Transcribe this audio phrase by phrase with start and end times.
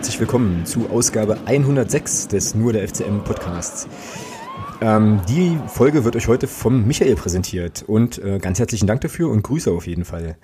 [0.00, 3.86] herzlich willkommen zu Ausgabe 106 des Nur der FCM Podcasts.
[4.82, 9.28] Ähm, die Folge wird euch heute vom Michael präsentiert und äh, ganz herzlichen Dank dafür
[9.28, 10.36] und Grüße auf jeden Fall.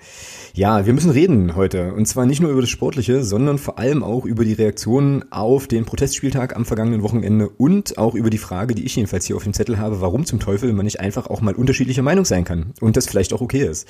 [0.53, 4.03] Ja, wir müssen reden heute und zwar nicht nur über das Sportliche, sondern vor allem
[4.03, 8.75] auch über die Reaktionen auf den Protestspieltag am vergangenen Wochenende und auch über die Frage,
[8.75, 11.41] die ich jedenfalls hier auf dem Zettel habe, warum zum Teufel man nicht einfach auch
[11.41, 13.87] mal unterschiedlicher Meinung sein kann und das vielleicht auch okay ist.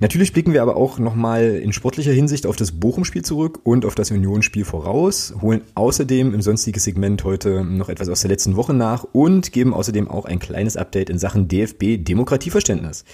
[0.00, 3.94] Natürlich blicken wir aber auch nochmal in sportlicher Hinsicht auf das Bochum-Spiel zurück und auf
[3.94, 8.72] das Union-Spiel voraus, holen außerdem im sonstigen Segment heute noch etwas aus der letzten Woche
[8.72, 13.04] nach und geben außerdem auch ein kleines Update in Sachen DFB Demokratieverständnis.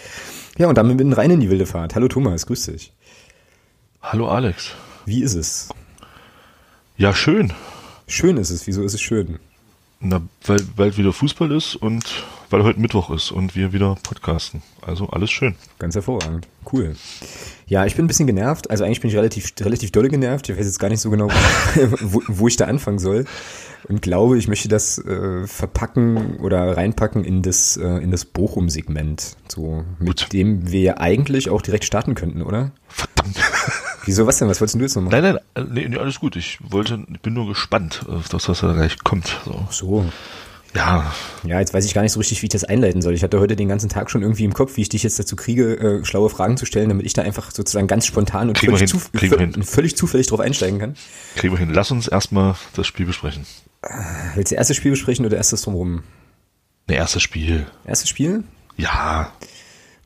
[0.59, 1.95] Ja, und damit mitten rein in die wilde Fahrt.
[1.95, 2.93] Hallo Thomas, grüß dich.
[4.03, 4.73] Hallo Alex.
[5.07, 5.69] Wie ist es?
[6.97, 7.53] Ja, schön.
[8.07, 8.67] Schön ist es.
[8.67, 9.39] Wieso ist es schön?
[10.01, 14.63] Na, weil, weil wieder Fußball ist und weil heute Mittwoch ist und wir wieder podcasten.
[14.81, 15.57] Also alles schön.
[15.79, 16.49] Ganz hervorragend.
[16.73, 16.97] Cool.
[17.67, 18.71] Ja, ich bin ein bisschen genervt.
[18.71, 20.49] Also eigentlich bin ich relativ, relativ dolle genervt.
[20.49, 21.29] Ich weiß jetzt gar nicht so genau,
[22.01, 23.27] wo, wo ich da anfangen soll.
[23.89, 29.37] Und glaube, ich möchte das äh, verpacken oder reinpacken in das, äh, in das Bochum-Segment.
[29.49, 30.33] So, mit Gut.
[30.33, 32.73] dem wir ja eigentlich auch direkt starten könnten, oder?
[32.89, 33.37] Verdammt.
[34.05, 34.49] Wieso, was denn?
[34.49, 35.21] Was wolltest du jetzt noch machen?
[35.21, 36.37] Nein, nein, äh, nee, nee, alles gut.
[36.37, 39.41] Ich wollte, ich bin nur gespannt auf das, was da gleich kommt.
[39.45, 39.67] So.
[39.71, 40.05] so.
[40.75, 41.13] Ja.
[41.45, 43.15] Ja, jetzt weiß ich gar nicht so richtig, wie ich das einleiten soll.
[43.15, 45.37] Ich hatte heute den ganzen Tag schon irgendwie im Kopf, wie ich dich jetzt dazu
[45.37, 48.89] kriege, äh, schlaue Fragen zu stellen, damit ich da einfach sozusagen ganz spontan und völlig,
[48.89, 50.95] zu, völlig, zufällig drauf einsteigen kann.
[51.37, 51.73] Kriegen wir hin.
[51.73, 53.47] Lass uns erstmal das Spiel besprechen.
[54.35, 56.03] Willst du erstes Spiel besprechen oder erstes drumherum?
[56.89, 57.67] Ne, erstes Spiel.
[57.85, 58.45] Erstes Spiel?
[58.77, 59.33] Ja.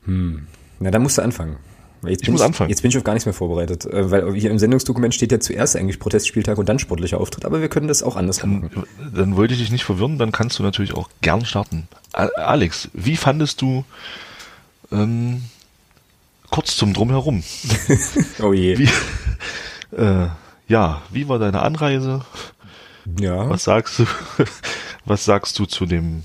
[0.05, 0.47] Hm.
[0.79, 1.57] Na, dann musst du anfangen.
[2.03, 2.69] Jetzt ich muss ich, anfangen.
[2.69, 5.39] Jetzt bin ich auf gar nichts mehr vorbereitet, äh, weil hier im Sendungsdokument steht ja
[5.39, 8.83] zuerst eigentlich Protestspieltag und dann sportlicher Auftritt, aber wir können das auch anders dann, machen.
[9.13, 11.87] Dann wollte ich dich nicht verwirren, dann kannst du natürlich auch gern starten.
[12.13, 13.85] Alex, wie fandest du
[14.91, 15.43] ähm,
[16.51, 17.43] kurz zum Drumherum?
[18.41, 18.77] oh je.
[18.77, 18.89] Wie,
[19.97, 20.27] äh,
[20.67, 22.21] ja, wie war deine Anreise?
[23.19, 23.49] Ja.
[23.49, 24.05] Was sagst du?
[25.05, 26.23] Was sagst du zu dem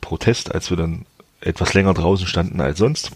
[0.00, 1.06] Protest, als wir dann
[1.40, 3.12] etwas länger draußen standen als sonst?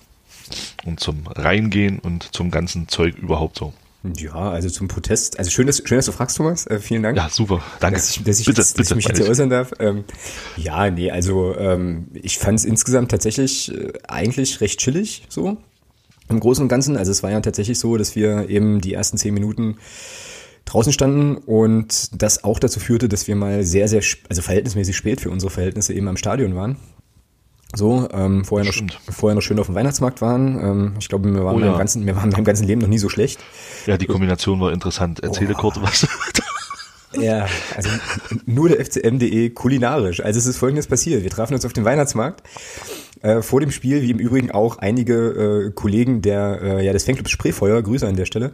[0.85, 3.73] und zum Reingehen und zum ganzen Zeug überhaupt so.
[4.17, 5.39] Ja, also zum Protest.
[5.39, 6.67] Also schön, dass, schön, dass du fragst, Thomas.
[6.67, 7.17] Äh, vielen Dank.
[7.17, 7.61] Ja, super.
[7.81, 7.97] Danke.
[7.97, 9.73] Dass ich, dass ich, bitte, jetzt, dass ich mich jetzt hier äußern darf.
[9.81, 10.05] Ähm,
[10.57, 15.57] ja, nee, also ähm, ich fand es insgesamt tatsächlich äh, eigentlich recht chillig so
[16.29, 16.97] im Großen und Ganzen.
[16.97, 19.79] Also es war ja tatsächlich so, dass wir eben die ersten zehn Minuten
[20.67, 25.21] draußen standen und das auch dazu führte, dass wir mal sehr, sehr, also verhältnismäßig spät
[25.21, 26.77] für unsere Verhältnisse eben am Stadion waren.
[27.75, 30.59] So, ähm, vorher, noch, vorher noch schön auf dem Weihnachtsmarkt waren.
[30.59, 31.71] Ähm, ich glaube, wir waren, oh, ja.
[31.71, 33.41] beim ganzen, wir waren beim ganzen Leben noch nie so schlecht.
[33.87, 35.21] Ja, die Kombination war interessant.
[35.21, 35.61] Erzähle oh.
[35.61, 36.07] kurz was.
[37.13, 37.89] Ja, also
[38.45, 40.21] nur der FCM.de kulinarisch.
[40.21, 41.23] Also es ist folgendes passiert.
[41.23, 42.43] Wir trafen uns auf dem Weihnachtsmarkt.
[43.23, 47.05] Äh, vor dem Spiel, wie im Übrigen auch einige äh, Kollegen der, äh, ja, des
[47.05, 48.53] Fanclubs Spreefeuer, Grüße an der Stelle,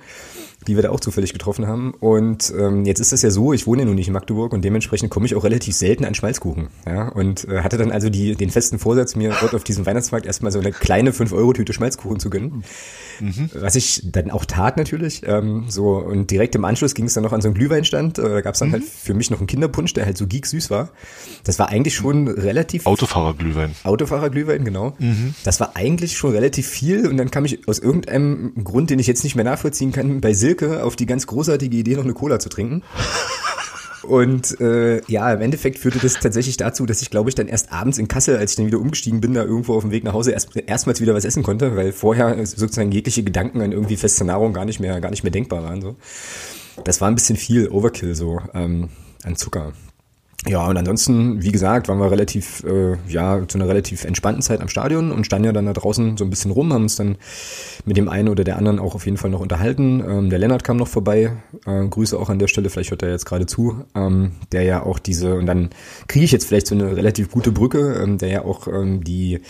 [0.67, 1.95] die wir da auch zufällig getroffen haben.
[2.00, 4.65] Und ähm, jetzt ist das ja so, ich wohne ja nun nicht in Magdeburg und
[4.65, 6.69] dementsprechend komme ich auch relativ selten an Schmalzkuchen.
[6.87, 7.09] Ja?
[7.09, 10.53] Und äh, hatte dann also die, den festen Vorsatz, mir dort auf diesem Weihnachtsmarkt erstmal
[10.53, 12.65] so eine kleine 5-Euro-Tüte Schmalzkuchen zu gönnen.
[13.21, 13.50] Mhm.
[13.55, 15.23] Was ich dann auch tat natürlich.
[15.25, 18.19] Ähm, so Und direkt im Anschluss ging es dann noch an so einen Glühweinstand.
[18.19, 18.73] Äh, da gab es dann mhm.
[18.73, 20.91] halt für mich noch einen Kinderpunsch, der halt so geek süß war.
[21.44, 22.87] Das war eigentlich schon relativ...
[22.87, 23.75] Autofahrerglühwein.
[23.84, 24.94] Autofahrerglühwein, genau.
[24.99, 25.34] Mhm.
[25.44, 29.06] Das war eigentlich schon relativ viel und dann kam ich aus irgendeinem Grund, den ich
[29.06, 32.13] jetzt nicht mehr nachvollziehen kann, bei Silke Silke auf die ganz großartige Idee, noch eine
[32.13, 32.83] Cola zu trinken.
[34.03, 37.73] Und äh, ja, im Endeffekt führte das tatsächlich dazu, dass ich, glaube ich, dann erst
[37.73, 40.12] abends in Kassel, als ich dann wieder umgestiegen bin, da irgendwo auf dem Weg nach
[40.12, 44.25] Hause erst, erstmals wieder was essen konnte, weil vorher sozusagen jegliche Gedanken an irgendwie feste
[44.25, 45.81] Nahrung gar nicht mehr, gar nicht mehr denkbar waren.
[45.81, 45.95] So.
[46.85, 48.89] Das war ein bisschen viel Overkill so ähm,
[49.23, 49.73] an Zucker.
[50.49, 54.61] Ja, und ansonsten, wie gesagt, waren wir relativ, äh, ja, zu einer relativ entspannten Zeit
[54.61, 57.17] am Stadion und standen ja dann da draußen so ein bisschen rum, haben uns dann
[57.85, 60.03] mit dem einen oder der anderen auch auf jeden Fall noch unterhalten.
[60.05, 63.11] Ähm, der Lennart kam noch vorbei, äh, Grüße auch an der Stelle, vielleicht hört er
[63.11, 65.71] jetzt gerade zu, ähm, der ja auch diese, und dann
[66.09, 69.43] kriege ich jetzt vielleicht so eine relativ gute Brücke, ähm, der ja auch ähm, die,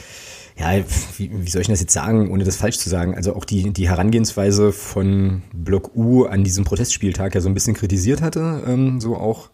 [0.58, 0.72] ja,
[1.16, 3.72] wie, wie soll ich das jetzt sagen, ohne das falsch zu sagen, also auch die,
[3.72, 9.00] die Herangehensweise von Block U an diesem Protestspieltag ja so ein bisschen kritisiert hatte, ähm,
[9.00, 9.48] so auch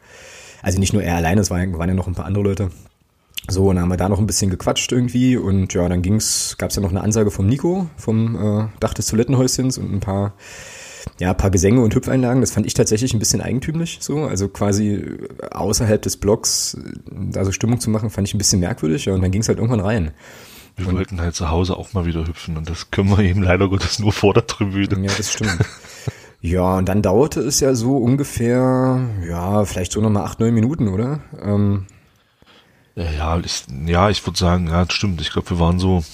[0.62, 2.70] also nicht nur er alleine, es waren, waren ja noch ein paar andere Leute.
[3.50, 6.56] So, und dann haben wir da noch ein bisschen gequatscht irgendwie und ja, dann ging's,
[6.58, 10.34] gab's ja noch eine Ansage vom Nico, vom äh, Dach des Toilettenhäuschens und ein paar,
[11.18, 12.42] ja, ein paar Gesänge und Hüpfeinlagen.
[12.42, 14.24] Das fand ich tatsächlich ein bisschen eigentümlich so.
[14.24, 15.02] Also quasi
[15.50, 16.76] außerhalb des Blocks
[17.10, 19.58] da so Stimmung zu machen, fand ich ein bisschen merkwürdig ja, und dann ging's halt
[19.58, 20.10] irgendwann rein.
[20.76, 23.42] Wir und, wollten halt zu Hause auch mal wieder hüpfen und das können wir eben
[23.42, 25.06] leider Gottes nur vor der Tribüne.
[25.06, 25.58] Ja, das stimmt.
[26.40, 30.88] Ja, und dann dauerte es ja so ungefähr, ja, vielleicht so nochmal acht, neun Minuten,
[30.88, 31.20] oder?
[31.42, 31.86] Ähm,
[32.94, 35.20] ja, ist, ja, ich würde sagen, ja, stimmt.
[35.20, 36.04] Ich glaube, wir waren so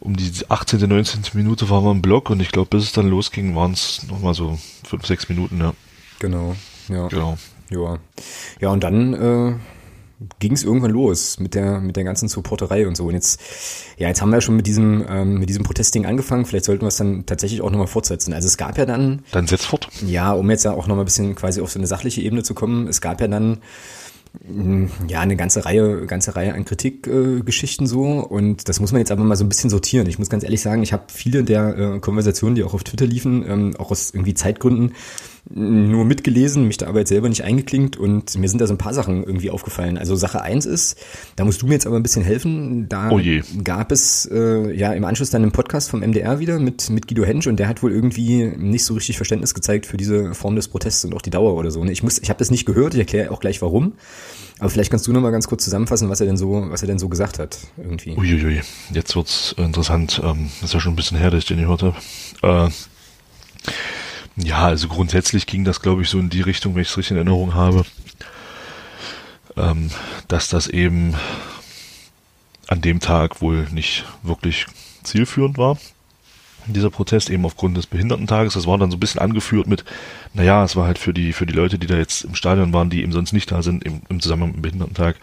[0.00, 1.22] um die 18., 19.
[1.34, 4.34] Minute waren wir im Block und ich glaube, bis es dann losging, waren es nochmal
[4.34, 5.74] so fünf, sechs Minuten, ja.
[6.18, 6.56] Genau,
[6.88, 7.08] ja.
[7.08, 7.38] Genau.
[7.70, 7.98] Ja,
[8.60, 9.54] ja und dann äh,
[10.38, 13.06] ging es irgendwann los mit der mit der ganzen Supporterei und so.
[13.06, 13.40] Und jetzt,
[13.98, 16.44] ja, jetzt haben wir ja schon mit diesem ähm, mit diesem Protestding angefangen.
[16.46, 18.32] Vielleicht sollten wir es dann tatsächlich auch nochmal fortsetzen.
[18.32, 19.88] Also es gab ja dann, Dann setz fort.
[20.06, 22.54] ja, um jetzt ja auch nochmal ein bisschen quasi auf so eine sachliche Ebene zu
[22.54, 22.88] kommen.
[22.88, 23.58] Es gab ja dann
[24.46, 29.00] mh, ja eine ganze Reihe ganze Reihe an Kritikgeschichten äh, so und das muss man
[29.00, 30.06] jetzt aber mal so ein bisschen sortieren.
[30.08, 33.06] Ich muss ganz ehrlich sagen, ich habe viele der äh, Konversationen, die auch auf Twitter
[33.06, 34.92] liefen, ähm, auch aus irgendwie Zeitgründen
[35.54, 38.78] nur mitgelesen, mich da aber jetzt selber nicht eingeklinkt und mir sind da so ein
[38.78, 39.98] paar Sachen irgendwie aufgefallen.
[39.98, 40.96] Also Sache eins ist,
[41.36, 42.88] da musst du mir jetzt aber ein bisschen helfen.
[42.88, 43.20] Da Oh
[43.62, 47.24] gab es äh, ja im Anschluss dann einen Podcast vom MDR wieder mit, mit Guido
[47.24, 50.68] Hensch und der hat wohl irgendwie nicht so richtig Verständnis gezeigt für diese Form des
[50.68, 51.84] Protests und auch die Dauer oder so.
[51.84, 51.92] ne?
[51.92, 53.92] Ich muss, ich habe das nicht gehört, ich erkläre auch gleich warum.
[54.58, 56.86] Aber vielleicht kannst du noch mal ganz kurz zusammenfassen, was er denn so, was er
[56.88, 58.16] denn so gesagt hat irgendwie.
[58.16, 58.60] Uiuiui,
[58.92, 60.20] jetzt wird's interessant.
[60.24, 61.96] Ähm, das ist ja schon ein bisschen her, dass ich den gehört habe.
[62.42, 62.70] Äh,
[64.36, 67.12] ja, also grundsätzlich ging das, glaube ich, so in die Richtung, wenn ich es richtig
[67.12, 67.84] in Erinnerung habe,
[69.56, 69.90] ähm,
[70.28, 71.14] dass das eben
[72.68, 74.66] an dem Tag wohl nicht wirklich
[75.02, 75.76] zielführend war.
[76.66, 79.84] Dieser Protest eben aufgrund des Behindertentages, das war dann so ein bisschen angeführt mit,
[80.32, 82.88] naja, es war halt für die, für die Leute, die da jetzt im Stadion waren,
[82.88, 85.16] die eben sonst nicht da sind, im, im Zusammenhang mit dem Behindertentag,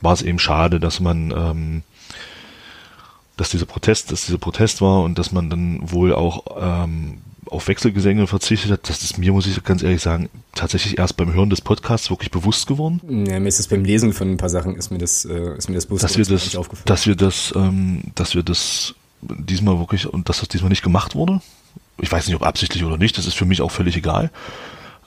[0.00, 1.82] war es eben schade, dass man, ähm,
[3.36, 7.18] dass dieser Protest, dass dieser Protest war und dass man dann wohl auch ähm,
[7.50, 8.88] auf Wechselgesänge verzichtet hat.
[8.88, 12.30] Das ist mir, muss ich ganz ehrlich sagen, tatsächlich erst beim Hören des Podcasts wirklich
[12.30, 15.24] bewusst geworden, Ja, mir ist das beim Lesen von ein paar Sachen ist mir das,
[15.24, 16.86] äh, ist mir das bewusst dass wir das, aufgefallen.
[16.86, 21.14] dass wir das, ähm, dass wir das diesmal wirklich und dass das diesmal nicht gemacht
[21.14, 21.40] wurde.
[22.00, 23.16] Ich weiß nicht, ob absichtlich oder nicht.
[23.18, 24.30] Das ist für mich auch völlig egal.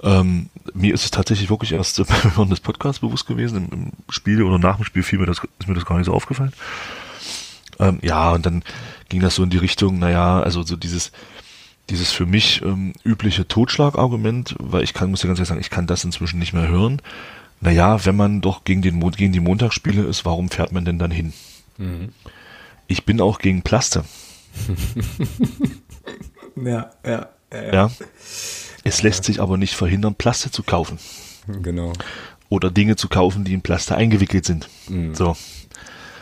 [0.04, 3.58] Ähm, mir ist es tatsächlich wirklich erst beim Hören des Podcasts bewusst gewesen.
[3.58, 6.06] Im, Im Spiel oder nach dem Spiel fiel mir das, ist mir das gar nicht
[6.06, 6.54] so aufgefallen.
[7.80, 8.64] Ähm, ja, und dann
[9.10, 11.12] ging das so in die Richtung, naja, also so dieses,
[11.90, 15.70] dieses für mich ähm, übliche Totschlagargument, weil ich kann, muss ja ganz ehrlich sagen, ich
[15.70, 17.02] kann das inzwischen nicht mehr hören.
[17.62, 21.00] Naja, wenn man doch gegen, den, Mon- gegen die Montagsspiele ist, warum fährt man denn
[21.00, 21.34] dann hin?
[22.88, 24.04] Ich bin auch gegen Plaste.
[26.56, 27.92] Ja, ja, ja, Ja.
[28.84, 30.98] Es lässt sich aber nicht verhindern, Plaste zu kaufen.
[31.62, 31.94] genau.
[32.50, 34.70] Oder Dinge zu kaufen, die in Plaste eingewickelt sind.
[35.14, 35.36] So.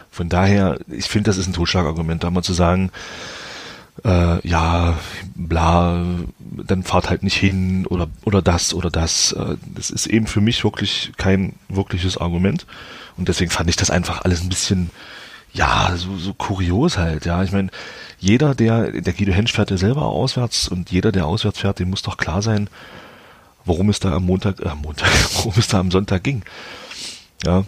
[0.10, 2.90] Von daher, ich finde, das ist ein Totschlagargument, da mal zu sagen,
[4.03, 4.97] äh, ja,
[5.36, 6.03] bla,
[6.39, 9.31] dann fahrt halt nicht hin oder, oder das oder das.
[9.31, 12.65] Äh, Das ist eben für mich wirklich kein wirkliches Argument.
[13.18, 14.89] Und deswegen fand ich das einfach alles ein bisschen,
[15.53, 17.42] ja, so, so kurios halt, ja.
[17.44, 17.69] Ich meine,
[18.19, 21.89] jeder, der, der Guido Hensch fährt ja selber auswärts und jeder, der auswärts fährt, dem
[21.92, 22.69] muss doch klar sein,
[23.63, 26.44] worum es da am Montag, äh, am Montag, worum es da am Sonntag ging.
[27.45, 27.63] Ja,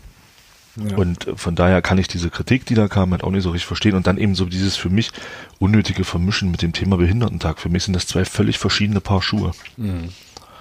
[0.76, 0.96] Ja.
[0.98, 3.68] und von daher kann ich diese Kritik, die da kam, halt auch nicht so richtig
[3.68, 3.96] verstehen.
[3.96, 5.12] Und dann eben so dieses für mich
[5.60, 7.60] unnötige Vermischen mit dem Thema Behindertentag.
[7.60, 9.52] Für mich sind das zwei völlig verschiedene Paar Schuhe.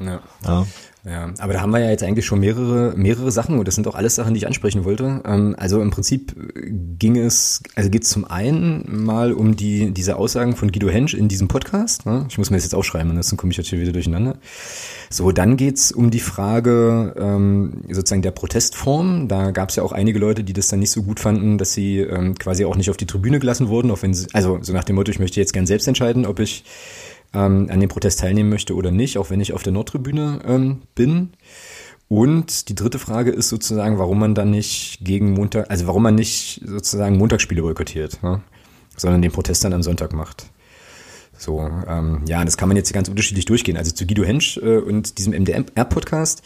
[0.01, 0.21] ja.
[0.45, 0.67] Ja.
[1.09, 3.87] Ja, aber da haben wir ja jetzt eigentlich schon mehrere, mehrere Sachen und das sind
[3.87, 5.23] auch alles Sachen, die ich ansprechen wollte.
[5.25, 9.93] Ähm, also im Prinzip äh, ging es, also geht es zum einen mal um die,
[9.93, 12.07] diese Aussagen von Guido Hensch in diesem Podcast.
[12.07, 12.27] Ne?
[12.29, 14.39] Ich muss mir das jetzt aufschreiben, ansonsten komme ich jetzt hier wieder durcheinander.
[15.09, 19.29] So, dann geht's um die Frage ähm, sozusagen der Protestform.
[19.29, 21.73] Da gab es ja auch einige Leute, die das dann nicht so gut fanden, dass
[21.73, 24.73] sie ähm, quasi auch nicht auf die Tribüne gelassen wurden, auch wenn sie, also so
[24.73, 26.65] nach dem Motto, ich möchte jetzt gern selbst entscheiden, ob ich
[27.35, 30.83] ähm, an dem Protest teilnehmen möchte oder nicht, auch wenn ich auf der Nordtribüne ähm,
[30.95, 31.31] bin.
[32.09, 36.15] Und die dritte Frage ist sozusagen, warum man dann nicht gegen Montag, also warum man
[36.15, 38.43] nicht sozusagen Montagsspiele boykottiert, ne?
[38.97, 40.47] sondern den Protest dann am Sonntag macht.
[41.37, 43.77] So, ähm, ja, das kann man jetzt ganz unterschiedlich durchgehen.
[43.77, 46.43] Also zu Guido Hensch äh, und diesem MDR-Podcast.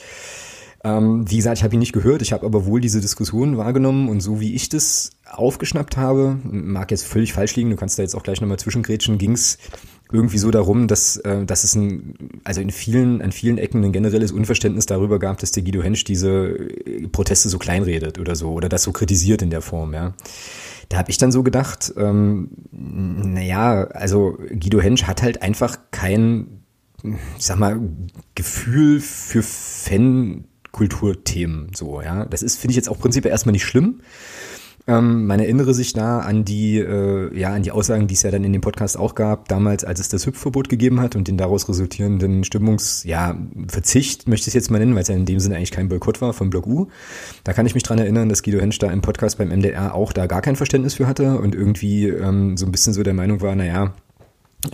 [0.82, 4.08] Ähm, wie gesagt, ich habe ihn nicht gehört, ich habe aber wohl diese Diskussion wahrgenommen
[4.08, 8.02] und so wie ich das aufgeschnappt habe, mag jetzt völlig falsch liegen, du kannst da
[8.02, 9.58] jetzt auch gleich nochmal zwischengrätschen, ging's
[10.12, 12.14] irgendwie so darum, dass, äh, dass es ein,
[12.44, 16.04] also in vielen, an vielen Ecken ein generelles Unverständnis darüber gab, dass der Guido Hensch
[16.04, 20.14] diese äh, Proteste so kleinredet oder so oder das so kritisiert in der Form, ja.
[20.88, 26.64] Da habe ich dann so gedacht, ähm, naja, also Guido Hensch hat halt einfach kein,
[27.04, 27.78] ich sag mal,
[28.34, 32.24] Gefühl für Fankulturthemen, so, ja.
[32.24, 34.00] Das ist, finde ich jetzt auch prinzipiell erstmal nicht schlimm.
[34.90, 38.32] Ähm, man erinnere sich da an die, äh, ja, an die Aussagen, die es ja
[38.32, 41.36] dann in dem Podcast auch gab, damals, als es das Hüpfverbot gegeben hat und den
[41.36, 43.36] daraus resultierenden Stimmungs, ja,
[43.68, 45.88] Verzicht, möchte ich es jetzt mal nennen, weil es ja in dem Sinne eigentlich kein
[45.88, 46.88] Boykott war vom Block U.
[47.44, 50.12] Da kann ich mich dran erinnern, dass Guido Hensch da im Podcast beim MDR auch
[50.12, 53.42] da gar kein Verständnis für hatte und irgendwie ähm, so ein bisschen so der Meinung
[53.42, 53.94] war, naja,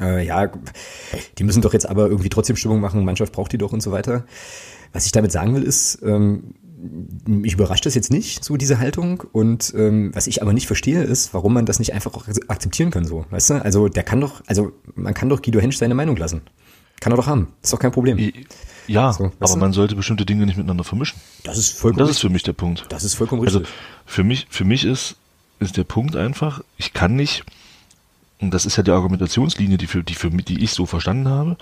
[0.00, 0.50] äh, ja,
[1.36, 3.92] die müssen doch jetzt aber irgendwie trotzdem Stimmung machen, Mannschaft braucht die doch und so
[3.92, 4.24] weiter.
[4.94, 6.54] Was ich damit sagen will, ist, ähm,
[7.26, 9.22] mich überrascht das jetzt nicht, so diese Haltung.
[9.32, 12.90] Und ähm, was ich aber nicht verstehe, ist, warum man das nicht einfach auch akzeptieren
[12.90, 13.24] kann, so.
[13.30, 13.64] Weißt du?
[13.64, 16.42] Also der kann doch, also man kann doch Guido Hensch seine Meinung lassen.
[17.00, 17.48] Kann er doch haben.
[17.62, 18.18] Ist doch kein Problem.
[18.86, 19.58] Ja, so, aber du?
[19.58, 21.20] man sollte bestimmte Dinge nicht miteinander vermischen.
[21.44, 22.86] Das ist vollkommen Das ist für mich der Punkt.
[22.88, 23.62] Das ist vollkommen richtig.
[23.62, 23.72] Also
[24.06, 25.16] für mich, für mich ist,
[25.58, 27.44] ist der Punkt einfach, ich kann nicht,
[28.40, 31.56] und das ist ja die Argumentationslinie, die für, die für die ich so verstanden habe,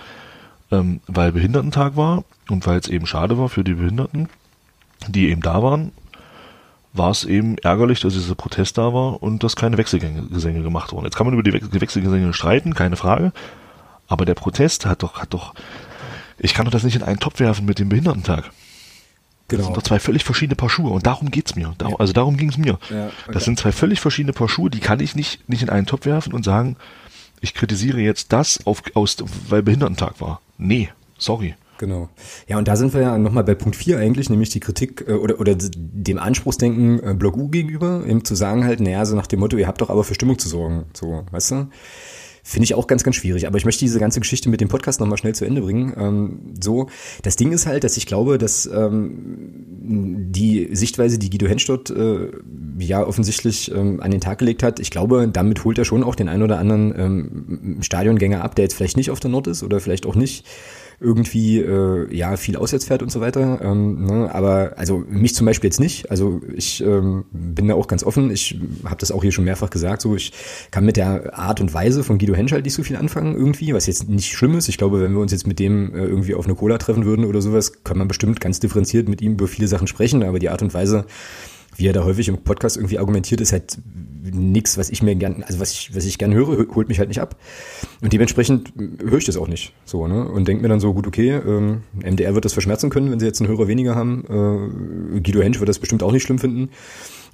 [0.71, 4.29] ähm, weil Behindertentag war und weil es eben schade war für die Behinderten,
[5.07, 5.91] die eben da waren,
[6.93, 11.05] war es eben ärgerlich, dass dieser Protest da war und dass keine Wechselgesänge gemacht wurden.
[11.05, 13.33] Jetzt kann man über die Wechselgesänge streiten, keine Frage.
[14.07, 15.53] Aber der Protest hat doch, hat doch,
[16.37, 18.51] ich kann doch das nicht in einen Topf werfen mit dem Behindertentag.
[19.47, 19.59] Genau.
[19.59, 21.73] Das sind doch zwei völlig verschiedene Paar Schuhe und darum geht's mir.
[21.77, 21.99] Darum, ja.
[21.99, 22.79] Also darum ging's mir.
[22.89, 23.31] Ja, okay.
[23.31, 26.05] Das sind zwei völlig verschiedene Paar Schuhe, die kann ich nicht, nicht in einen Topf
[26.05, 26.77] werfen und sagen,
[27.41, 29.17] ich kritisiere jetzt das, auf, aus,
[29.49, 30.41] weil Behindertentag war.
[30.57, 31.55] Nee, sorry.
[31.77, 32.09] Genau.
[32.47, 35.13] Ja, und da sind wir ja nochmal bei Punkt 4 eigentlich, nämlich die Kritik äh,
[35.13, 39.27] oder, oder dem Anspruchsdenken äh, Block U gegenüber, eben zu sagen halt, naja, so nach
[39.27, 41.67] dem Motto, ihr habt doch aber für Stimmung zu sorgen, so, weißt du?
[42.47, 43.47] Finde ich auch ganz, ganz schwierig.
[43.47, 45.95] Aber ich möchte diese ganze Geschichte mit dem Podcast nochmal schnell zu Ende bringen.
[45.97, 46.89] Ähm, so,
[47.23, 49.47] das Ding ist halt, dass ich glaube, dass ähm,
[50.29, 52.29] die Sichtweise, die Guido Hensch äh,
[52.77, 56.13] ja offensichtlich ähm, an den Tag gelegt hat, ich glaube, damit holt er schon auch
[56.13, 59.63] den einen oder anderen ähm, Stadiongänger ab, der jetzt vielleicht nicht auf der Nord ist
[59.63, 60.45] oder vielleicht auch nicht
[60.99, 63.59] irgendwie äh, ja viel auswärts fährt und so weiter.
[63.61, 64.33] Ähm, ne?
[64.33, 66.09] Aber also mich zum Beispiel jetzt nicht.
[66.11, 68.31] Also ich ähm, bin da auch ganz offen.
[68.31, 70.01] Ich habe das auch hier schon mehrfach gesagt.
[70.01, 70.31] So ich
[70.71, 73.73] kann mit der Art und Weise von Guido Hensch halt nicht so viel anfangen irgendwie,
[73.73, 74.69] was jetzt nicht schlimm ist.
[74.69, 77.25] Ich glaube, wenn wir uns jetzt mit dem äh, irgendwie auf eine Cola treffen würden
[77.25, 80.23] oder sowas, kann man bestimmt ganz differenziert mit ihm über viele Sachen sprechen.
[80.23, 81.05] Aber die Art und Weise
[81.75, 83.77] wie er da häufig im Podcast irgendwie argumentiert, ist halt
[84.23, 87.09] nichts, was ich mir gern, also was ich, was ich gern höre, holt mich halt
[87.09, 87.35] nicht ab.
[88.01, 89.73] Und dementsprechend höre ich das auch nicht.
[89.85, 90.27] So, ne?
[90.27, 93.25] Und denke mir dann so, gut, okay, ähm, MDR wird das verschmerzen können, wenn sie
[93.25, 94.23] jetzt einen Hörer weniger haben.
[95.13, 96.69] Äh, Guido Hensch wird das bestimmt auch nicht schlimm finden.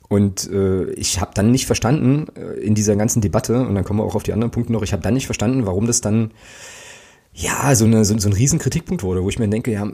[0.10, 4.00] Und äh, ich habe dann nicht verstanden äh, in dieser ganzen Debatte, und dann kommen
[4.00, 6.32] wir auch auf die anderen Punkte noch, ich habe dann nicht verstanden, warum das dann
[7.34, 9.90] ja so, eine, so, so ein riesen Kritikpunkt wurde, wo ich mir denke, ja,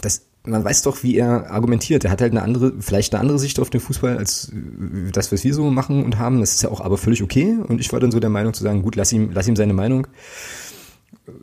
[0.00, 2.04] das man weiß doch, wie er argumentiert.
[2.04, 5.32] Er hat halt eine andere, vielleicht eine andere Sicht auf den Fußball als äh, das,
[5.32, 6.40] was wir so machen und haben.
[6.40, 7.56] Das ist ja auch aber völlig okay.
[7.68, 9.72] Und ich war dann so der Meinung zu sagen, gut, lass ihm, lass ihm seine
[9.72, 10.06] Meinung.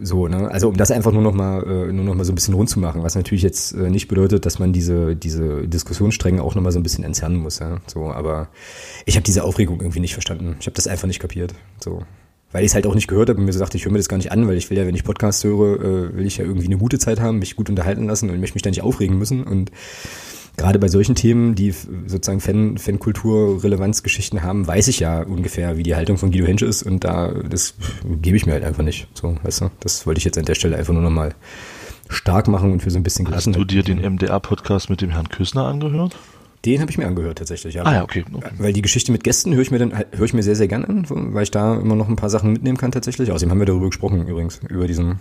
[0.01, 0.51] So, ne?
[0.51, 2.69] Also um das einfach nur noch mal, äh, nur noch mal so ein bisschen rund
[2.69, 6.61] zu machen, was natürlich jetzt äh, nicht bedeutet, dass man diese diese Diskussionsstränge auch noch
[6.61, 7.59] mal so ein bisschen entzerren muss.
[7.59, 7.79] Ja?
[7.87, 8.49] So, aber
[9.05, 10.57] ich habe diese Aufregung irgendwie nicht verstanden.
[10.59, 11.53] Ich habe das einfach nicht kapiert.
[11.81, 12.03] So,
[12.51, 14.09] weil ich es halt auch nicht gehört habe und mir gesagt, ich höre mir das
[14.09, 16.45] gar nicht an, weil ich will ja, wenn ich Podcast höre, äh, will ich ja
[16.45, 19.17] irgendwie eine gute Zeit haben, mich gut unterhalten lassen und möchte mich da nicht aufregen
[19.17, 19.43] müssen.
[19.43, 19.71] Und
[20.57, 25.95] gerade bei solchen Themen, die sozusagen Fan, Fankultur-Relevanzgeschichten haben, weiß ich ja ungefähr, wie die
[25.95, 27.75] Haltung von Guido Hensch ist und da, das
[28.21, 29.07] gebe ich mir halt einfach nicht.
[29.13, 29.71] So, weißt du?
[29.79, 31.35] Das wollte ich jetzt an der Stelle einfach nur nochmal
[32.09, 35.29] stark machen und für so ein bisschen Hast du dir den MDR-Podcast mit dem Herrn
[35.29, 36.17] Küssner angehört?
[36.65, 37.75] Den habe ich mir angehört tatsächlich.
[37.75, 37.83] Ja.
[37.83, 38.25] Ah ja, okay.
[38.33, 38.49] okay.
[38.57, 40.83] Weil die Geschichte mit Gästen höre ich mir dann höre ich mir sehr sehr gern
[40.85, 43.31] an, weil ich da immer noch ein paar Sachen mitnehmen kann tatsächlich.
[43.31, 45.19] Außerdem haben wir darüber gesprochen übrigens über diesen.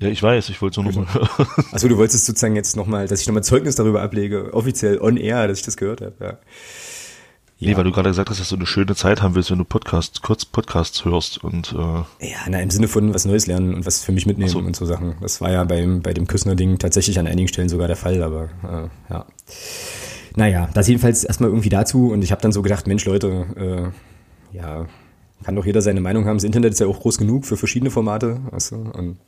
[0.00, 0.48] Ja, ich weiß.
[0.48, 1.28] Ich wollte es nur nochmal.
[1.72, 5.48] Achso, du wolltest sozusagen jetzt nochmal, dass ich nochmal Zeugnis darüber ablege, offiziell on air,
[5.48, 6.14] dass ich das gehört habe.
[6.20, 6.38] Ja.
[7.58, 7.70] Ja.
[7.70, 9.64] Nee, weil du gerade gesagt hast, dass du eine schöne Zeit haben willst, wenn du
[9.64, 13.86] Podcasts, kurz Podcasts hörst und äh Ja, na, im Sinne von was Neues lernen und
[13.86, 14.58] was für mich mitnehmen so.
[14.58, 15.14] und so Sachen.
[15.20, 18.50] Das war ja beim, bei dem Küssner-Ding tatsächlich an einigen Stellen sogar der Fall, aber
[18.64, 19.26] äh, ja.
[20.36, 23.92] Naja, das jedenfalls erstmal irgendwie dazu und ich habe dann so gedacht, Mensch Leute,
[24.52, 24.86] äh, ja,
[25.44, 26.36] kann doch jeder seine Meinung haben.
[26.36, 28.40] Das Internet ist ja auch groß genug für verschiedene Formate.
[28.70, 28.76] Du?
[28.76, 29.18] Und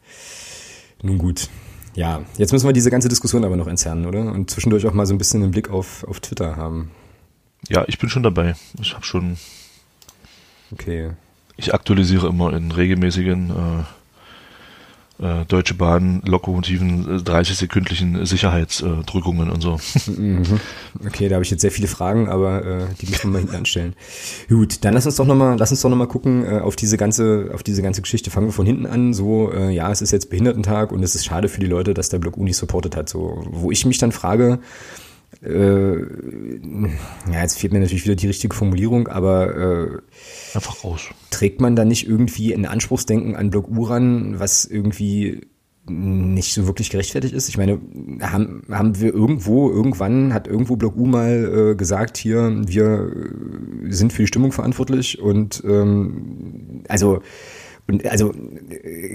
[1.03, 1.49] nun gut.
[1.95, 4.21] Ja, jetzt müssen wir diese ganze Diskussion aber noch entzerren, oder?
[4.33, 6.91] Und zwischendurch auch mal so ein bisschen einen Blick auf, auf Twitter haben.
[7.69, 8.55] Ja, ich bin schon dabei.
[8.81, 9.37] Ich habe schon.
[10.73, 11.11] Okay.
[11.57, 13.85] Ich aktualisiere immer in regelmäßigen äh,
[15.19, 19.79] Deutsche Bahn Lokomotiven 30 äh, sekündlichen Sicherheitsdrückungen und so.
[20.07, 20.61] Mhm.
[21.05, 23.57] Okay, da habe ich jetzt sehr viele Fragen, aber äh, die müssen wir mal hinten
[23.57, 23.95] anstellen.
[24.49, 26.97] Gut, dann lass uns doch nochmal, lass uns doch noch mal gucken äh, auf diese
[26.97, 28.31] ganze, auf diese ganze Geschichte.
[28.31, 29.15] Fangen wir von hinten an.
[29.15, 32.09] So, äh, ja, es ist jetzt Behindertentag und es ist schade für die Leute, dass
[32.09, 33.09] der Block Uni supportet hat.
[33.09, 34.61] So, wo ich mich dann frage,
[35.47, 39.99] äh, ja, jetzt fehlt mir natürlich wieder die richtige Formulierung, aber äh,
[40.55, 41.09] einfach raus.
[41.31, 45.47] Trägt man da nicht irgendwie ein Anspruchsdenken an Block Uran, was irgendwie
[45.89, 47.49] nicht so wirklich gerechtfertigt ist.
[47.49, 47.81] Ich meine,
[48.21, 53.13] haben, haben wir irgendwo, irgendwann hat irgendwo Block U mal äh, gesagt, hier, wir
[53.89, 57.23] sind für die Stimmung verantwortlich und ähm, also
[57.89, 58.33] und also,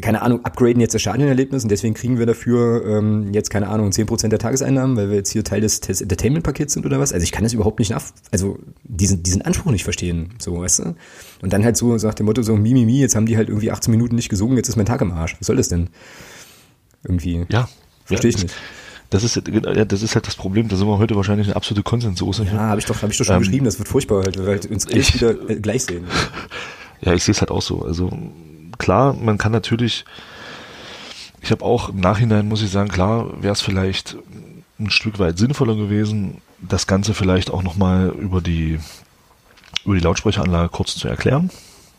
[0.01, 3.89] keine Ahnung, upgraden jetzt das Stadionerlebnis und deswegen kriegen wir dafür ähm, jetzt, keine Ahnung,
[3.89, 7.11] 10% der Tageseinnahmen, weil wir jetzt hier Teil des, des Entertainment-Pakets sind oder was.
[7.11, 8.01] Also ich kann das überhaupt nicht nach,
[8.31, 10.95] also diesen, diesen Anspruch nicht verstehen, so, weißt du?
[11.41, 13.49] Und dann halt so nach dem Motto so, mi, mi, mi, jetzt haben die halt
[13.49, 15.35] irgendwie 18 Minuten nicht gesungen, jetzt ist mein Tag im Arsch.
[15.37, 15.89] Was soll das denn?
[17.03, 17.45] Irgendwie.
[17.49, 17.67] Ja.
[18.05, 18.55] Verstehe ja, ich nicht.
[19.09, 22.45] Das ist, das ist halt das Problem, da sind wir heute wahrscheinlich eine absolute Konsenssoße.
[22.45, 24.45] Ja, habe ich doch, hab ich doch schon ähm, geschrieben, das wird furchtbar, halt, weil
[24.45, 26.05] wir halt uns ich, wieder äh, gleich sehen.
[27.03, 27.81] Ja, ich sehe es halt auch so.
[27.81, 28.11] Also
[28.81, 30.05] klar, man kann natürlich,
[31.41, 34.17] ich habe auch im Nachhinein, muss ich sagen, klar, wäre es vielleicht
[34.79, 38.79] ein Stück weit sinnvoller gewesen, das Ganze vielleicht auch nochmal über die,
[39.85, 41.51] über die Lautsprecheranlage kurz zu erklären,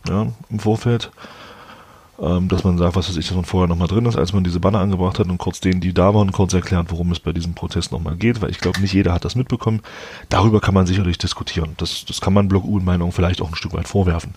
[0.08, 1.10] ja, im Vorfeld.
[2.20, 4.44] Ähm, dass man sagt, was weiß ich, dass man vorher nochmal drin ist, als man
[4.44, 7.32] diese Banner angebracht hat und kurz denen, die da waren, kurz erklärt, worum es bei
[7.32, 9.80] diesem Protest nochmal geht, weil ich glaube, nicht jeder hat das mitbekommen.
[10.28, 11.74] Darüber kann man sicherlich diskutieren.
[11.78, 14.34] Das, das kann man Block U in Meinung vielleicht auch ein Stück weit vorwerfen.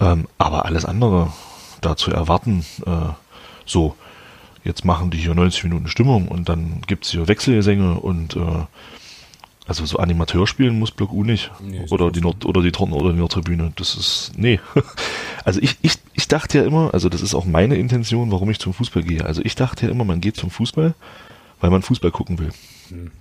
[0.00, 1.32] Ähm, aber alles andere
[1.80, 3.12] da zu erwarten, äh,
[3.64, 3.96] so,
[4.64, 8.64] jetzt machen die hier 90 Minuten Stimmung und dann gibt's hier Wechselgesänge und äh,
[9.66, 11.50] also so Animateur spielen muss Block U nicht.
[11.60, 13.72] Nee, oder die Nord oder die Torten oder die Nordtribüne.
[13.76, 14.32] Das ist.
[14.36, 14.60] Nee.
[15.44, 18.58] Also ich, ich, ich dachte ja immer, also das ist auch meine Intention, warum ich
[18.58, 19.24] zum Fußball gehe.
[19.24, 20.92] Also ich dachte ja immer, man geht zum Fußball,
[21.60, 22.50] weil man Fußball gucken will.
[22.88, 23.12] Hm.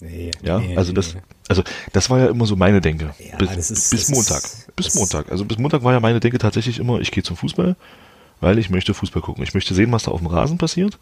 [0.00, 1.16] Nee, ja, nee, also das,
[1.48, 1.62] also
[1.92, 3.14] das war ja immer so meine Denke.
[3.18, 4.44] Ja, bis, ist, bis Montag.
[4.44, 5.30] Ist, bis Montag.
[5.30, 7.76] Also bis Montag war ja meine Denke tatsächlich immer, ich gehe zum Fußball,
[8.40, 9.42] weil ich möchte Fußball gucken.
[9.42, 10.98] Ich möchte sehen, was da auf dem Rasen passiert.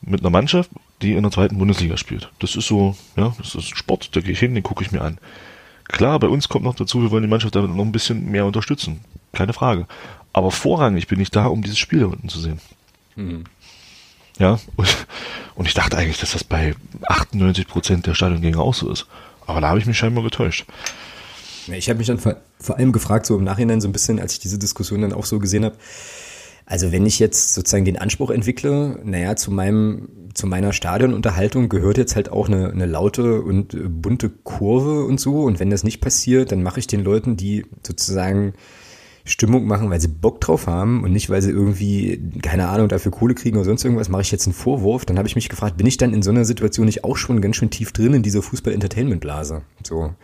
[0.00, 0.70] Mit einer Mannschaft,
[1.02, 2.30] die in der zweiten Bundesliga spielt.
[2.38, 5.02] Das ist so, ja, das ist Sport, da gehe ich hin, den gucke ich mir
[5.02, 5.18] an.
[5.84, 8.46] Klar, bei uns kommt noch dazu, wir wollen die Mannschaft damit noch ein bisschen mehr
[8.46, 9.00] unterstützen.
[9.32, 9.86] Keine Frage.
[10.32, 12.60] Aber vorrangig bin ich da, um dieses Spiel da unten zu sehen.
[13.16, 13.44] Mhm.
[14.40, 15.06] Ja, und,
[15.54, 16.74] und, ich dachte eigentlich, dass das bei
[17.06, 19.06] 98 Prozent der Stadiongänger auch so ist.
[19.46, 20.66] Aber da habe ich mich scheinbar getäuscht.
[21.68, 24.32] Ich habe mich dann vor, vor allem gefragt, so im Nachhinein so ein bisschen, als
[24.32, 25.76] ich diese Diskussion dann auch so gesehen habe,
[26.64, 31.98] also wenn ich jetzt sozusagen den Anspruch entwickle, naja, zu meinem, zu meiner Stadionunterhaltung gehört
[31.98, 35.42] jetzt halt auch eine, eine laute und äh, bunte Kurve und so.
[35.42, 38.54] Und wenn das nicht passiert, dann mache ich den Leuten, die sozusagen
[39.30, 43.12] Stimmung machen, weil sie Bock drauf haben und nicht, weil sie irgendwie, keine Ahnung, dafür
[43.12, 45.04] Kohle kriegen oder sonst irgendwas, mache ich jetzt einen Vorwurf.
[45.04, 47.40] Dann habe ich mich gefragt, bin ich dann in so einer Situation nicht auch schon
[47.40, 49.62] ganz schön tief drin in dieser Fußball-Entertainment-Blase?
[49.86, 50.14] So.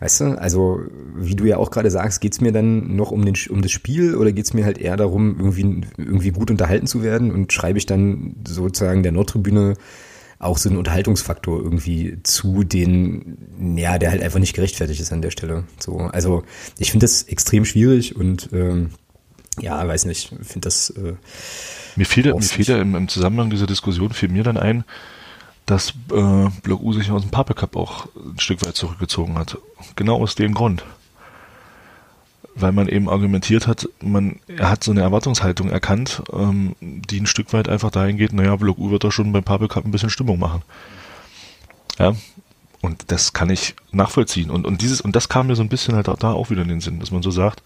[0.00, 0.80] Weißt du, also
[1.16, 4.16] wie du ja auch gerade sagst, geht's mir dann noch um, den, um das Spiel
[4.16, 7.86] oder geht's mir halt eher darum, irgendwie, irgendwie gut unterhalten zu werden und schreibe ich
[7.86, 9.74] dann sozusagen der Nordtribüne
[10.42, 15.22] auch so einen Unterhaltungsfaktor irgendwie zu, den, ja, der halt einfach nicht gerechtfertigt ist an
[15.22, 15.64] der Stelle.
[15.78, 16.42] So, also
[16.78, 18.90] ich finde das extrem schwierig und ähm,
[19.60, 20.90] ja, weiß nicht, finde das.
[20.90, 21.14] Äh,
[21.96, 24.84] mir fiel, mir fiel ja im, im Zusammenhang dieser Diskussion fiel mir dann ein,
[25.66, 29.58] dass äh, Block U sich aus dem Pape Cup auch ein Stück weit zurückgezogen hat.
[29.94, 30.84] Genau aus dem Grund.
[32.54, 37.26] Weil man eben argumentiert hat, man er hat so eine Erwartungshaltung erkannt, ähm, die ein
[37.26, 39.90] Stück weit einfach dahin geht, naja, Block U wird doch schon beim Pape Cup ein
[39.90, 40.62] bisschen Stimmung machen.
[41.98, 42.14] Ja.
[42.82, 44.50] Und das kann ich nachvollziehen.
[44.50, 46.68] Und, und dieses, und das kam mir so ein bisschen halt da auch wieder in
[46.68, 47.62] den Sinn, dass man so sagt,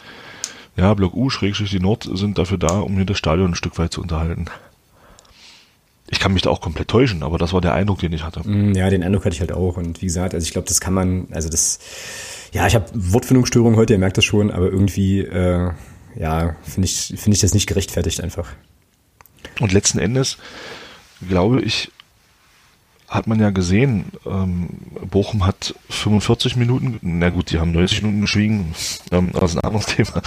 [0.77, 3.79] ja, Block U, Schrägstrich die Nord sind dafür da, um hier das Stadion ein Stück
[3.79, 4.44] weit zu unterhalten.
[6.09, 8.46] Ich kann mich da auch komplett täuschen, aber das war der Eindruck, den ich hatte.
[8.46, 9.77] Mm, ja, den Eindruck hatte ich halt auch.
[9.77, 11.81] Und wie gesagt, also ich glaube, das kann man, also das,
[12.57, 15.73] ja, ich habe Wortfindungsstörungen heute, ihr merkt das schon, aber irgendwie, äh,
[16.19, 18.49] ja, finde ich, finde ich das nicht gerechtfertigt einfach.
[19.61, 20.38] Und letzten Endes,
[21.29, 21.92] glaube ich,
[23.09, 24.69] hat man ja gesehen, ähm,
[25.11, 28.75] Bochum hat 45 Minuten, na gut, die haben 90 Minuten geschwiegen,
[29.12, 30.23] ähm, das ist ein anderes Thema.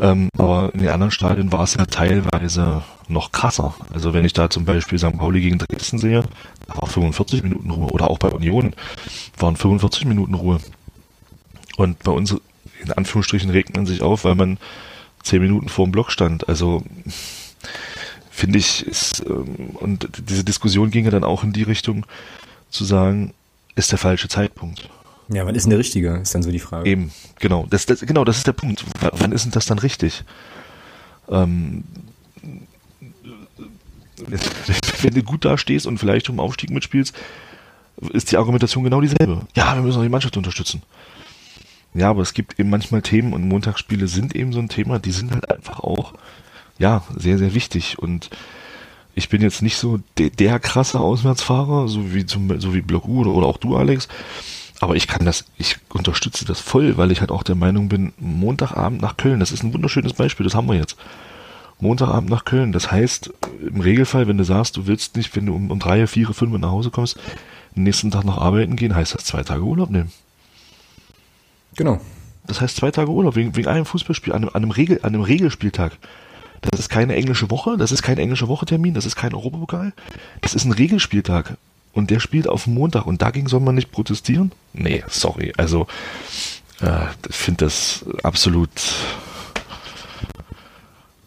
[0.00, 3.74] Ähm, aber in den anderen Stadien war es ja teilweise noch krasser.
[3.94, 5.16] Also wenn ich da zum Beispiel St.
[5.16, 6.24] Pauli gegen Dresden sehe,
[6.66, 7.90] da war 45 Minuten Ruhe.
[7.90, 8.74] Oder auch bei Union
[9.38, 10.58] waren 45 Minuten Ruhe.
[11.80, 12.36] Und bei uns,
[12.82, 14.58] in Anführungsstrichen, regt man sich auf, weil man
[15.22, 16.46] 10 Minuten vor dem Block stand.
[16.46, 16.84] Also
[18.30, 22.04] finde ich, ist, ähm, und diese Diskussion ging ja dann auch in die Richtung,
[22.68, 23.32] zu sagen,
[23.76, 24.90] ist der falsche Zeitpunkt.
[25.28, 26.88] Ja, wann ist denn der richtige, ist dann so die Frage.
[26.88, 28.84] Eben, genau, das, das, genau, das ist der Punkt.
[29.00, 30.24] W wann ist denn das dann richtig?
[31.30, 31.84] Ähm,
[35.00, 37.16] wenn du gut dastehst und vielleicht um Aufstieg mitspielst,
[38.12, 39.46] ist die Argumentation genau dieselbe.
[39.56, 40.82] Ja, wir müssen auch die Mannschaft unterstützen.
[41.94, 45.10] Ja, aber es gibt eben manchmal Themen und Montagsspiele sind eben so ein Thema, die
[45.10, 46.14] sind halt einfach auch
[46.78, 47.98] ja, sehr, sehr wichtig.
[47.98, 48.30] Und
[49.14, 53.06] ich bin jetzt nicht so der, der krasse Auswärtsfahrer, so wie zum, so wie Block
[53.06, 54.08] U oder, oder auch du, Alex.
[54.80, 58.14] Aber ich kann das, ich unterstütze das voll, weil ich halt auch der Meinung bin,
[58.18, 60.96] Montagabend nach Köln, das ist ein wunderschönes Beispiel, das haben wir jetzt.
[61.80, 65.54] Montagabend nach Köln, das heißt, im Regelfall, wenn du sagst, du willst nicht, wenn du
[65.54, 67.18] um, um drei, vier, fünf nach Hause kommst,
[67.76, 70.10] den nächsten Tag noch arbeiten gehen, heißt das zwei Tage Urlaub nehmen.
[71.76, 72.00] Genau.
[72.46, 75.96] Das heißt zwei Tage Urlaub, wegen, wegen einem Fußballspiel, an einem, einem, Regel, einem Regelspieltag.
[76.62, 79.92] Das ist keine englische Woche, das ist kein englischer Wochetermin, das ist kein Europapokal.
[80.40, 81.56] Das ist ein Regelspieltag.
[81.92, 84.52] Und der spielt auf Montag und dagegen soll man nicht protestieren?
[84.72, 85.52] Nee, sorry.
[85.56, 85.86] Also,
[86.80, 88.70] äh, ich finde das absolut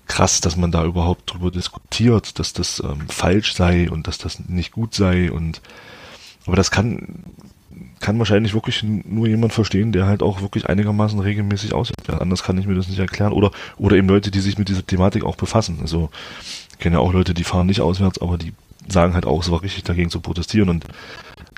[0.08, 4.39] krass, dass man da überhaupt drüber diskutiert, dass das ähm, falsch sei und dass das
[4.47, 5.62] nicht gut sei und
[6.45, 7.23] aber das kann
[8.03, 11.95] kann wahrscheinlich wirklich nur jemand verstehen, der halt auch wirklich einigermaßen regelmäßig aussieht.
[12.09, 13.31] Anders kann ich mir das nicht erklären.
[13.31, 15.79] Oder, oder eben Leute, die sich mit dieser Thematik auch befassen.
[15.81, 16.09] Also,
[16.71, 18.53] ich kenne ja auch Leute, die fahren nicht auswärts, aber die
[18.89, 20.85] sagen halt auch, es war richtig dagegen zu protestieren und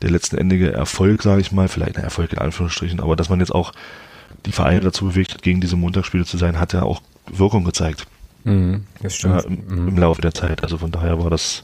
[0.04, 3.54] der letztenendige Erfolg, sage ich mal, vielleicht ein Erfolg in Anführungsstrichen, aber dass man jetzt
[3.54, 3.72] auch
[4.46, 8.06] die Vereine dazu bewegt hat, gegen diese Montagsspiele zu sein, hat ja auch Wirkung gezeigt.
[8.44, 9.36] Mhm, das stimmt.
[9.36, 10.62] Ja, im, im, Laufe der Zeit.
[10.62, 11.64] Also von daher war das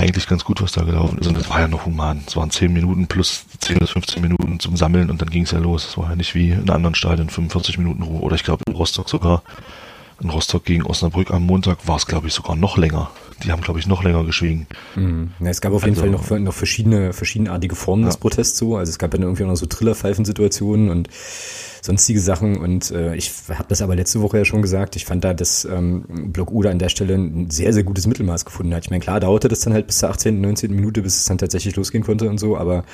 [0.00, 1.26] eigentlich ganz gut, was da gelaufen ist.
[1.26, 2.22] Und das war ja noch human.
[2.26, 5.50] Es waren 10 Minuten plus 10 bis 15 Minuten zum Sammeln und dann ging es
[5.50, 5.86] ja los.
[5.88, 8.20] Es war ja nicht wie in anderen Stadien 45 Minuten Ruhe.
[8.20, 9.42] Oder ich glaube in Rostock sogar.
[10.22, 13.10] In Rostock gegen Osnabrück am Montag war es, glaube ich, sogar noch länger.
[13.42, 14.66] Die haben, glaube ich, noch länger geschwiegen.
[14.96, 15.30] Mhm.
[15.40, 18.08] Ja, es gab auf jeden also, Fall noch, noch verschiedene, verschiedenartige Formen ja.
[18.08, 18.76] des Protests so.
[18.76, 21.08] Also es gab dann irgendwie noch so Trillerpfeifensituationen und
[21.80, 22.58] sonstige Sachen.
[22.58, 24.96] Und äh, ich habe das aber letzte Woche ja schon gesagt.
[24.96, 28.44] Ich fand da, dass ähm, Block Uda an der Stelle ein sehr, sehr gutes Mittelmaß
[28.44, 28.84] gefunden hat.
[28.84, 30.74] Ich meine, klar dauerte das dann halt bis zur 18., 19.
[30.74, 32.84] Minute, bis es dann tatsächlich losgehen konnte und so, aber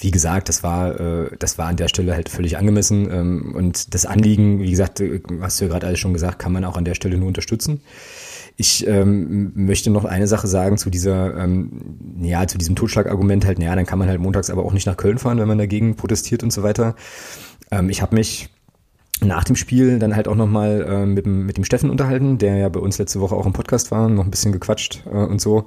[0.00, 3.10] wie gesagt, das war, äh, das war an der Stelle halt völlig angemessen.
[3.10, 6.52] Ähm, und das Anliegen, wie gesagt, äh, hast du ja gerade alles schon gesagt, kann
[6.52, 7.80] man auch an der Stelle nur unterstützen.
[8.56, 11.70] Ich ähm, möchte noch eine Sache sagen zu dieser, ähm,
[12.20, 14.96] ja, zu diesem Totschlagargument halt, naja, dann kann man halt montags aber auch nicht nach
[14.96, 16.96] Köln fahren, wenn man dagegen protestiert und so weiter.
[17.70, 18.50] Ähm, ich habe mich
[19.20, 22.56] nach dem Spiel dann halt auch nochmal äh, mit, dem, mit dem Steffen unterhalten, der
[22.56, 25.40] ja bei uns letzte Woche auch im Podcast war, noch ein bisschen gequatscht äh, und
[25.40, 25.64] so.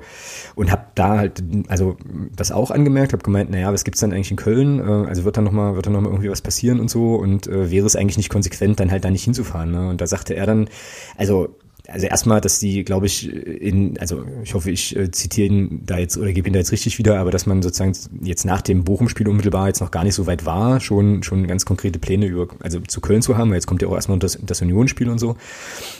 [0.55, 1.97] Und habe da halt, also
[2.35, 4.79] das auch angemerkt, habe gemeint, naja, was gibt's dann eigentlich in Köln?
[4.79, 7.69] Äh, also wird dann nochmal, wird dann nochmal irgendwie was passieren und so und äh,
[7.71, 9.71] wäre es eigentlich nicht konsequent, dann halt da nicht hinzufahren.
[9.71, 9.89] Ne?
[9.89, 10.69] Und da sagte er dann,
[11.17, 11.55] also
[11.87, 15.97] also erstmal, dass die, glaube ich, in, also ich hoffe, ich äh, zitiere ihn da
[15.97, 18.83] jetzt oder gebe ihn da jetzt richtig wieder, aber dass man sozusagen jetzt nach dem
[18.83, 22.47] Bochum-Spiel unmittelbar jetzt noch gar nicht so weit war, schon, schon ganz konkrete Pläne über,
[22.59, 25.19] also zu Köln zu haben, weil jetzt kommt ja auch erstmal das, das Union-Spiel und
[25.19, 25.35] so.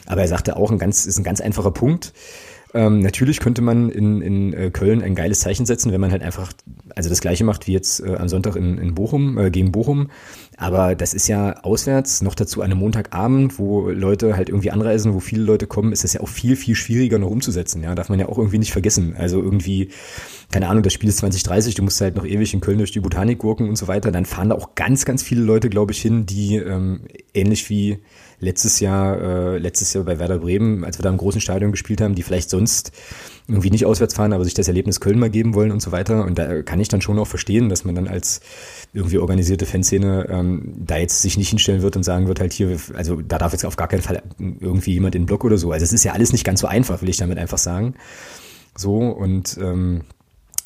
[0.06, 2.14] Aber er sagte auch, ein ganz, ist ein ganz einfacher Punkt.
[2.74, 6.22] Ähm, natürlich könnte man in, in äh, Köln ein geiles Zeichen setzen, wenn man halt
[6.22, 6.54] einfach,
[6.96, 10.10] also das gleiche macht wie jetzt äh, am Sonntag in, in Bochum, äh, gegen Bochum.
[10.58, 15.14] Aber das ist ja auswärts, noch dazu an einem Montagabend, wo Leute halt irgendwie anreisen,
[15.14, 17.84] wo viele Leute kommen, ist das ja auch viel, viel schwieriger noch umzusetzen.
[17.84, 19.16] Ja, darf man ja auch irgendwie nicht vergessen.
[19.18, 19.90] Also irgendwie,
[20.52, 23.00] keine Ahnung, das Spiel ist 2030, du musst halt noch ewig in Köln durch die
[23.02, 24.12] Botanik gurken und so weiter.
[24.12, 27.02] Dann fahren da auch ganz, ganz viele Leute, glaube ich, hin, die ähm,
[27.34, 28.00] ähnlich wie
[28.42, 32.02] letztes Jahr, äh, letztes Jahr bei Werder Bremen, als wir da im großen Stadion gespielt
[32.02, 32.92] haben, die vielleicht sonst
[33.48, 36.26] irgendwie nicht auswärts fahren, aber sich das Erlebnis Köln mal geben wollen und so weiter.
[36.26, 38.42] Und da kann ich dann schon auch verstehen, dass man dann als
[38.94, 42.78] irgendwie organisierte Fanszene ähm, da jetzt sich nicht hinstellen wird und sagen wird, halt hier,
[42.96, 45.72] also da darf jetzt auf gar keinen Fall irgendwie jemand in den Block oder so.
[45.72, 47.94] Also es ist ja alles nicht ganz so einfach, will ich damit einfach sagen.
[48.76, 50.02] So und ähm,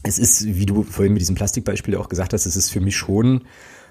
[0.04, 2.96] es ist, wie du vorhin mit diesem Plastikbeispiel auch gesagt hast, es ist für mich
[2.96, 3.42] schon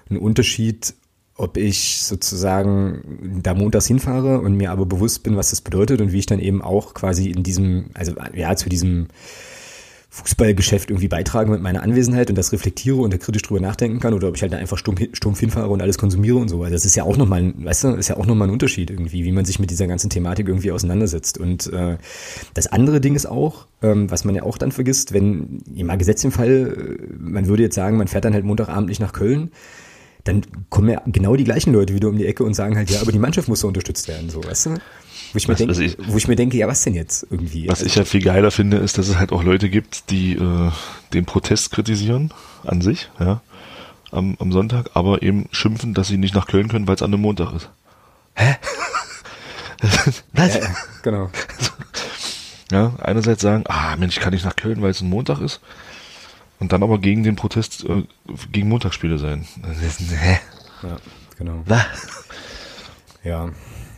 [0.09, 0.93] ein Unterschied,
[1.37, 6.13] ob ich sozusagen da montags hinfahre und mir aber bewusst bin, was das bedeutet und
[6.13, 9.07] wie ich dann eben auch quasi in diesem, also ja, zu diesem
[10.15, 14.13] Fußballgeschäft irgendwie beitragen mit meiner Anwesenheit und das reflektiere und da kritisch drüber nachdenken kann
[14.13, 16.63] oder ob ich halt einfach stumpf, stumpf hinfahre und alles konsumiere und so.
[16.63, 18.89] Also das ist ja auch nochmal, ein, weißt du, ist ja auch nochmal ein Unterschied
[18.89, 21.37] irgendwie, wie man sich mit dieser ganzen Thematik irgendwie auseinandersetzt.
[21.37, 21.97] Und äh,
[22.53, 26.23] das andere Ding ist auch, ähm, was man ja auch dann vergisst, wenn, mal gesetzt
[26.23, 29.51] im Fall, äh, man würde jetzt sagen, man fährt dann halt Montagabend nicht nach Köln,
[30.25, 32.99] dann kommen ja genau die gleichen Leute wieder um die Ecke und sagen halt, ja,
[32.99, 34.69] aber die Mannschaft muss so unterstützt werden, so, weißt du?
[34.71, 37.67] Wo ich, mir denke, ich, wo ich mir denke, ja, was denn jetzt irgendwie?
[37.67, 40.33] Was also, ich ja viel geiler finde, ist, dass es halt auch Leute gibt, die
[40.33, 40.71] äh,
[41.13, 42.33] den Protest kritisieren
[42.63, 43.41] an sich, ja,
[44.11, 47.13] am, am Sonntag, aber eben schimpfen, dass sie nicht nach Köln können, weil es an
[47.13, 47.69] einem Montag ist.
[48.33, 48.55] Hä?
[50.33, 50.55] was?
[50.55, 51.29] Ja, genau.
[52.71, 55.61] Ja, einerseits sagen, ah Mensch, kann ich nach Köln, weil es ein Montag ist.
[56.59, 58.03] Und dann aber gegen den Protest, äh,
[58.51, 59.45] gegen Montagsspiele sein.
[59.63, 60.37] Hä?
[60.83, 60.97] Ja,
[61.39, 61.63] genau.
[63.23, 63.49] Ja,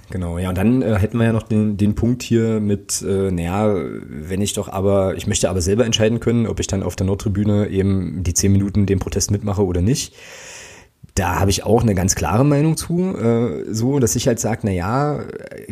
[0.10, 0.38] genau.
[0.38, 3.76] Ja, und dann äh, hätten wir ja noch den, den Punkt hier mit, äh, naja,
[3.76, 7.08] wenn ich doch aber, ich möchte aber selber entscheiden können, ob ich dann auf der
[7.08, 10.14] Nordtribüne eben die zehn Minuten den Protest mitmache oder nicht
[11.18, 14.62] da habe ich auch eine ganz klare Meinung zu, äh, so, dass ich halt sage,
[14.64, 15.24] na ja,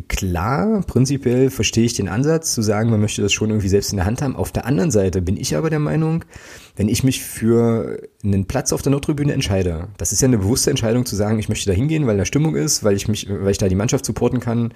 [0.07, 3.97] klar, prinzipiell verstehe ich den Ansatz, zu sagen, man möchte das schon irgendwie selbst in
[3.97, 4.35] der Hand haben.
[4.35, 6.25] Auf der anderen Seite bin ich aber der Meinung,
[6.75, 10.69] wenn ich mich für einen Platz auf der Nordtribüne entscheide, das ist ja eine bewusste
[10.69, 13.51] Entscheidung zu sagen, ich möchte da hingehen, weil da Stimmung ist, weil ich mich, weil
[13.51, 14.73] ich da die Mannschaft supporten kann,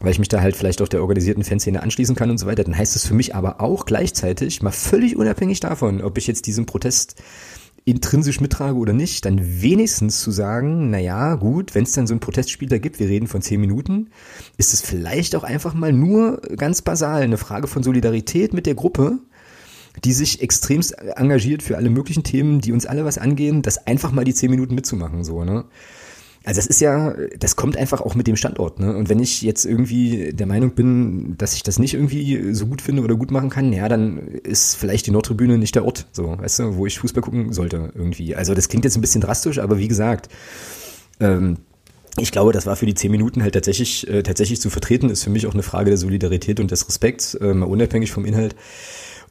[0.00, 2.64] weil ich mich da halt vielleicht auch der organisierten Fanszene anschließen kann und so weiter,
[2.64, 6.46] dann heißt es für mich aber auch gleichzeitig, mal völlig unabhängig davon, ob ich jetzt
[6.46, 7.16] diesen Protest
[7.86, 12.14] intrinsisch mittrage oder nicht, dann wenigstens zu sagen, na ja, gut, wenn es dann so
[12.14, 14.08] ein Protestspiel da gibt, wir reden von zehn Minuten,
[14.56, 18.74] ist es vielleicht auch einfach mal nur ganz basal eine Frage von Solidarität mit der
[18.74, 19.18] Gruppe,
[20.02, 24.12] die sich extremst engagiert für alle möglichen Themen, die uns alle was angehen, das einfach
[24.12, 25.64] mal die zehn Minuten mitzumachen, so, ne?
[26.46, 28.78] Also das ist ja, das kommt einfach auch mit dem Standort.
[28.78, 28.94] Ne?
[28.94, 32.82] Und wenn ich jetzt irgendwie der Meinung bin, dass ich das nicht irgendwie so gut
[32.82, 36.36] finde oder gut machen kann, ja, dann ist vielleicht die Nordtribüne nicht der Ort, so,
[36.38, 38.36] weißt du, wo ich Fußball gucken sollte irgendwie.
[38.36, 40.28] Also das klingt jetzt ein bisschen drastisch, aber wie gesagt,
[41.18, 41.56] ähm,
[42.18, 45.24] ich glaube, das war für die zehn Minuten halt tatsächlich, äh, tatsächlich zu vertreten, ist
[45.24, 48.54] für mich auch eine Frage der Solidarität und des Respekts, äh, mal unabhängig vom Inhalt.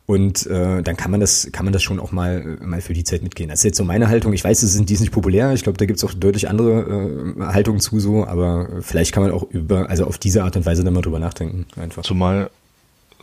[0.05, 3.05] Und äh, dann kann man das, kann man das schon auch mal, mal für die
[3.05, 3.49] Zeit mitgehen.
[3.49, 4.33] Das ist jetzt so meine Haltung.
[4.33, 5.53] Ich weiß, es sind dies nicht populär.
[5.53, 9.31] Ich glaube, da gibt's auch deutlich andere äh, Haltungen zu so, aber vielleicht kann man
[9.31, 11.65] auch über, also auf diese Art und Weise dann mal drüber nachdenken.
[11.79, 12.03] Einfach.
[12.03, 12.49] Zumal,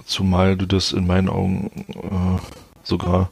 [0.07, 2.41] zumal du das in meinen Augen äh,
[2.83, 3.31] sogar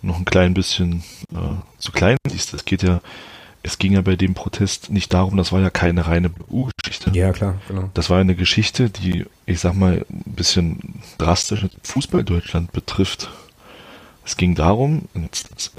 [0.00, 1.36] noch ein klein bisschen äh,
[1.78, 2.54] zu klein siehst.
[2.54, 3.02] Das geht ja
[3.62, 7.10] es ging ja bei dem Protest nicht darum, das war ja keine reine BU-Geschichte.
[7.14, 7.90] Ja, klar, genau.
[7.94, 13.30] Das war eine Geschichte, die, ich sag mal, ein bisschen drastisch Fußball Deutschland betrifft.
[14.24, 15.28] Es ging darum, in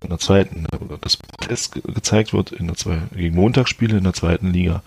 [0.09, 0.65] der zweiten,
[1.01, 4.81] dass Protest gezeigt wird in der zwei, gegen Montagsspiele in der zweiten Liga.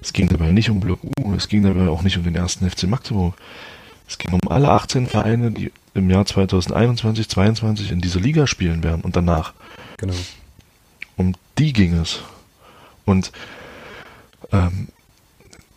[0.00, 2.68] Es ging dabei nicht um Block U, es ging dabei auch nicht um den ersten
[2.68, 3.34] FC Magdeburg.
[4.08, 8.82] Es ging um alle 18 Vereine, die im Jahr 2021, 2022 in dieser Liga spielen
[8.82, 9.52] werden und danach.
[9.96, 10.14] Genau.
[11.58, 12.20] Die ging es.
[13.04, 13.32] Und
[14.52, 14.88] ähm,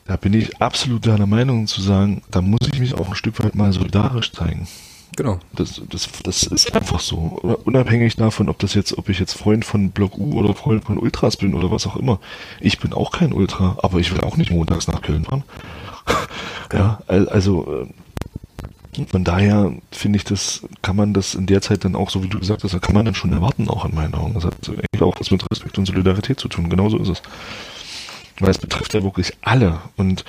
[0.05, 3.43] da bin ich absolut deiner Meinung zu sagen, da muss ich mich auch ein Stück
[3.43, 4.67] weit mal solidarisch zeigen.
[5.15, 5.39] Genau.
[5.53, 7.17] Das, das, das ist einfach so.
[7.65, 10.97] Unabhängig davon, ob das jetzt, ob ich jetzt Freund von Block U oder Freund von
[10.97, 12.19] Ultras bin oder was auch immer.
[12.59, 15.43] Ich bin auch kein Ultra, aber ich will auch nicht montags nach Köln fahren.
[16.73, 17.87] ja, also äh,
[19.10, 22.28] von daher finde ich das, kann man das in der Zeit dann auch, so wie
[22.28, 24.34] du gesagt hast, kann man dann schon erwarten, auch in meinen Augen.
[24.34, 26.69] Das hat eigentlich auch was mit Respekt und Solidarität zu tun.
[26.69, 27.21] Genauso ist es.
[28.39, 29.80] Weil es betrifft ja wirklich alle.
[29.95, 30.25] Und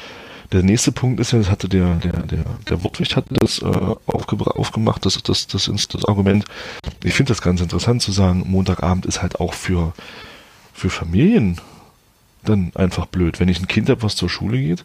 [0.52, 3.94] der nächste Punkt ist ja, das hatte der, der, der, der Wortwicht hatte das äh,
[4.06, 6.44] aufgemacht, das, das, das das Argument.
[7.04, 9.92] Ich finde das ganz interessant zu sagen, Montagabend ist halt auch für,
[10.72, 11.60] für Familien
[12.44, 13.38] dann einfach blöd.
[13.38, 14.84] Wenn ich ein Kind habe, was zur Schule geht,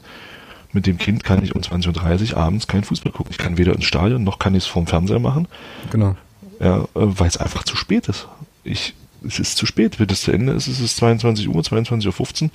[0.76, 3.32] mit dem Kind kann ich um 20.30 Uhr abends keinen Fußball gucken.
[3.32, 5.48] Ich kann weder ins Stadion noch kann ich es vorm Fernseher machen.
[5.90, 6.16] Genau.
[6.60, 8.28] Ja, äh, weil es einfach zu spät ist.
[8.64, 8.94] Ich,
[9.26, 10.00] es ist zu spät.
[10.00, 12.50] Wenn es zu Ende ist, ist es 22 Uhr, 22.15 Uhr.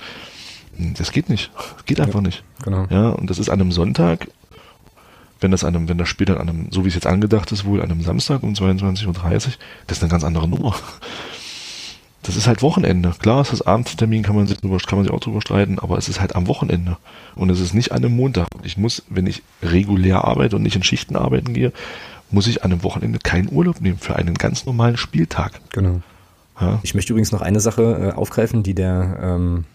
[0.77, 1.51] Hm, das geht nicht.
[1.85, 2.43] geht einfach ja, nicht.
[2.63, 2.85] Genau.
[2.89, 4.27] Ja, und das ist an einem Sonntag,
[5.39, 7.51] wenn das an einem, wenn das Spiel dann an einem, so wie es jetzt angedacht
[7.51, 9.15] ist, wohl an einem Samstag um 22.30 Uhr,
[9.87, 10.75] das ist eine ganz andere Nummer
[12.23, 13.13] das ist halt Wochenende.
[13.19, 15.97] Klar, ist das Abendtermin, kann man sich drüber, kann man sich auch drüber streiten, aber
[15.97, 16.97] es ist halt am Wochenende.
[17.35, 18.47] Und es ist nicht an einem Montag.
[18.63, 21.71] Ich muss, wenn ich regulär arbeite und nicht in Schichten arbeiten gehe,
[22.29, 25.59] muss ich an einem Wochenende keinen Urlaub nehmen für einen ganz normalen Spieltag.
[25.71, 26.01] Genau.
[26.59, 26.79] Ja?
[26.83, 29.65] Ich möchte übrigens noch eine Sache äh, aufgreifen, die der ähm,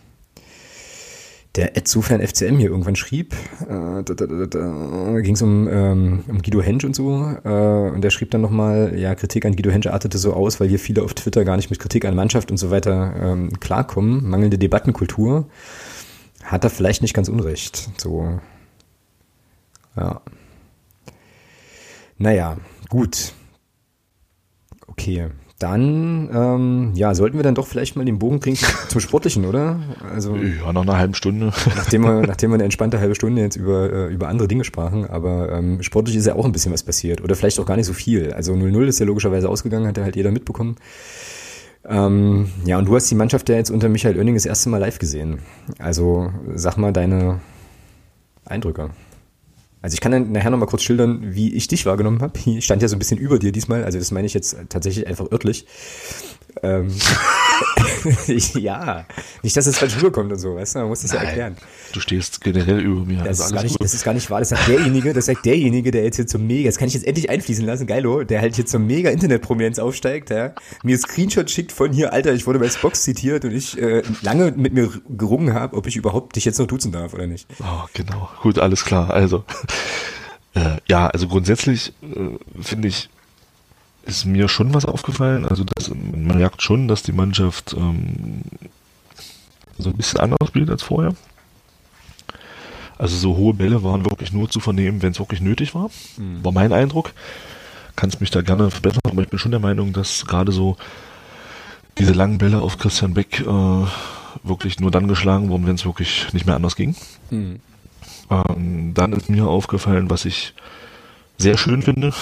[1.57, 3.35] der Ed Sofern FCM hier irgendwann schrieb.
[3.63, 7.11] Äh, da, da, da, da ging es um, ähm, um Guido Hensch und so.
[7.45, 10.69] Äh, und der schrieb dann nochmal, ja, Kritik an Guido Hensch artete so aus, weil
[10.69, 14.29] hier viele auf Twitter gar nicht mit Kritik an Mannschaft und so weiter ähm, klarkommen.
[14.29, 15.49] Mangelnde Debattenkultur.
[16.45, 17.89] Hat er vielleicht nicht ganz unrecht.
[17.97, 18.39] So.
[19.97, 20.21] Ja.
[22.19, 22.57] Naja,
[22.89, 23.33] gut.
[24.87, 25.31] Okay.
[25.59, 29.81] Dann, ähm, ja, sollten wir dann doch vielleicht mal den Bogen kriegen zum Sportlichen, oder?
[30.13, 31.51] Also, ja, nach einer halben Stunde.
[31.77, 35.07] Nachdem wir, nachdem wir eine entspannte halbe Stunde jetzt über, äh, über andere Dinge sprachen,
[35.09, 37.23] aber ähm, sportlich ist ja auch ein bisschen was passiert.
[37.23, 38.35] Oder vielleicht auch gar nicht so viel.
[38.35, 40.77] Also 0-0 ist ja logischerweise ausgegangen, hat ja halt jeder mitbekommen.
[41.89, 44.79] Ähm, ja, und du hast die Mannschaft ja jetzt unter Michael Oenning das erste Mal
[44.79, 45.39] live gesehen.
[45.79, 47.41] Also sag mal deine
[48.45, 48.91] Eindrücke.
[49.83, 52.39] Also ich kann dann nachher nochmal kurz schildern, wie ich dich wahrgenommen habe.
[52.47, 55.07] Ich stand ja so ein bisschen über dir diesmal, also das meine ich jetzt tatsächlich
[55.07, 55.67] einfach örtlich.
[56.63, 56.89] Ähm,
[58.55, 59.05] ja,
[59.43, 61.57] nicht, dass es falsch rüberkommt und so, weißt du, man muss das Nein, ja erklären.
[61.93, 63.19] Du stehst generell über mir.
[63.19, 65.45] Das, also ist, gar nicht, das ist gar nicht wahr, das sagt derjenige, das sagt
[65.45, 68.41] derjenige, der jetzt hier zum Mega, das kann ich jetzt endlich einfließen lassen, geilo, der
[68.41, 72.59] halt hier zum Mega Internetprominenz aufsteigt, ja, mir Screenshot schickt von hier, Alter, ich wurde
[72.59, 76.45] bei Spox zitiert und ich äh, lange mit mir gerungen habe, ob ich überhaupt dich
[76.45, 77.47] jetzt noch duzen darf oder nicht.
[77.61, 78.29] Oh, genau.
[78.43, 79.11] Gut, alles klar.
[79.11, 79.45] Also,
[80.55, 83.09] äh, ja, also grundsätzlich äh, finde ich,
[84.07, 85.47] ist mir schon was aufgefallen.
[85.47, 88.43] Also das, man merkt schon, dass die Mannschaft ähm,
[89.79, 91.15] so ein bisschen anders spielt als vorher.
[92.99, 95.91] Also so hohe Bälle waren wirklich nur zu vernehmen, wenn es wirklich nötig war.
[96.17, 96.43] Mhm.
[96.45, 97.13] War mein Eindruck.
[97.95, 100.77] Kannst mich da gerne verbessern, aber ich bin schon der Meinung, dass gerade so
[101.99, 103.87] diese langen Bälle auf Christian Beck äh,
[104.43, 106.95] wirklich nur dann geschlagen wurden, wenn es wirklich nicht mehr anders ging.
[107.31, 107.61] Mhm.
[108.31, 110.55] Ähm, dann ist mir aufgefallen, was ich
[111.39, 112.13] sehr schön finde,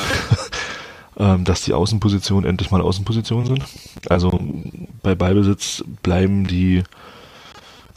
[1.16, 3.64] dass die Außenpositionen endlich mal Außenpositionen sind.
[4.09, 4.40] Also
[5.03, 6.83] bei Ballbesitz bleiben die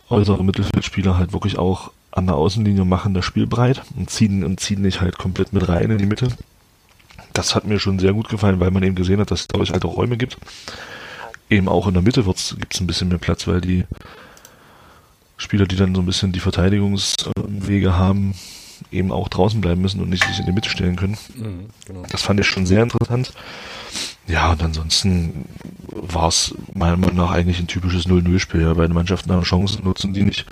[0.10, 4.60] äußeren Mittelfeldspieler halt wirklich auch an der Außenlinie machen das Spiel breit und ziehen und
[4.60, 6.30] ziehen nicht halt komplett mit rein in die Mitte.
[7.34, 9.72] Das hat mir schon sehr gut gefallen, weil man eben gesehen hat, dass es dadurch
[9.72, 10.38] halt auch Räume gibt.
[11.50, 13.86] Eben auch in der Mitte gibt es ein bisschen mehr Platz, weil die
[15.38, 18.34] Spieler, die dann so ein bisschen die Verteidigungswege haben,
[18.92, 21.18] eben auch draußen bleiben müssen und nicht sich in die Mitte stellen können.
[21.36, 22.04] Mhm, genau.
[22.10, 23.34] Das fand ich schon sehr interessant.
[24.28, 25.46] Ja, und ansonsten
[25.90, 28.62] war es meiner Meinung nach eigentlich ein typisches 0-0-Spiel.
[28.62, 28.74] Ja.
[28.74, 30.46] Beide Mannschaften haben Chancen, nutzen die nicht.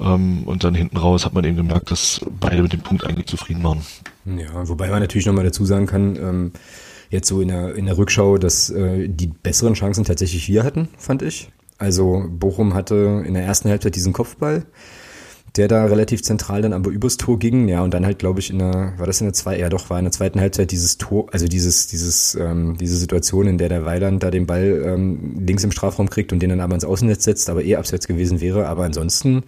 [0.00, 3.26] Ähm, und dann hinten raus hat man eben gemerkt, dass beide mit dem Punkt eigentlich
[3.26, 3.82] zufrieden waren.
[4.24, 6.52] Ja, wobei man natürlich nochmal dazu sagen kann, ähm,
[7.10, 10.88] jetzt so in der, in der Rückschau, dass äh, die besseren Chancen tatsächlich wir hatten,
[10.96, 11.50] fand ich.
[11.78, 14.64] Also Bochum hatte in der ersten Halbzeit diesen Kopfball,
[15.56, 17.68] der da relativ zentral dann aber übers Tor ging.
[17.68, 19.88] Ja, und dann halt, glaube ich, in der, war das in der zweiten, ja doch,
[19.88, 23.68] war in der zweiten Halbzeit dieses Tor, also dieses, dieses, ähm, diese Situation, in der
[23.68, 26.84] der Weiland da den Ball ähm, links im Strafraum kriegt und den dann aber ins
[26.84, 28.66] Außennetz setzt, aber eh abseits gewesen wäre.
[28.66, 29.44] Aber ansonsten.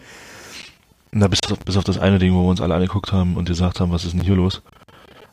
[1.11, 3.49] Na, bis auf, bis auf das eine Ding, wo wir uns alle angeguckt haben und
[3.49, 4.62] gesagt haben, was ist denn hier los?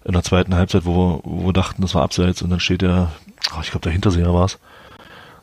[0.05, 2.81] In der zweiten Halbzeit, wo wir, wo wir dachten, das war abseits und dann steht
[2.81, 3.11] der,
[3.55, 4.59] oh, ich glaube, der Hinterseher war es,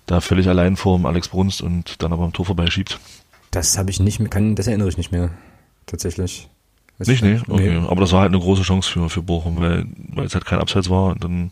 [0.06, 2.98] da völlig allein vor dem Alex Brunst und dann aber am Tor vorbeischiebt.
[3.50, 5.30] Das habe ich nicht mehr, kann, das erinnere ich nicht mehr.
[5.86, 6.48] Tatsächlich.
[6.98, 7.40] Weiß nicht, nee?
[7.48, 7.82] Okay.
[7.88, 10.60] Aber das war halt eine große Chance für, für Bochum, weil, weil es halt kein
[10.60, 11.50] Abseits war und dann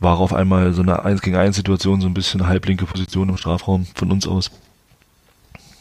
[0.00, 3.36] war auf einmal so eine 1 gegen 1 Situation, so ein bisschen halblinke Position im
[3.36, 4.50] Strafraum von uns aus.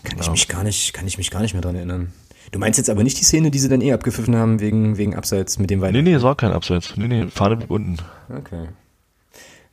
[0.04, 0.24] Kann ja.
[0.24, 2.14] ich mich gar nicht, kann ich mich gar nicht mehr dran erinnern.
[2.52, 5.16] Du meinst jetzt aber nicht die Szene, die sie dann eh abgepfiffen haben wegen, wegen
[5.16, 5.92] Abseits mit dem Wein?
[5.92, 6.96] Nee, nee, es war kein Abseits.
[6.96, 7.98] Nee, nee, Fahne blieb unten.
[8.30, 8.70] Okay.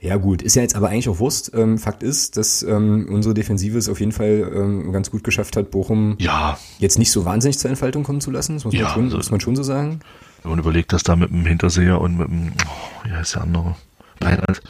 [0.04, 1.52] Ja gut, ist ja jetzt aber eigentlich auch Wurst.
[1.54, 5.56] Ähm, Fakt ist, dass ähm, unsere Defensive es auf jeden Fall ähm, ganz gut geschafft
[5.56, 6.58] hat, Bochum ja.
[6.78, 8.52] jetzt nicht so wahnsinnig zur Entfaltung kommen zu lassen.
[8.52, 10.00] Das muss, ja, man, schon, also, muss man schon so sagen.
[10.42, 13.42] Wenn man überlegt, dass da mit dem Hinterseher und mit dem, oh, wie heißt der
[13.44, 13.76] andere?
[14.20, 14.60] Reinhard.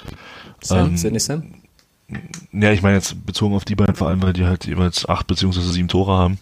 [0.60, 1.42] Sam, ähm, ist nicht Sam?
[2.52, 5.26] Ja, ich meine jetzt bezogen auf die beiden vor allem, weil die halt jeweils acht
[5.26, 6.38] beziehungsweise sieben Tore haben.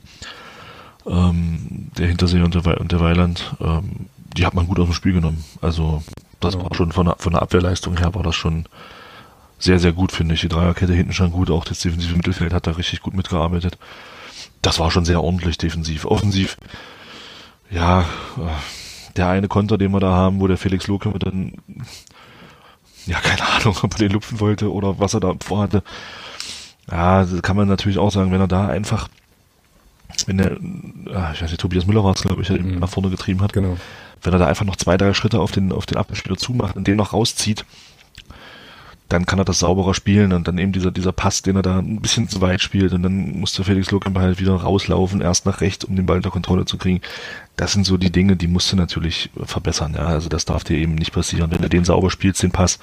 [1.06, 4.86] Ähm, der Hinterseher und der, We und der Weiland, ähm, die hat man gut aus
[4.86, 5.42] dem Spiel genommen.
[5.62, 6.02] Also
[6.44, 8.66] das war schon von der, von der Abwehrleistung her war das schon
[9.58, 10.40] sehr, sehr gut, finde ich.
[10.40, 13.78] Die Dreierkette hinten schon gut, auch das defensive Mittelfeld hat da richtig gut mitgearbeitet.
[14.60, 16.04] Das war schon sehr ordentlich defensiv.
[16.04, 16.56] Offensiv,
[17.70, 18.04] ja,
[19.16, 21.54] der eine Konter, den wir da haben, wo der Felix Lohkämmer dann,
[23.06, 25.82] ja, keine Ahnung, ob er den lupfen wollte oder was er da vorhatte.
[26.90, 29.08] Ja, das kann man natürlich auch sagen, wenn er da einfach,
[30.26, 30.56] wenn der,
[31.14, 32.80] ah, ich weiß nicht, Tobias Müller war es, glaube ich, mhm.
[32.80, 33.52] nach vorne getrieben hat.
[33.52, 33.76] Genau
[34.22, 36.86] wenn er da einfach noch zwei, drei Schritte auf den, auf den Abwehrspieler zumacht und
[36.86, 37.64] den noch rauszieht,
[39.12, 41.78] dann kann er das sauberer spielen und dann eben dieser, dieser Pass, den er da
[41.78, 45.44] ein bisschen zu weit spielt und dann muss der Felix Lokamp halt wieder rauslaufen, erst
[45.44, 47.02] nach rechts, um den Ball unter Kontrolle zu kriegen.
[47.56, 50.06] Das sind so die Dinge, die musst du natürlich verbessern, ja.
[50.06, 51.50] Also das darf dir eben nicht passieren.
[51.50, 52.78] Wenn du den sauber spielst, den Pass,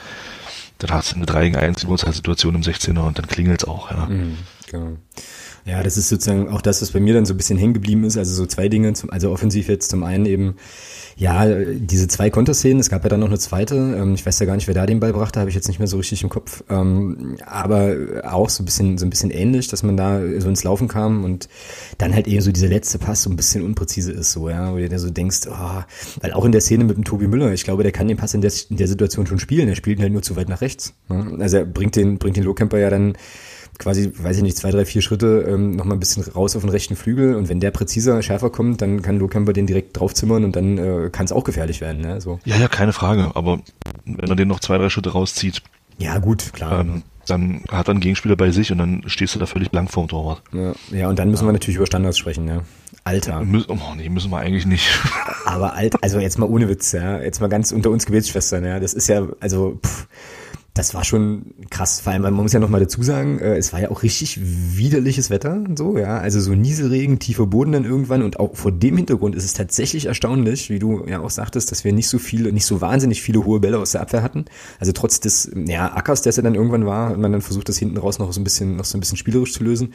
[0.77, 4.05] dann hast du eine 3 gegen 1 Situation im 16er und dann klingelt's auch, ja.
[4.05, 4.37] Mhm,
[4.69, 4.97] genau.
[5.65, 8.03] Ja, das ist sozusagen auch das, was bei mir dann so ein bisschen hängen geblieben
[8.03, 8.17] ist.
[8.17, 10.55] Also so zwei Dinge, also offensiv jetzt zum einen eben
[11.19, 14.45] ja, diese zwei Konterszenen, es gab ja dann noch eine zweite, ähm, ich weiß ja
[14.45, 16.29] gar nicht, wer da den Ball brachte, habe ich jetzt nicht mehr so richtig im
[16.29, 17.93] Kopf, ähm, aber
[18.23, 21.25] auch so ein bisschen, so ein bisschen ähnlich, dass man da so ins Laufen kam
[21.25, 21.49] und
[21.97, 24.77] dann halt eben so dieser letzte Pass so ein bisschen unpräzise ist, so, ja, wo
[24.77, 25.83] du dir so denkst, oh,
[26.21, 28.33] weil auch in der Szene mit dem Tobi Müller, ich glaube, der kann den Pass
[28.33, 30.61] in der, in der Situation schon spielen, er spielt ihn halt nur zu weit nach
[30.61, 31.35] rechts, ne?
[31.39, 33.17] also er bringt den, bringt den Lohkemper ja dann
[33.79, 36.69] quasi, weiß ich nicht, zwei, drei, vier Schritte ähm, nochmal ein bisschen raus auf den
[36.69, 40.55] rechten Flügel und wenn der präziser, schärfer kommt, dann kann Lohkämper den direkt draufzimmern und
[40.55, 42.01] dann äh, kann es auch gefährlich werden.
[42.01, 42.21] Ne?
[42.21, 42.39] So.
[42.45, 43.61] Ja, ja, keine Frage, aber
[44.05, 45.63] wenn er den noch zwei, drei Schritte rauszieht,
[45.97, 46.81] ja gut, klar.
[46.81, 49.91] Ähm, dann hat er einen Gegenspieler bei sich und dann stehst du da völlig blank
[49.91, 50.41] vorm Torwart.
[50.51, 52.63] Ja, ja und dann müssen wir natürlich über Standards sprechen, ja.
[53.03, 53.41] Alter.
[53.41, 54.89] Mü oh, nee, müssen wir eigentlich nicht.
[55.45, 57.21] Aber alt, also jetzt mal ohne Witz, ja.
[57.21, 58.79] Jetzt mal ganz unter uns Gebetsschwestern, ja.
[58.79, 60.07] Das ist ja, also, pff,
[60.79, 61.99] das war schon krass.
[61.99, 64.39] Vor allem, man muss ja noch mal dazu sagen, äh, es war ja auch richtig
[64.41, 66.19] widerliches Wetter, so, ja.
[66.19, 70.05] Also so Nieselregen, tiefer Boden dann irgendwann und auch vor dem Hintergrund ist es tatsächlich
[70.05, 73.43] erstaunlich, wie du ja auch sagtest, dass wir nicht so viele, nicht so wahnsinnig viele
[73.43, 74.45] hohe Bälle aus der Abwehr hatten.
[74.79, 77.67] Also trotz des, ja, Ackers, der es ja dann irgendwann war, hat man dann versucht,
[77.67, 79.93] das hinten raus noch so ein bisschen, noch so ein bisschen spielerisch zu lösen.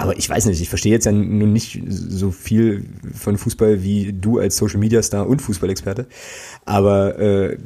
[0.00, 4.14] Aber ich weiß nicht, ich verstehe jetzt ja nun nicht so viel von Fußball wie
[4.14, 6.06] du als Social Media Star und Fußballexperte.
[6.64, 7.58] Aber äh,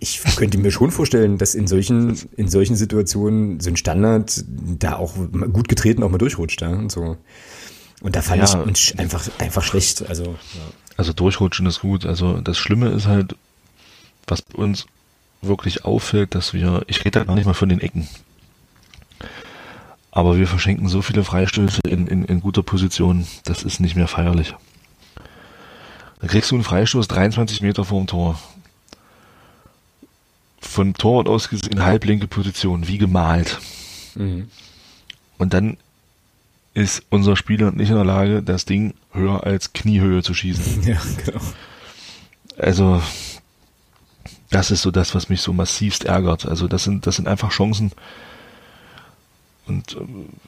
[0.00, 4.96] ich könnte mir schon vorstellen, dass in solchen, in solchen Situationen so ein Standard da
[4.96, 5.16] auch
[5.52, 7.18] gut getreten auch mal durchrutscht, ja, und so.
[8.00, 10.24] Und da fand ja, ich einfach, einfach schlecht, also.
[10.24, 10.60] Ja.
[10.96, 12.06] Also durchrutschen ist gut.
[12.06, 13.36] Also das Schlimme ist halt,
[14.26, 14.86] was uns
[15.42, 18.08] wirklich auffällt, dass wir, ich rede da gar nicht mal von den Ecken.
[20.16, 24.08] Aber wir verschenken so viele Freistöße in, in, in guter Position, das ist nicht mehr
[24.08, 24.54] feierlich.
[26.22, 28.40] Da kriegst du einen Freistoß 23 Meter vorm Tor
[30.58, 33.58] von Torwart aus gesehen halblinke Position, wie gemalt.
[34.14, 34.48] Mhm.
[35.36, 35.76] Und dann
[36.72, 40.82] ist unser Spieler nicht in der Lage, das Ding höher als Kniehöhe zu schießen.
[40.86, 41.40] Ja, genau.
[42.56, 43.02] Also,
[44.48, 46.46] das ist so das, was mich so massivst ärgert.
[46.46, 47.92] Also, das sind, das sind einfach Chancen.
[49.66, 50.04] Und äh,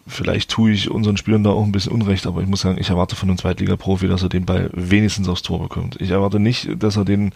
[0.07, 2.91] vielleicht tue ich unseren Spielern da auch ein bisschen Unrecht, aber ich muss sagen, ich
[2.91, 6.01] erwarte von einem Zweitliga-Profi, dass er den Ball wenigstens aufs Tor bekommt.
[6.01, 7.33] Ich erwarte nicht, dass er den,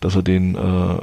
[0.00, 0.96] dass er den äh,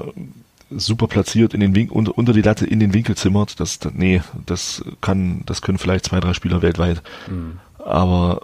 [0.69, 3.59] super platziert in den Wink unter, unter die Latte in den Winkel zimmert.
[3.59, 7.01] Das, nee, das kann, das können vielleicht zwei, drei Spieler weltweit.
[7.27, 7.59] Mhm.
[7.83, 8.41] Aber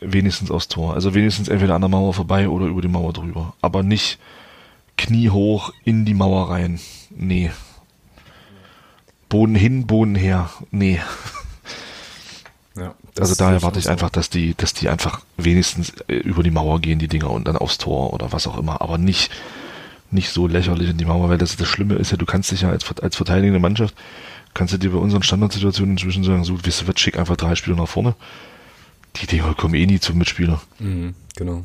[0.00, 0.94] wenigstens aufs Tor.
[0.94, 3.54] Also wenigstens entweder an der Mauer vorbei oder über die Mauer drüber.
[3.60, 4.18] Aber nicht
[4.96, 6.80] kniehoch in die Mauer rein.
[7.10, 7.50] Nee.
[9.28, 10.50] Boden hin, Boden her.
[10.70, 11.00] Nee.
[12.76, 16.50] Ja, also da erwarte ich einfach, dass die, dass die einfach wenigstens äh, über die
[16.50, 19.32] Mauer gehen, die Dinger, und dann aufs Tor oder was auch immer, aber nicht,
[20.10, 22.62] nicht so lächerlich in die Mauer, weil das, das Schlimme ist ja, du kannst dich
[22.62, 23.94] ja als, als verteidigende Mannschaft,
[24.54, 27.54] kannst du dir bei unseren Standardsituationen inzwischen sagen, so, wisst ihr was, schick einfach drei
[27.54, 28.14] Spieler nach vorne.
[29.16, 30.60] Die Dinger kommen eh nie zum Mitspieler.
[30.78, 31.64] Mhm, genau.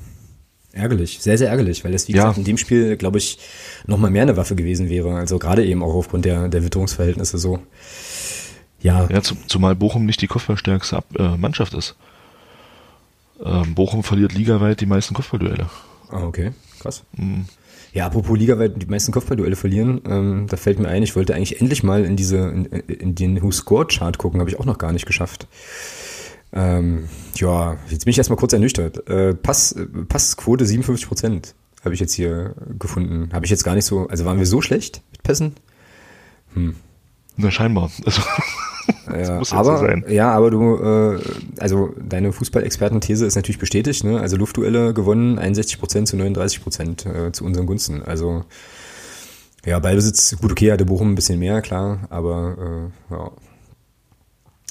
[0.76, 2.24] Ärgerlich, sehr, sehr ärgerlich, weil das, wie ja.
[2.24, 3.38] gesagt, in dem Spiel, glaube ich,
[3.86, 5.16] nochmal mehr eine Waffe gewesen wäre.
[5.16, 7.60] Also gerade eben auch aufgrund der, der Witterungsverhältnisse so.
[8.82, 9.08] Ja.
[9.10, 11.96] Ja, zumal Bochum nicht die kopfballstärkste äh, Mannschaft ist.
[13.44, 15.70] Ähm, Bochum verliert ligaweit die meisten Kopfballduelle.
[16.10, 16.54] Ah, okay.
[16.80, 17.04] Krass.
[17.16, 17.46] Mhm.
[17.94, 21.62] Ja, apropos ligaweit die meisten Kopfballduelle verlieren, ähm, da fällt mir ein, ich wollte eigentlich
[21.62, 24.80] endlich mal in diese, in, in den Who Scored Chart gucken, habe ich auch noch
[24.80, 25.48] gar nicht geschafft.
[26.54, 29.08] Ähm, ja, jetzt bin ich erstmal kurz ernüchtert.
[29.10, 29.76] Äh, Pass,
[30.08, 33.30] Passquote 57 Prozent habe ich jetzt hier gefunden.
[33.34, 35.56] Habe ich jetzt gar nicht so, also waren wir so schlecht mit Pässen?
[36.54, 36.76] Hm.
[37.36, 37.92] Na, scheinbar.
[38.06, 38.22] Also,
[39.18, 41.20] ja, aber, so ja, aber du, äh,
[41.60, 44.20] also deine Fußballexperten-These ist natürlich bestätigt, ne?
[44.20, 48.04] Also Luftduelle gewonnen, 61 Prozent zu 39 Prozent äh, zu unseren Gunsten.
[48.04, 48.46] Also
[49.66, 53.32] ja, Ballbesitz, gut, okay, hatte Bochum ein bisschen mehr, klar, aber äh, ja,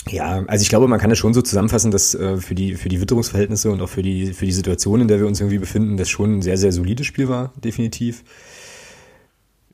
[0.09, 2.89] ja, also ich glaube, man kann es schon so zusammenfassen, dass äh, für die für
[2.89, 5.97] die Witterungsverhältnisse und auch für die für die Situation, in der wir uns irgendwie befinden,
[5.97, 8.25] das schon ein sehr sehr solides Spiel war, definitiv.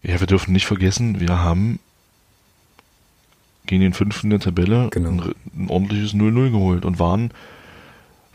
[0.02, 1.80] Ja, wir dürfen nicht vergessen, wir haben
[3.66, 5.10] gegen den fünften der Tabelle genau.
[5.10, 7.32] ein, ein ordentliches 0-0 geholt und waren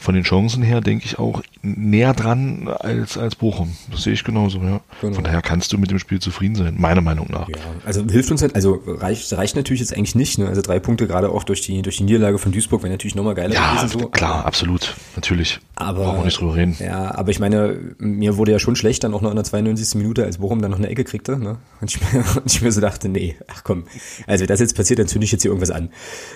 [0.03, 3.73] von den Chancen her, denke ich, auch näher dran als, als Bochum.
[3.89, 4.81] Das sehe ich genauso, ja.
[4.99, 5.13] Genau.
[5.13, 7.47] Von daher kannst du mit dem Spiel zufrieden sein, meiner Meinung nach.
[7.47, 10.47] Ja, also hilft uns halt, also reicht, reicht natürlich jetzt eigentlich nicht, ne?
[10.47, 13.33] Also drei Punkte gerade auch durch die, durch die Niederlage von Duisburg wäre natürlich nochmal
[13.33, 13.99] geiler ja, gewesen.
[13.99, 14.09] So.
[14.09, 15.59] klar, absolut, natürlich.
[15.75, 16.75] Aber, Brauchen wir nicht drüber reden.
[16.79, 19.95] Ja, aber ich meine, mir wurde ja schon schlecht dann auch noch in der 92.
[19.95, 21.57] Minute, als Bochum dann noch eine Ecke kriegte, ne?
[21.79, 23.85] Und ich mir, und ich mir so dachte, nee, ach komm,
[24.27, 25.89] also wenn das jetzt passiert, dann zünde ich jetzt hier irgendwas an.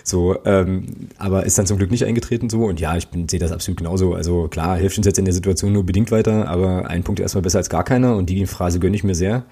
[0.05, 3.51] So, ähm, aber ist dann zum Glück nicht eingetreten so und ja, ich sehe das
[3.57, 4.13] absolut genauso.
[4.13, 7.41] Also klar, hilft uns jetzt in der Situation nur bedingt weiter, aber ein Punkt erstmal
[7.41, 9.43] besser als gar keiner und die Phrase gönne ich mir sehr.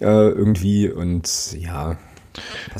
[0.00, 1.96] Äh, irgendwie und ja.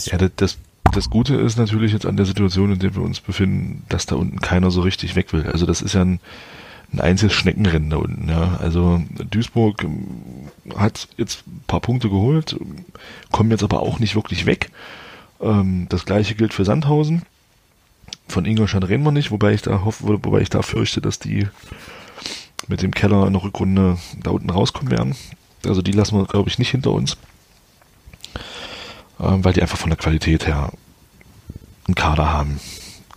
[0.05, 0.59] Ja, das,
[0.93, 4.17] das Gute ist natürlich jetzt an der Situation, in der wir uns befinden, dass da
[4.17, 5.45] unten keiner so richtig weg will.
[5.53, 6.21] Also das ist ja ein,
[6.93, 8.29] ein einzelnes Schneckenrennen da unten.
[8.29, 8.57] Ja.
[8.61, 10.07] Also Duisburg ähm,
[10.77, 12.57] hat jetzt ein paar Punkte geholt,
[13.31, 14.71] kommen jetzt aber auch nicht wirklich weg.
[15.41, 17.23] Ähm, das gleiche gilt für Sandhausen.
[18.29, 21.47] Von Ingolstadt reden wir nicht, wobei ich da hoffe, wobei ich da fürchte, dass die
[22.69, 25.15] mit dem Keller in der Rückrunde da unten rauskommen werden.
[25.67, 27.17] Also die lassen wir, glaube ich, nicht hinter uns.
[29.21, 30.73] Ähm, weil die einfach von der Qualität her
[31.87, 32.61] einen Kader haben.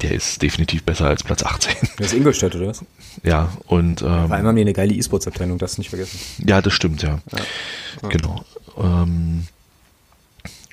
[0.02, 1.76] Der ist definitiv besser als Platz 18.
[1.98, 2.86] Das ist Ingolstadt, oder was?
[3.24, 4.02] Ja, und.
[4.02, 6.20] Ähm, Vor allem haben die eine geile E-Sports-Abteilung, das nicht vergessen.
[6.46, 7.20] Ja, das stimmt, ja.
[7.32, 8.10] ja.
[8.10, 8.46] Genau.
[8.78, 9.48] Ähm,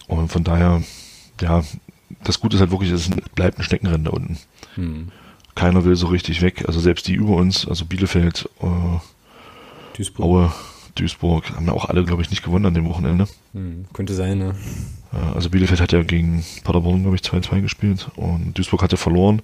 [0.07, 0.83] und von daher,
[1.41, 1.65] ja,
[2.25, 4.39] das Gute ist halt wirklich, es bleibt ein Steckenrennen da unten.
[4.75, 5.09] Hm.
[5.55, 6.65] Keiner will so richtig weg.
[6.67, 8.67] Also selbst die über uns, also Bielefeld, äh,
[9.97, 10.27] Duisburg.
[10.27, 10.53] Aue,
[10.97, 13.27] Duisburg, haben ja auch alle, glaube ich, nicht gewonnen an dem Wochenende.
[13.53, 14.55] Hm, könnte sein, ne?
[15.35, 19.43] Also Bielefeld hat ja gegen Paderborn, glaube ich, 2-2 gespielt und Duisburg hat ja verloren.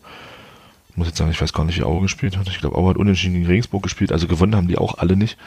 [0.91, 2.49] Ich muss jetzt sagen, ich weiß gar nicht, wie Aue gespielt hat.
[2.49, 5.39] Ich glaube, Aue hat unentschieden gegen Regensburg gespielt, also gewonnen haben die auch alle nicht.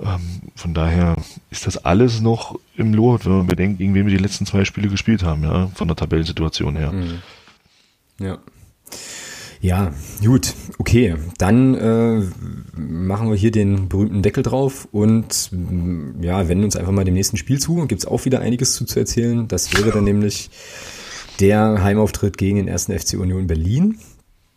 [0.00, 1.16] Ähm, von daher
[1.50, 4.64] ist das alles noch im Lot, wenn man bedenkt, gegen wen wir die letzten zwei
[4.64, 6.92] Spiele gespielt haben, ja, von der Tabellensituation her.
[6.92, 7.18] Mhm.
[8.18, 8.38] Ja.
[9.60, 9.92] Ja,
[10.22, 11.16] gut, okay.
[11.38, 12.22] Dann äh,
[12.76, 15.50] machen wir hier den berühmten Deckel drauf und
[16.20, 17.76] ja, wenden uns einfach mal dem nächsten Spiel zu.
[17.86, 19.48] Gibt es auch wieder einiges zu, zu erzählen.
[19.48, 20.50] Das wäre dann nämlich
[21.40, 23.98] der Heimauftritt gegen den ersten FC Union Berlin.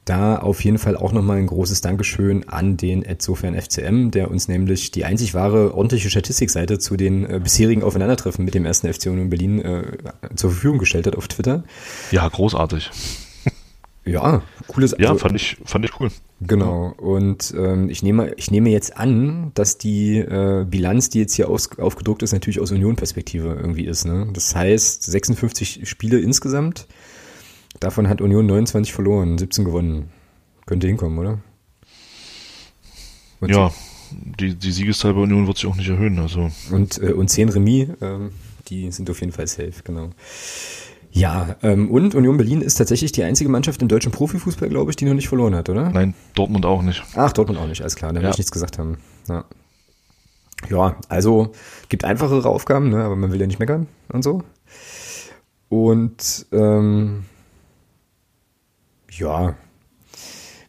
[0.07, 4.47] Da auf jeden Fall auch nochmal ein großes Dankeschön an den Sofern FCM, der uns
[4.47, 9.07] nämlich die einzig wahre ordentliche Statistikseite zu den äh, bisherigen Aufeinandertreffen mit dem ersten FC
[9.07, 9.83] Union Berlin äh,
[10.33, 11.65] zur Verfügung gestellt hat auf Twitter.
[12.11, 12.89] Ja, großartig.
[14.05, 14.95] Ja, cooles.
[14.97, 16.09] Ja, also, fand ich, fand ich cool.
[16.39, 16.93] Genau.
[16.97, 21.49] Und ähm, ich nehme, ich nehme jetzt an, dass die äh, Bilanz, die jetzt hier
[21.49, 24.05] aus, aufgedruckt ist, natürlich aus Union-Perspektive irgendwie ist.
[24.05, 24.29] Ne?
[24.31, 26.87] Das heißt, 56 Spiele insgesamt.
[27.79, 30.09] Davon hat Union 29 verloren, 17 gewonnen.
[30.65, 31.39] Könnte hinkommen, oder?
[33.39, 33.71] Und ja,
[34.11, 36.19] die, die Siegeszahl bei Union wird sich auch nicht erhöhen.
[36.19, 36.49] Also.
[36.71, 38.29] Und, äh, und 10 Remis, äh,
[38.67, 40.09] die sind auf jeden Fall safe, genau.
[41.11, 44.97] Ja, ähm, und Union Berlin ist tatsächlich die einzige Mannschaft im deutschen Profifußball, glaube ich,
[44.97, 45.89] die noch nicht verloren hat, oder?
[45.89, 47.03] Nein, Dortmund auch nicht.
[47.15, 48.97] Ach, Dortmund auch nicht, alles klar, da will ich nichts gesagt haben.
[49.27, 49.45] Ja.
[50.69, 51.53] ja, also
[51.89, 54.43] gibt einfachere Aufgaben, ne, aber man will ja nicht meckern und so.
[55.69, 57.25] Und ähm,
[59.17, 59.55] ja,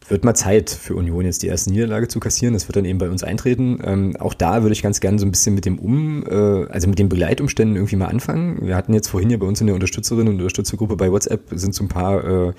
[0.09, 2.53] wird mal Zeit für Union jetzt die erste Niederlage zu kassieren.
[2.53, 3.79] Das wird dann eben bei uns eintreten.
[3.83, 6.87] Ähm, auch da würde ich ganz gerne so ein bisschen mit dem Um, äh, also
[6.87, 8.65] mit den Begleitumständen irgendwie mal anfangen.
[8.65, 11.75] Wir hatten jetzt vorhin ja bei uns in der Unterstützerinnen und Unterstützergruppe bei WhatsApp sind
[11.75, 12.53] so ein paar äh,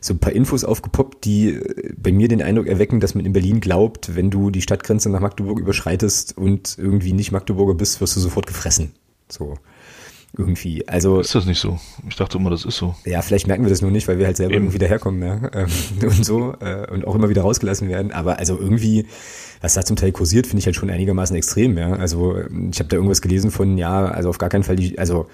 [0.00, 3.32] so ein paar Infos aufgepoppt, die äh, bei mir den Eindruck erwecken, dass man in
[3.32, 8.16] Berlin glaubt, wenn du die Stadtgrenze nach Magdeburg überschreitest und irgendwie nicht Magdeburger bist, wirst
[8.16, 8.92] du sofort gefressen.
[9.28, 9.56] So
[10.36, 10.86] irgendwie.
[10.88, 11.78] Also ist das nicht so?
[12.08, 12.94] Ich dachte immer, das ist so.
[13.04, 14.64] Ja, vielleicht merken wir das nur nicht, weil wir halt selber Eben.
[14.64, 15.68] irgendwie daherkommen, ja, ähm,
[16.02, 18.12] und so äh, und auch immer wieder rausgelassen werden.
[18.12, 19.06] Aber also irgendwie,
[19.60, 21.92] was da zum Teil kursiert, finde ich halt schon einigermaßen extrem, ja.
[21.92, 22.36] Also
[22.70, 25.26] ich habe da irgendwas gelesen von, ja, also auf gar keinen Fall die, also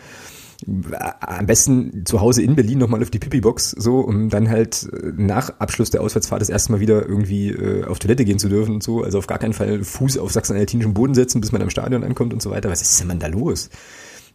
[0.66, 4.88] äh, am besten zu Hause in Berlin nochmal auf die Pipi-Box, so, um dann halt
[4.92, 8.48] äh, nach Abschluss der Auswärtsfahrt das erste Mal wieder irgendwie äh, auf Toilette gehen zu
[8.48, 9.02] dürfen und so.
[9.02, 12.32] Also auf gar keinen Fall Fuß auf sachsen-anhaltinischen Boden setzen, bis man am Stadion ankommt
[12.32, 12.70] und so weiter.
[12.70, 13.68] Was ist denn man da los?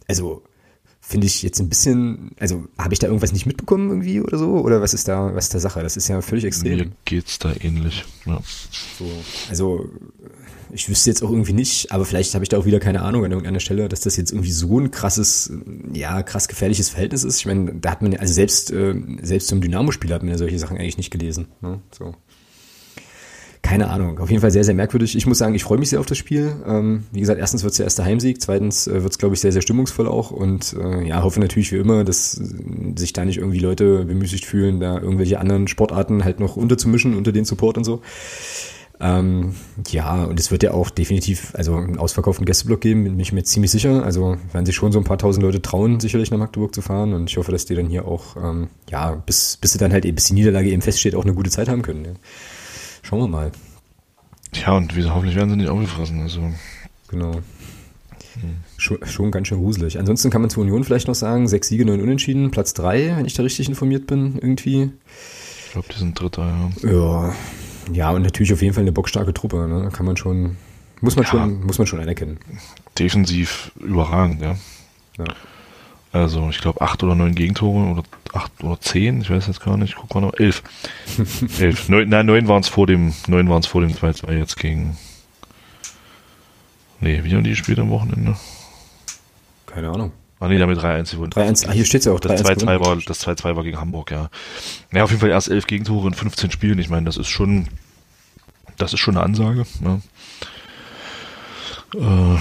[0.08, 0.44] Also,
[1.08, 4.56] finde ich jetzt ein bisschen, also habe ich da irgendwas nicht mitbekommen irgendwie oder so?
[4.60, 5.82] Oder was ist da, was ist da Sache?
[5.82, 6.78] Das ist ja völlig extrem.
[6.78, 8.04] Mir geht's da ähnlich.
[8.26, 8.42] Ja.
[9.00, 9.06] So,
[9.50, 9.90] also
[10.74, 13.24] ich wüsste jetzt auch irgendwie nicht, aber vielleicht habe ich da auch wieder keine Ahnung
[13.24, 15.52] an irgendeiner Stelle, dass das jetzt irgendwie so ein krasses,
[15.94, 17.40] ja, krass gefährliches Verhältnis ist.
[17.40, 20.38] Ich meine, da hat man ja, also selbst, äh, selbst zum Dynamo-Spieler hat man ja
[20.38, 21.48] solche Sachen eigentlich nicht gelesen.
[21.62, 21.80] Ne?
[21.98, 22.16] So
[23.68, 24.20] keine Ahnung.
[24.20, 25.18] Auf jeden Fall sehr, sehr merkwürdig.
[25.18, 26.56] Ich muss sagen, ich freue mich sehr auf das Spiel.
[26.66, 29.42] Ähm, wie gesagt, erstens wird es der erste Heimsieg, zweitens äh, wird es, glaube ich,
[29.42, 32.32] sehr, sehr stimmungsvoll auch und äh, ja, hoffe natürlich wie immer, dass
[32.96, 37.34] sich da nicht irgendwie Leute bemüßigt fühlen, da irgendwelche anderen Sportarten halt noch unterzumischen unter
[37.34, 38.02] den Support und so.
[39.02, 39.54] Ähm,
[39.90, 43.44] ja, und es wird ja auch definitiv, also einen ausverkauften Gästeblock geben, bin ich mir
[43.44, 44.04] ziemlich sicher.
[44.04, 47.14] Also werden sich schon so ein paar tausend Leute trauen, sicherlich nach Magdeburg zu fahren.
[47.14, 50.06] Und ich hoffe, dass die dann hier auch, ähm, ja, bis, bis sie dann halt
[50.06, 52.06] eben, bis die Niederlage eben feststeht, auch eine gute Zeit haben können.
[52.06, 52.12] Ja.
[53.08, 53.52] Schauen wir mal.
[54.54, 56.22] Ja, und wie, hoffentlich werden sie nicht aufgefressen.
[56.22, 56.42] Also.
[57.08, 57.36] Genau.
[57.36, 58.58] Hm.
[58.76, 59.98] Schon, schon ganz schön gruselig.
[59.98, 63.26] Ansonsten kann man zur Union vielleicht noch sagen, sechs Siege, neun Unentschieden, Platz drei, wenn
[63.26, 64.92] ich da richtig informiert bin, irgendwie.
[65.66, 66.92] Ich glaube, die sind Dritter, ja.
[66.92, 67.36] Ja.
[67.94, 69.90] Ja, und natürlich auf jeden Fall eine bockstarke Truppe, ne?
[69.94, 70.58] Kann man schon,
[71.00, 72.38] muss man ja, schon, muss man schon anerkennen.
[73.00, 74.58] Defensiv überragend, ja.
[75.18, 75.26] ja.
[76.18, 78.04] Also ich glaube acht oder neun Gegentore oder
[78.34, 80.64] acht oder zehn, ich weiß jetzt gar nicht, guck mal noch, elf.
[81.60, 81.90] elf.
[81.90, 84.98] Neun, nein, neun waren es vor dem, neun waren es vor dem 2-2 jetzt gegen.
[87.00, 88.36] Nee, wie haben die gespielt am Wochenende?
[89.68, 90.12] Keine Ahnung.
[90.40, 91.32] Ah nee, damit 3-1 gewonnen.
[91.32, 92.28] 3-1, ah, hier steht ja auch 3-1.
[92.28, 94.30] Das 2-2 war, das 2-2 war gegen Hamburg, ja.
[94.92, 96.80] Ja, auf jeden Fall erst elf Gegentore in 15 Spielen.
[96.80, 97.68] Ich meine, das ist schon,
[98.78, 100.00] das ist schon eine Ansage, ja.
[101.96, 102.40] Äh,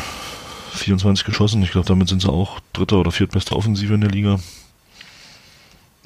[0.76, 1.62] 24 geschossen.
[1.62, 4.38] Ich glaube, damit sind sie auch dritter oder viertbeste Offensive in der Liga.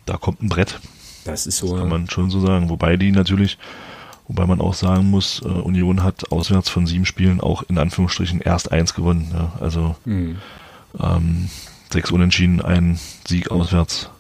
[0.07, 0.81] Da kommt ein Brett.
[1.25, 1.73] Das ist so.
[1.73, 2.68] Das kann man schon so sagen.
[2.68, 3.59] Wobei die natürlich,
[4.27, 8.41] wobei man auch sagen muss, äh, Union hat auswärts von sieben Spielen auch in Anführungsstrichen
[8.41, 9.31] erst eins gewonnen.
[9.33, 9.53] Ja.
[9.61, 10.39] Also mhm.
[10.99, 11.51] ähm,
[11.93, 14.11] sechs Unentschieden, ein Sieg auswärts.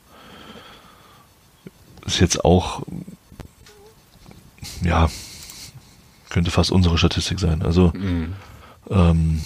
[2.06, 2.82] Ist jetzt auch,
[4.82, 5.08] ja,
[6.28, 7.62] könnte fast unsere Statistik sein.
[7.62, 8.34] Also mhm.
[8.90, 9.40] ähm,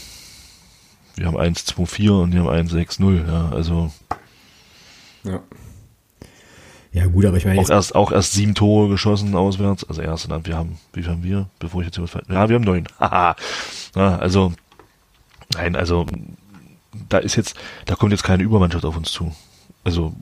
[1.17, 3.93] wir haben 1-2-4 und die haben 1-6-0, ja, also.
[5.23, 5.41] Ja.
[6.93, 7.61] Ja, gut, aber ich meine.
[7.61, 9.83] Auch erst, auch erst sieben Tore geschossen auswärts.
[9.83, 12.49] Also erst, dann, wir haben, wie viel haben wir, bevor ich jetzt hier was Ja,
[12.49, 12.87] wir haben neun.
[13.01, 13.35] Haha.
[13.97, 14.53] ja, also,
[15.55, 16.07] nein, also,
[17.09, 17.57] da ist jetzt,
[17.87, 19.35] da kommt jetzt keine Übermannschaft auf uns zu.
[19.83, 20.15] Also,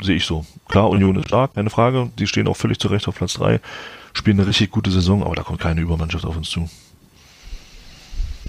[0.00, 0.46] sehe ich so.
[0.68, 2.10] Klar, Union ist stark, keine Frage.
[2.18, 3.60] Die stehen auch völlig zurecht auf Platz drei,
[4.14, 6.70] spielen eine richtig gute Saison, aber da kommt keine Übermannschaft auf uns zu.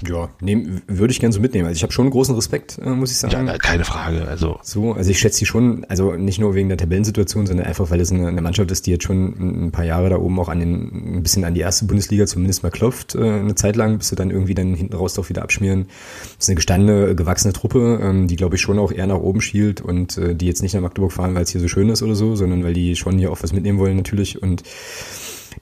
[0.06, 1.68] Ja, nehm, würde ich gerne so mitnehmen.
[1.68, 3.48] Also ich habe schon großen Respekt, äh, muss ich sagen.
[3.48, 4.28] Ja, keine Frage.
[4.28, 7.90] Also so, also ich schätze sie schon, also nicht nur wegen der Tabellensituation, sondern einfach,
[7.90, 10.50] weil es eine, eine, Mannschaft ist, die jetzt schon ein paar Jahre da oben auch
[10.50, 13.98] an den, ein bisschen an die erste Bundesliga zumindest mal klopft, äh, eine Zeit lang,
[13.98, 15.88] bis sie dann irgendwie dann hinten raus doch wieder abschmieren.
[16.36, 19.42] Das ist eine gestandene, gewachsene Truppe, ähm, die glaube ich schon auch eher nach oben
[19.42, 22.04] schielt und äh, die jetzt nicht nach Magdeburg fahren, weil es hier so schön ist
[22.04, 24.64] oder so, sondern weil die schon hier auch was mitnehmen wollen natürlich und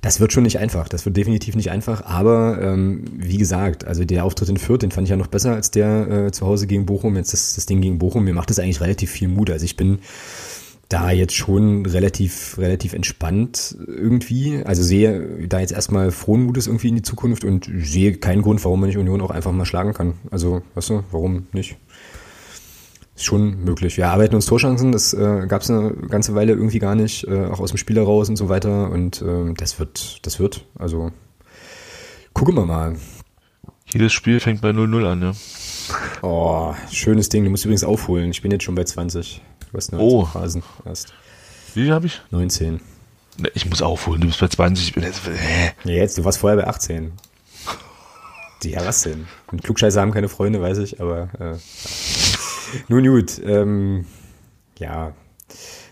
[0.02, 0.88] das wird schon nicht einfach.
[0.88, 2.06] Das wird definitiv nicht einfach.
[2.06, 5.54] Aber ähm, wie gesagt, also der Auftritt in Fürth, den fand ich ja noch besser
[5.54, 7.16] als der äh, zu Hause gegen Bochum.
[7.16, 8.24] Jetzt das, das Ding gegen Bochum.
[8.24, 9.50] Mir macht das eigentlich relativ viel Mut.
[9.50, 10.00] Also ich bin
[10.90, 14.64] da jetzt schon relativ, relativ entspannt irgendwie.
[14.64, 18.64] Also sehe da jetzt erstmal frohen Mutes irgendwie in die Zukunft und sehe keinen Grund,
[18.64, 20.14] warum man nicht Union auch einfach mal schlagen kann.
[20.30, 21.78] Also, weißt du, warum nicht?
[23.18, 23.96] Schon möglich.
[23.96, 27.46] Wir arbeiten uns Torchancen, das äh, gab es eine ganze Weile irgendwie gar nicht, äh,
[27.46, 28.92] auch aus dem Spiel heraus und so weiter.
[28.92, 30.66] Und äh, das wird, das wird.
[30.78, 31.12] Also
[32.34, 32.98] gucken wir mal.
[33.88, 35.32] Jedes Spiel fängt bei 0-0 an, ne?
[36.22, 37.46] Oh, schönes Ding.
[37.46, 38.32] Du musst übrigens aufholen.
[38.32, 39.42] Ich bin jetzt schon bei 20.
[39.72, 40.26] Du hast 19 oh.
[40.26, 41.14] Phasen erst.
[41.74, 42.22] Wie habe ich?
[42.32, 42.82] 19.
[43.38, 44.88] Ne, ich muss aufholen, du bist bei 20.
[44.88, 45.22] Ich bin jetzt,
[45.84, 47.12] ja, jetzt, du warst vorher bei 18.
[48.64, 49.28] Ja, was denn?
[49.52, 51.56] Und Klugscheißer haben keine Freunde, weiß ich, aber äh,
[52.88, 53.42] nun gut.
[53.44, 54.06] Ähm,
[54.80, 55.14] ja,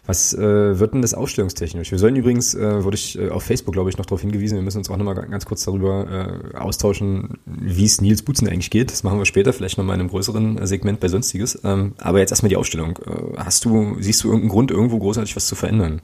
[0.06, 1.92] was äh, wird denn das ausstellungstechnisch?
[1.92, 4.62] Wir sollen übrigens, äh, wurde ich äh, auf Facebook, glaube ich, noch darauf hingewiesen, wir
[4.62, 8.92] müssen uns auch nochmal ganz kurz darüber äh, austauschen, wie es Nils Butzen eigentlich geht.
[8.92, 11.58] Das machen wir später, vielleicht nochmal in einem größeren äh, Segment bei Sonstiges.
[11.64, 13.00] Ähm, aber jetzt erstmal die Ausstellung.
[13.06, 16.02] Äh, hast du, siehst du irgendeinen Grund, irgendwo großartig was zu verändern?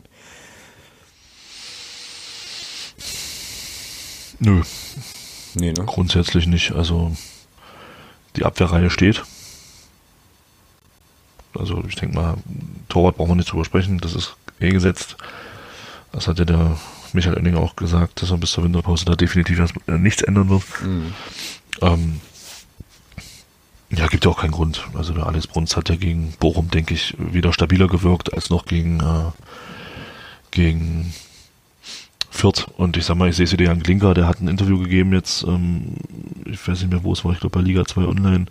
[4.39, 4.61] Nö.
[5.55, 5.83] Nee, ne?
[5.85, 6.71] Grundsätzlich nicht.
[6.71, 7.11] Also
[8.37, 9.23] die Abwehrreihe steht.
[11.57, 12.37] Also ich denke mal,
[12.87, 15.17] Torwart brauchen wir nicht drüber sprechen, das ist eh gesetzt.
[16.11, 16.77] Das hat ja der
[17.13, 20.63] Michael Oenning auch gesagt, dass er bis zur Winterpause da definitiv äh, nichts ändern wird.
[20.83, 21.13] Mhm.
[21.81, 22.21] Ähm,
[23.91, 24.85] ja, gibt ja auch keinen Grund.
[24.93, 28.65] Also der Alex Bruns hat ja gegen Bochum, denke ich, wieder stabiler gewirkt als noch
[28.65, 29.31] gegen, äh,
[30.51, 31.13] gegen
[32.29, 32.67] Fürth.
[32.77, 35.13] Und ich sag mal, ich sehe es wieder Jan Klinker, der hat ein Interview gegeben
[35.13, 35.95] jetzt, ähm,
[36.45, 38.45] ich weiß nicht mehr, wo es war, ich glaube bei Liga 2 Online,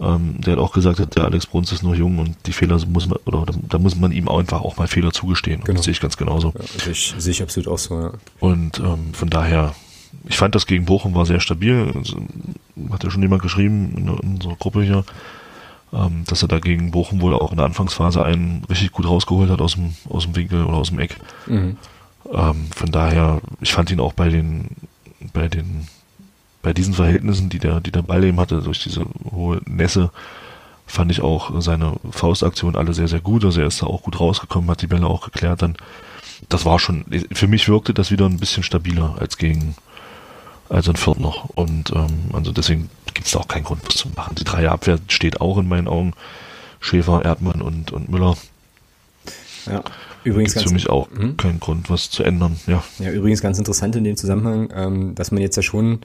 [0.00, 3.06] ähm, der hat auch gesagt, der Alex Bruns ist noch jung und die Fehler muss
[3.06, 5.62] man, oder da, da muss man ihm einfach auch mal Fehler zugestehen.
[5.62, 5.76] Genau.
[5.76, 6.52] Das sehe ich ganz genauso.
[6.56, 8.12] Ja, ich, sehe ich absolut auch so, ja.
[8.40, 9.74] Und ähm, von daher,
[10.28, 11.92] ich fand das gegen Bochum war sehr stabil.
[11.94, 12.16] Also,
[12.90, 15.04] hat ja schon jemand geschrieben in, in unserer Gruppe hier,
[15.92, 19.50] ähm, dass er da gegen Bochum wohl auch in der Anfangsphase einen richtig gut rausgeholt
[19.50, 21.16] hat aus dem, aus dem Winkel oder aus dem Eck.
[21.46, 21.76] Mhm.
[22.32, 24.68] Ähm, von daher, ich fand ihn auch bei den,
[25.32, 25.86] bei den
[26.62, 30.10] bei diesen Verhältnissen, die der, die der Ball eben hatte, durch diese hohe Nässe,
[30.86, 33.44] fand ich auch seine Faustaktion alle sehr, sehr gut.
[33.44, 35.62] Also er ist da auch gut rausgekommen, hat die Bälle auch geklärt.
[35.62, 35.76] Dann,
[36.48, 39.74] das war schon, für mich wirkte das wieder ein bisschen stabiler als gegen,
[40.68, 41.50] als ein Viert noch.
[41.50, 44.36] Und ähm, also deswegen gibt es da auch keinen Grund, was zu machen.
[44.36, 46.12] Die Dreierabwehr steht auch in meinen Augen.
[46.80, 48.36] Schäfer, Erdmann und, und Müller.
[49.66, 49.82] Ja.
[50.24, 51.36] Übrigens Gibt's für mich auch hm?
[51.36, 52.56] keinen Grund, was zu ändern.
[52.66, 52.82] Ja.
[52.98, 56.00] ja, übrigens ganz interessant in dem Zusammenhang, ähm, dass man jetzt ja schon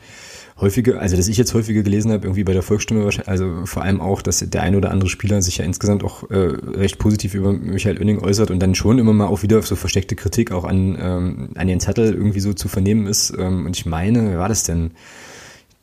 [0.60, 4.02] häufige, also dass ich jetzt häufiger gelesen habe, irgendwie bei der Volksstimme, also vor allem
[4.02, 7.54] auch, dass der ein oder andere Spieler sich ja insgesamt auch äh, recht positiv über
[7.54, 10.98] Michael Oenning äußert und dann schon immer mal auch wieder so versteckte Kritik auch an,
[11.00, 13.34] ähm, an den Zettel irgendwie so zu vernehmen ist.
[13.38, 14.92] Ähm, und ich meine, wer war das denn?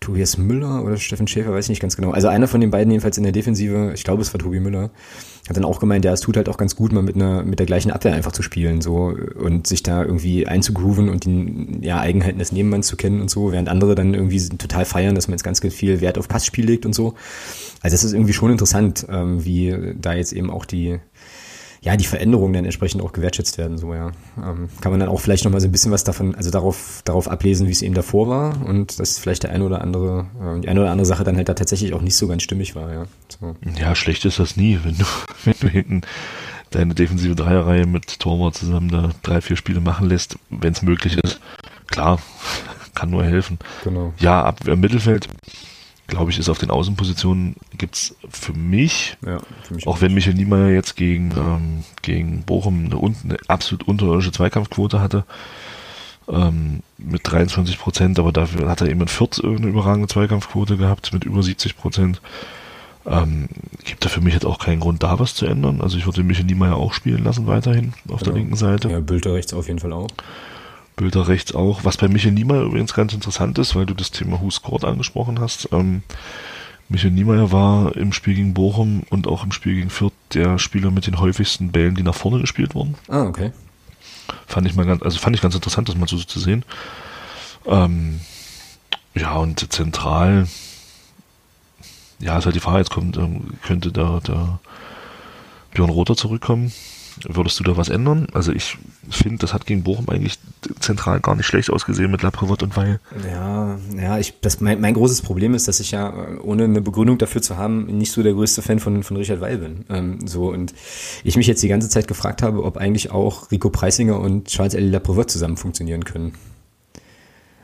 [0.01, 2.11] Tobias Müller oder Steffen Schäfer, weiß ich nicht ganz genau.
[2.11, 4.91] Also einer von den beiden jedenfalls in der Defensive, ich glaube es war Tobi Müller,
[5.49, 7.59] hat dann auch gemeint, ja, es tut halt auch ganz gut, mal mit einer, mit
[7.59, 12.01] der gleichen Abwehr einfach zu spielen, so, und sich da irgendwie einzugrooven und die, ja,
[12.01, 15.35] Eigenheiten des Nebenmanns zu kennen und so, während andere dann irgendwie total feiern, dass man
[15.35, 17.15] jetzt ganz, viel Wert auf Passspiel legt und so.
[17.81, 20.99] Also das ist irgendwie schon interessant, ähm, wie da jetzt eben auch die,
[21.85, 24.11] ja, die Veränderungen dann entsprechend auch gewertschätzt werden, so, ja.
[24.39, 27.29] Ähm, kann man dann auch vielleicht nochmal so ein bisschen was davon, also darauf, darauf
[27.29, 30.69] ablesen, wie es eben davor war und dass vielleicht der eine oder andere, äh, die
[30.69, 33.05] eine oder andere Sache dann halt da tatsächlich auch nicht so ganz stimmig war, ja.
[33.39, 33.55] So.
[33.79, 35.05] Ja, schlecht ist das nie, wenn du,
[35.45, 36.01] wenn du hinten
[36.71, 41.19] deine defensive Dreierreihe mit Torwart zusammen da drei, vier Spiele machen lässt, wenn es möglich
[41.23, 41.39] ist.
[41.89, 42.19] Klar,
[42.95, 43.59] kann nur helfen.
[43.85, 44.15] Genau.
[44.19, 45.29] Ja, ab im Mittelfeld
[46.07, 50.35] glaube ich, ist auf den Außenpositionen gibt's für mich, ja, für mich auch, wenn Michael
[50.35, 55.25] Niemeyer jetzt gegen, ähm, gegen Bochum eine, eine absolut unterirdische Zweikampfquote hatte,
[56.29, 61.13] ähm, mit 23 Prozent, aber dafür hat er eben in Fürth irgendeine überragende Zweikampfquote gehabt
[61.13, 62.21] mit über 70 Prozent.
[63.07, 63.49] Ähm,
[63.85, 65.83] gibt da für mich jetzt auch keinen Grund, da was zu ändern.
[65.83, 68.33] Also ich würde Michael Niemeyer auch spielen lassen weiterhin auf genau.
[68.33, 68.89] der linken Seite.
[68.89, 70.09] Ja, Bülter rechts auf jeden Fall auch.
[70.97, 71.85] Bilder rechts auch.
[71.85, 75.41] Was bei Michel Niemeyer übrigens ganz interessant ist, weil du das Thema Who Scored angesprochen
[75.41, 75.69] hast.
[75.73, 76.03] Ähm,
[76.89, 80.91] Michael Niemeyer war im Spiel gegen Bochum und auch im Spiel gegen Fürth der Spieler
[80.91, 82.95] mit den häufigsten Bällen, die nach vorne gespielt wurden.
[83.09, 83.53] Ah, okay.
[84.47, 86.65] Fand ich mal ganz, also fand ich ganz interessant, das mal so zu sehen.
[87.67, 88.21] Ähm,
[89.15, 90.47] ja, und zentral,
[92.21, 94.59] ja, ist halt die Frage, jetzt kommt, ähm, könnte da der
[95.73, 96.73] Björn Rother zurückkommen.
[97.23, 98.27] Würdest du da was ändern?
[98.33, 98.77] Also ich
[99.09, 100.39] finde, das hat gegen Bochum eigentlich
[100.81, 103.01] zentral gar nicht schlecht ausgesehen mit Laprevot und Weil.
[103.31, 106.13] Ja, ja, ich, das, mein, mein großes Problem ist, dass ich ja,
[106.43, 109.59] ohne eine Begründung dafür zu haben, nicht so der größte Fan von, von Richard Weil
[109.59, 109.85] bin.
[109.91, 110.75] Ähm, so, und
[111.23, 114.75] ich mich jetzt die ganze Zeit gefragt habe, ob eigentlich auch Rico Preisinger und Charles
[114.75, 114.91] L.
[114.91, 116.35] Laprevot zusammen funktionieren können.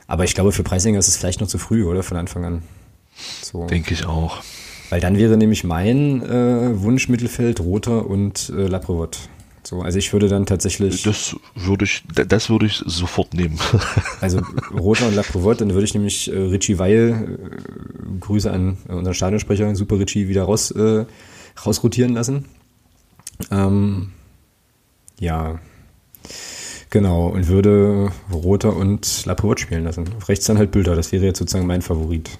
[0.07, 2.03] Aber ich glaube, für Preisinger ist es vielleicht noch zu früh, oder?
[2.03, 2.63] Von Anfang an.
[3.41, 3.65] So.
[3.67, 4.43] Denke ich auch.
[4.89, 9.19] Weil dann wäre nämlich mein äh, Wunsch Mittelfeld Roter und äh, Laprevot.
[9.63, 11.03] So, also ich würde dann tatsächlich.
[11.03, 13.59] Das würde ich, das würde ich sofort nehmen.
[14.21, 14.41] also
[14.73, 19.13] Roter und Laprevot, dann würde ich nämlich äh, Richie Weil, äh, Grüße an äh, unseren
[19.13, 21.05] Stadionsprecher, Super Richie, wieder raus, äh,
[21.63, 22.45] rausrotieren lassen.
[23.51, 24.11] Ähm,
[25.19, 25.59] ja,
[26.89, 30.09] genau, und würde Roter und Laprevot spielen lassen.
[30.17, 32.31] Auf rechts dann halt Bilder, das wäre jetzt sozusagen mein Favorit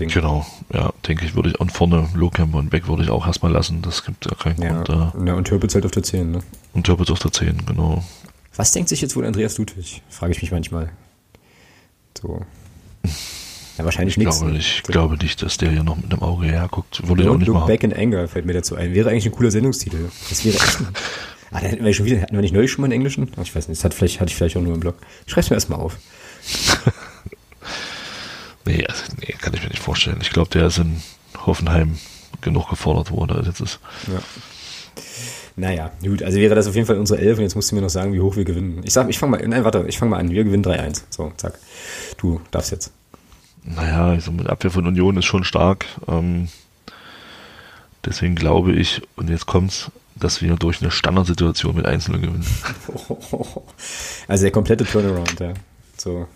[0.00, 0.14] Denke.
[0.14, 1.60] Genau, ja, denke ich, würde ich.
[1.60, 3.82] Und vorne Lohkämper und Beck würde ich auch erstmal lassen.
[3.82, 4.82] Das gibt ja keinen ja.
[4.82, 5.12] Grund da.
[5.26, 6.40] Ja, und Türpitz halt auf der 10, ne?
[6.72, 8.02] Und Türpitz auf der 10, genau.
[8.56, 10.02] Was denkt sich jetzt wohl Andreas Ludwig?
[10.08, 10.90] Frage ich mich manchmal.
[12.18, 12.40] So.
[13.76, 14.38] Ja, wahrscheinlich ich nichts.
[14.38, 17.06] Glaube nicht, ich glaube nicht, dass der hier noch mit einem Auge herguckt.
[17.06, 17.68] Würde ich auch nicht look machen.
[17.68, 18.94] Back in Anger fällt mir dazu ein.
[18.94, 20.10] Wäre eigentlich ein cooler Sendungstitel.
[20.30, 20.78] Das wäre echt
[21.52, 23.28] Ah, dann hätten wir schon wieder, hatten wir nicht neulich schon mal einen englischen?
[23.42, 24.96] Ich weiß nicht, das hat vielleicht, hatte ich vielleicht auch nur im Blog.
[25.26, 25.98] Ich schreib's mir erstmal auf.
[28.70, 30.18] nee, also, nee, kann ich mir nicht vorstellen.
[30.20, 31.02] Ich glaube, der ist in
[31.46, 31.98] Hoffenheim
[32.40, 33.80] genug gefordert worden, als jetzt ist.
[34.06, 34.20] Ja.
[35.56, 37.82] Naja, gut, also wäre das auf jeden Fall unsere Elf und jetzt musst du mir
[37.82, 38.80] noch sagen, wie hoch wir gewinnen.
[38.84, 40.30] Ich sag, ich fange mal, nein, warte, ich fange mal an.
[40.30, 41.02] Wir gewinnen 3-1.
[41.10, 41.58] So, zack.
[42.16, 42.92] Du darfst jetzt.
[43.64, 45.84] Naja, also mit Abwehr von Union ist schon stark.
[46.08, 46.48] Ähm,
[48.06, 52.46] deswegen glaube ich, und jetzt kommt's, dass wir durch eine Standardsituation mit Einzelnen gewinnen.
[54.28, 55.54] Also der komplette Turnaround, ja.
[55.96, 56.28] So.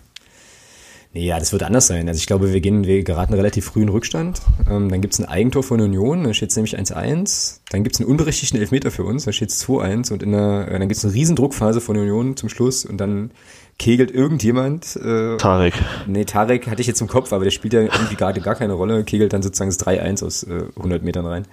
[1.15, 2.09] Nee, ja, das wird anders sein.
[2.09, 4.41] Also ich glaube, wir gehen, wir geraten relativ früh in Rückstand.
[4.69, 7.61] Ähm, dann gibt's ein Eigentor von Union, dann steht es nämlich 1-1.
[7.69, 10.77] Dann gibt's einen unberechtigten Elfmeter für uns, dann steht es 2-1 und in der, äh,
[10.77, 13.31] dann gibt's eine Riesendruckphase von Union zum Schluss und dann
[13.79, 14.97] kegelt irgendjemand.
[14.97, 15.75] Äh, Tarek.
[16.05, 18.73] Nee, Tarek hatte ich jetzt im Kopf, aber der spielt ja irgendwie gerade gar keine
[18.73, 21.45] Rolle, kegelt dann sozusagen das 3-1 aus äh, 100 Metern rein.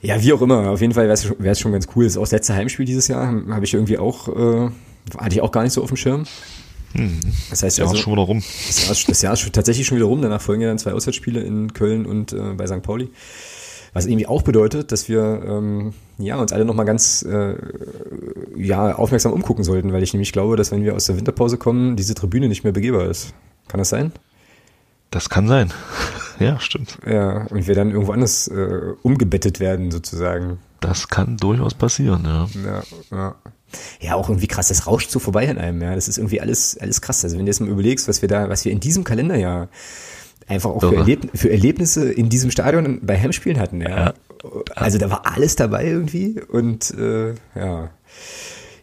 [0.00, 0.70] Ja, wie auch immer.
[0.70, 2.04] Auf jeden Fall wäre es schon ganz cool.
[2.04, 3.34] Das ist auch das letzte Heimspiel dieses Jahr.
[3.50, 4.70] Habe ich irgendwie auch, äh,
[5.18, 6.22] hatte ich auch gar nicht so auf dem Schirm.
[6.92, 7.20] Hm.
[7.50, 8.38] Das heißt, das Jahr also, ist schon wieder rum.
[8.66, 10.22] Das Jahr, das Jahr ist tatsächlich schon wieder rum.
[10.22, 12.82] Danach folgen ja dann zwei Auswärtsspiele in Köln und äh, bei St.
[12.82, 13.10] Pauli.
[13.92, 17.54] Was irgendwie auch bedeutet, dass wir ähm, ja, uns alle nochmal ganz äh,
[18.56, 21.96] ja, aufmerksam umgucken sollten, weil ich nämlich glaube, dass wenn wir aus der Winterpause kommen,
[21.96, 23.32] diese Tribüne nicht mehr begehbar ist.
[23.66, 24.12] Kann das sein?
[25.10, 25.72] Das kann sein.
[26.38, 26.98] ja, stimmt.
[27.06, 30.58] Ja, und wir dann irgendwo anders äh, umgebettet werden, sozusagen.
[30.80, 32.48] Das kann durchaus passieren, ja.
[32.64, 33.34] Ja, ja.
[34.00, 35.94] Ja, auch irgendwie krass, das rauscht so vorbei an einem, ja.
[35.94, 37.24] Das ist irgendwie alles, alles krass.
[37.24, 39.68] Also wenn du jetzt mal überlegst, was wir da, was wir in diesem Kalenderjahr
[40.46, 43.88] einfach auch für, Erleb für, Erlebnisse in diesem Stadion bei Heimspielen hatten, ja.
[43.88, 44.14] ja.
[44.74, 47.90] Also da war alles dabei irgendwie und äh, ja.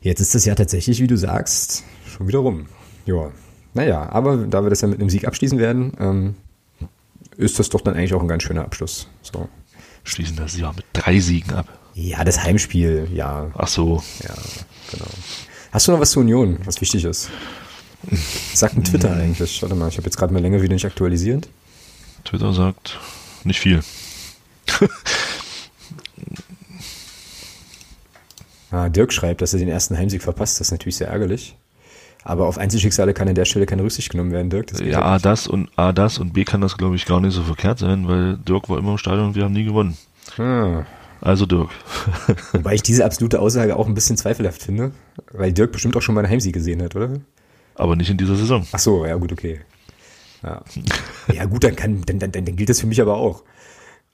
[0.02, 2.68] Jetzt ist das ja tatsächlich, wie du sagst, schon wieder rum.
[3.06, 3.32] Ja.
[3.74, 6.36] Naja, aber da wir das ja mit einem Sieg abschließen werden, ähm,
[7.38, 9.08] ist das doch dann eigentlich auch ein ganz schöner Abschluss.
[9.22, 9.50] So.
[10.04, 11.68] Schließen das ja mit drei Siegen ab.
[11.96, 13.52] Ja, das Heimspiel, ja.
[13.58, 14.04] Ach so.
[14.22, 14.36] Ja,
[14.92, 15.06] genau.
[15.72, 17.30] Hast du noch was zur Union, was wichtig ist?
[18.54, 19.62] Sagt ein Twitter eigentlich.
[19.62, 21.48] Warte mal, ich habe jetzt gerade mal länger wieder nicht aktualisiert.
[22.26, 23.00] Twitter sagt
[23.46, 23.82] nicht viel.
[28.72, 30.60] ah, Dirk schreibt, dass er den ersten Heimsieg verpasst.
[30.60, 31.56] Das ist natürlich sehr ärgerlich.
[32.26, 34.68] Aber auf Einzelschicksale kann an der Stelle keine Rücksicht genommen werden, Dirk.
[34.68, 37.34] Das ja, A das und A das und B kann das, glaube ich, gar nicht
[37.34, 39.98] so verkehrt sein, weil Dirk war immer im Stadion und wir haben nie gewonnen.
[40.36, 40.86] Hm.
[41.26, 41.72] Also Dirk.
[42.54, 44.92] Wobei ich diese absolute Aussage auch ein bisschen zweifelhaft finde,
[45.32, 47.20] weil Dirk bestimmt auch schon mal einen Heimsieg gesehen hat, oder?
[47.74, 48.68] Aber nicht in dieser Saison.
[48.72, 49.62] Ach so, ja gut, okay.
[50.44, 50.64] Ja,
[51.34, 53.44] ja gut, dann, kann, dann, dann, dann gilt das für mich aber auch.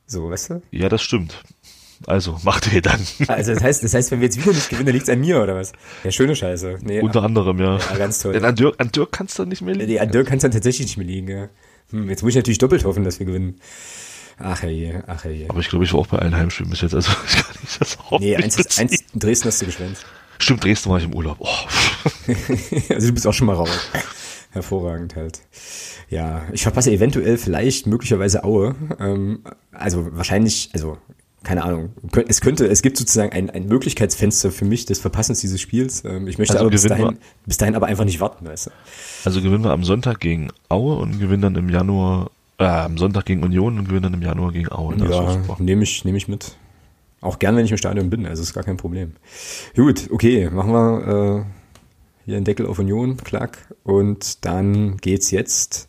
[0.07, 0.62] So, weißt du?
[0.72, 1.43] Ja, das stimmt.
[2.07, 3.01] Also, macht ihr dann.
[3.28, 5.43] Also das heißt, das heißt, wenn wir jetzt wieder nicht gewinnen, liegt es an mir,
[5.43, 5.74] oder was?
[6.05, 6.78] Ja, schöne Scheiße.
[6.82, 7.78] Nee, Unter anderem, ja.
[7.78, 8.32] Ja, ganz toll.
[8.32, 9.91] Denn an Dirk, an Dirk kann es dann nicht mehr liegen.
[9.91, 11.49] Nee, an Dirk kann es dann tatsächlich nicht mehr liegen, ja.
[11.89, 13.59] Hm, jetzt muss ich natürlich doppelt hoffen, dass wir gewinnen.
[14.43, 15.47] Ach je, ach je.
[15.47, 17.81] Aber ich glaube, ich war auch bei allen Heimspielen bis jetzt, also ich kann nicht
[17.81, 20.05] das auch Nee, eins, ist, eins in Dresden hast du geschwänzt.
[20.39, 21.37] Stimmt, Dresden war ich im Urlaub.
[21.39, 21.47] Oh.
[22.89, 23.69] also du bist auch schon mal raus.
[24.51, 25.41] Hervorragend halt.
[26.09, 28.75] Ja, ich verpasse eventuell vielleicht möglicherweise Aue.
[28.99, 30.97] Ähm, also wahrscheinlich, also
[31.43, 31.93] keine Ahnung.
[32.27, 36.03] Es könnte, es gibt sozusagen ein, ein Möglichkeitsfenster für mich des Verpassens dieses Spiels.
[36.05, 38.71] Ähm, ich möchte also aber bis dahin, bis dahin aber einfach nicht warten, weißt du.
[39.25, 42.29] Also gewinnen wir am Sonntag gegen Aue und gewinnen dann im Januar,
[42.62, 44.95] äh, am Sonntag gegen Union und gewinnen dann im Januar gegen Aue.
[44.97, 46.55] Ja, nehme ich, nehme ich mit.
[47.22, 49.14] Auch gern, wenn ich im Stadion bin, also ist gar kein Problem.
[49.76, 53.74] Gut, okay, machen wir äh, hier einen Deckel auf Union, klack.
[53.84, 55.88] Und dann geht's jetzt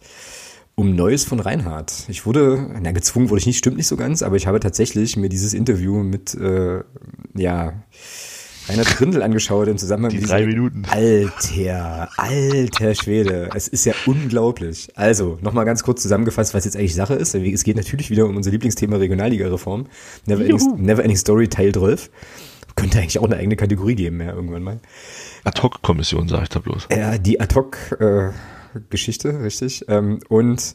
[0.75, 2.05] um Neues von Reinhardt.
[2.09, 5.17] Ich wurde, na gezwungen wurde ich nicht, stimmt nicht so ganz, aber ich habe tatsächlich
[5.17, 6.83] mir dieses Interview mit, äh,
[7.35, 7.83] ja,
[8.69, 10.85] Reinhard Grindel angeschaut im Zusammenhang Die mit drei Minuten.
[10.89, 13.51] Alter, alter Schwede.
[13.55, 14.89] Es ist ja unglaublich.
[14.95, 17.35] Also, nochmal ganz kurz zusammengefasst, was jetzt eigentlich Sache ist.
[17.35, 19.87] Es geht natürlich wieder um unser Lieblingsthema Regionalliga-Reform.
[20.27, 22.11] Never, Ending, Never Story Teil 12.
[22.77, 24.81] Könnte eigentlich auch eine eigene Kategorie geben, ja, irgendwann mal.
[25.45, 26.89] Ad-Hoc-Kommission, sage ich da bloß.
[26.91, 29.85] Ja, die Ad-Hoc-Geschichte, richtig.
[29.89, 30.75] Ähm, und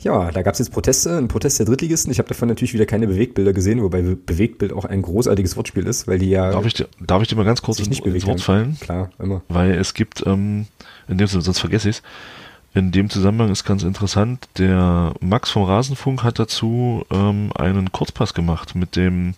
[0.00, 2.12] ja, da gab es jetzt Proteste, ein Protest der Drittligisten.
[2.12, 6.06] Ich habe davon natürlich wieder keine Bewegtbilder gesehen, wobei Bewegtbild auch ein großartiges Wortspiel ist,
[6.06, 6.50] weil die ja.
[6.50, 8.76] Darf ich dir, darf ich dir mal ganz kurz ins, ins Wort fallen?
[8.80, 9.42] Klar, immer.
[9.48, 10.66] Weil es gibt, ähm,
[11.08, 12.02] in dem sonst vergesse ich es,
[12.74, 18.34] in dem Zusammenhang ist ganz interessant, der Max vom Rasenfunk hat dazu ähm, einen Kurzpass
[18.34, 19.34] gemacht mit dem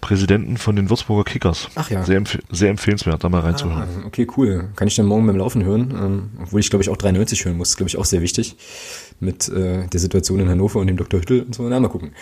[0.00, 1.68] Präsidenten von den Würzburger Kickers.
[1.74, 2.04] Ach ja.
[2.04, 3.88] Sehr, empf sehr empfehlenswert, da mal reinzuhören.
[4.02, 4.68] Ah, okay, cool.
[4.76, 7.56] Kann ich dann morgen beim Laufen hören, ähm, obwohl ich glaube ich auch 93 hören
[7.56, 8.56] muss, glaube ich auch sehr wichtig
[9.20, 11.18] mit äh, der Situation in Hannover und dem Dr.
[11.20, 11.64] Hüttel und so.
[11.68, 12.12] Na, mal gucken.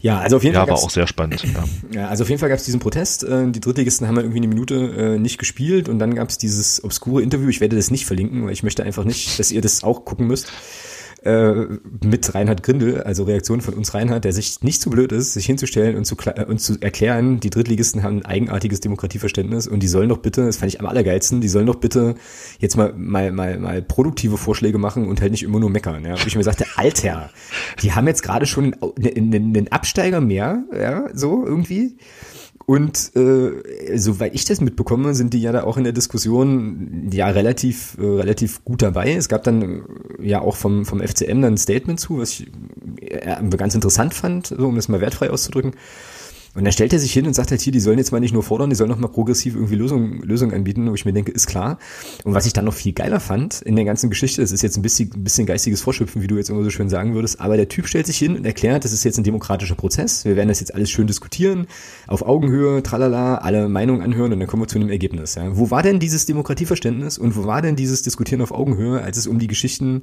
[0.00, 0.68] Ja, also auf jeden Ja, Fall.
[0.70, 1.44] war gab's- auch sehr spannend.
[1.44, 1.64] Ja.
[1.94, 3.22] Ja, also auf jeden Fall gab es diesen Protest.
[3.22, 4.74] Äh, die Drittligisten haben halt irgendwie eine Minute
[5.14, 7.48] äh, nicht gespielt und dann gab es dieses obskure Interview.
[7.48, 10.26] Ich werde das nicht verlinken, weil ich möchte einfach nicht, dass ihr das auch gucken
[10.26, 10.50] müsst.
[11.24, 15.34] Äh, mit Reinhard Grindel, also Reaktion von uns Reinhard, der sich nicht zu blöd ist,
[15.34, 19.84] sich hinzustellen und zu, äh, und zu erklären, die Drittligisten haben ein eigenartiges Demokratieverständnis und
[19.84, 22.16] die sollen doch bitte, das fand ich am allergeilsten, die sollen doch bitte
[22.58, 26.04] jetzt mal, mal, mal, mal produktive Vorschläge machen und halt nicht immer nur meckern.
[26.04, 26.20] Ja?
[26.20, 27.30] Wo ich mir sagte, Alter,
[27.82, 31.98] die haben jetzt gerade schon einen, einen, einen Absteiger mehr, ja, so irgendwie.
[32.66, 37.28] Und äh, soweit ich das mitbekomme, sind die ja da auch in der Diskussion ja
[37.28, 39.12] relativ äh, relativ gut dabei.
[39.14, 42.50] Es gab dann äh, ja auch vom vom FCM dann ein Statement zu, was ich
[43.00, 45.72] äh, ganz interessant fand, so um das mal wertfrei auszudrücken.
[46.54, 48.34] Und dann stellt er sich hin und sagt halt hier, die sollen jetzt mal nicht
[48.34, 51.32] nur fordern, die sollen noch mal progressiv irgendwie Lösungen Lösungen anbieten, wo ich mir denke,
[51.32, 51.78] ist klar.
[52.24, 54.76] Und was ich dann noch viel geiler fand in der ganzen Geschichte, das ist jetzt
[54.76, 57.56] ein bisschen, ein bisschen geistiges Vorschöpfen, wie du jetzt immer so schön sagen würdest, aber
[57.56, 60.48] der Typ stellt sich hin und erklärt, das ist jetzt ein demokratischer Prozess, wir werden
[60.48, 61.66] das jetzt alles schön diskutieren,
[62.06, 65.34] auf Augenhöhe, tralala, alle Meinungen anhören und dann kommen wir zu einem Ergebnis.
[65.36, 65.56] Ja.
[65.56, 69.26] Wo war denn dieses Demokratieverständnis und wo war denn dieses Diskutieren auf Augenhöhe, als es
[69.26, 70.02] um die Geschichten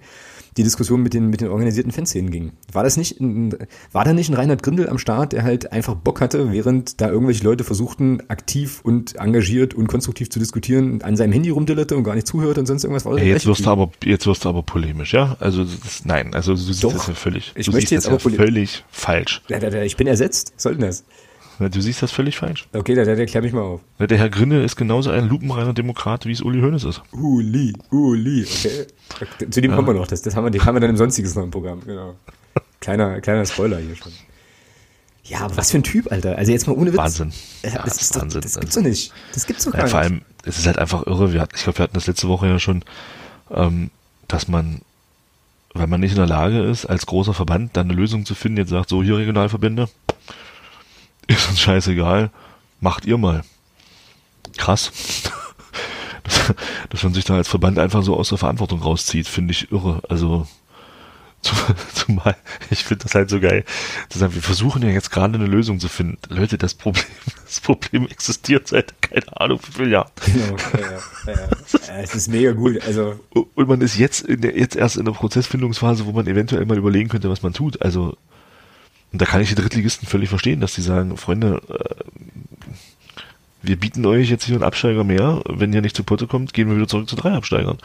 [0.57, 2.51] die Diskussion mit den, mit den organisierten Fanszenen ging.
[2.71, 3.55] War das nicht, ein,
[3.91, 7.09] war da nicht ein Reinhard Grindel am Start, der halt einfach Bock hatte, während da
[7.09, 12.03] irgendwelche Leute versuchten, aktiv und engagiert und konstruktiv zu diskutieren, an seinem Handy rumdillerte und
[12.03, 13.05] gar nicht zuhört und sonst irgendwas?
[13.05, 15.37] War Ja, jetzt wirst du aber, jetzt wirst du aber polemisch, ja?
[15.39, 16.93] Also, das, nein, also du siehst Doch.
[16.93, 19.41] das ja völlig, Ich möchte jetzt aber ja völlig falsch.
[19.85, 20.53] Ich bin ersetzt.
[20.55, 21.03] Was soll denn das?
[21.59, 22.67] Ja, Du siehst das völlig falsch.
[22.73, 23.81] Okay, der, der, der klär mich mal auf.
[23.99, 27.01] Ja, Der Herr Grinde ist genauso ein lupenreiner Demokrat, wie es Uli Hoeneß ist.
[27.11, 28.87] Uli, Uli, okay.
[29.49, 30.07] Zu dem kommen wir noch.
[30.07, 32.15] Das, das haben wir, die haben wir dann im sonstiges noch im Programm, genau.
[32.79, 34.11] Kleiner, kleiner Spoiler hier schon.
[35.25, 36.37] Ja, aber was für ein Typ, Alter.
[36.37, 36.97] Also jetzt mal ohne Witz.
[36.97, 37.33] Wahnsinn.
[37.61, 38.41] Ja, Ja, das das ist ist doch, Wahnsinn.
[38.41, 39.13] das gibt's doch nicht.
[39.33, 39.91] Das gibt's doch gar Ja, nicht.
[39.91, 41.33] vor allem, es ist halt einfach irre.
[41.33, 42.83] Wir hatten, ich glaube, wir hatten das letzte Woche ja schon,
[43.51, 43.91] ähm,
[44.27, 44.81] dass man,
[45.73, 48.57] weil man nicht in der Lage ist, als großer Verband dann eine Lösung zu finden,
[48.59, 49.89] jetzt sagt, so hier Regionalverbände,
[51.29, 52.29] ist uns scheißegal,
[52.81, 53.43] macht ihr mal.
[54.57, 54.91] Krass.
[56.23, 56.53] Dass,
[56.89, 60.01] dass man sich da als Verband einfach so aus der Verantwortung rauszieht, finde ich irre.
[60.09, 60.45] Also
[61.41, 61.55] zu-
[61.95, 62.35] zumal,
[62.69, 63.63] ich finde das halt so geil,
[64.09, 66.19] zu sagen, wir versuchen ja jetzt gerade eine Lösung zu finden.
[66.27, 67.05] Leute, das Problem,
[67.45, 70.11] das Problem existiert seit, keine Ahnung, wie viel Jahren.
[70.25, 71.33] Genau, ja, ja, ja.
[71.87, 71.95] ja.
[72.03, 72.79] Es ist mega gut.
[72.85, 76.65] Also, Und man ist jetzt, in der, jetzt erst in der Prozessfindungsphase, wo man eventuell
[76.65, 77.81] mal überlegen könnte, was man tut.
[77.81, 78.17] Also,
[79.11, 82.03] und da kann ich die Drittligisten völlig verstehen, dass die sagen, Freunde, äh,
[83.61, 85.41] wir bieten euch jetzt hier einen Absteiger mehr.
[85.47, 87.77] Wenn ihr nicht zu Potte kommt, gehen wir wieder zurück zu drei Absteigern.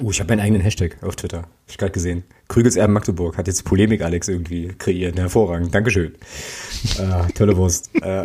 [0.00, 1.38] oh, ich habe meinen eigenen Hashtag auf Twitter.
[1.38, 2.24] Hab ich gerade gesehen.
[2.48, 5.18] Krügels Erben Magdeburg hat jetzt Polemik Alex irgendwie kreiert.
[5.18, 5.74] Hervorragend.
[5.74, 6.14] Dankeschön.
[6.98, 7.90] äh, tolle Wurst.
[8.00, 8.24] Äh,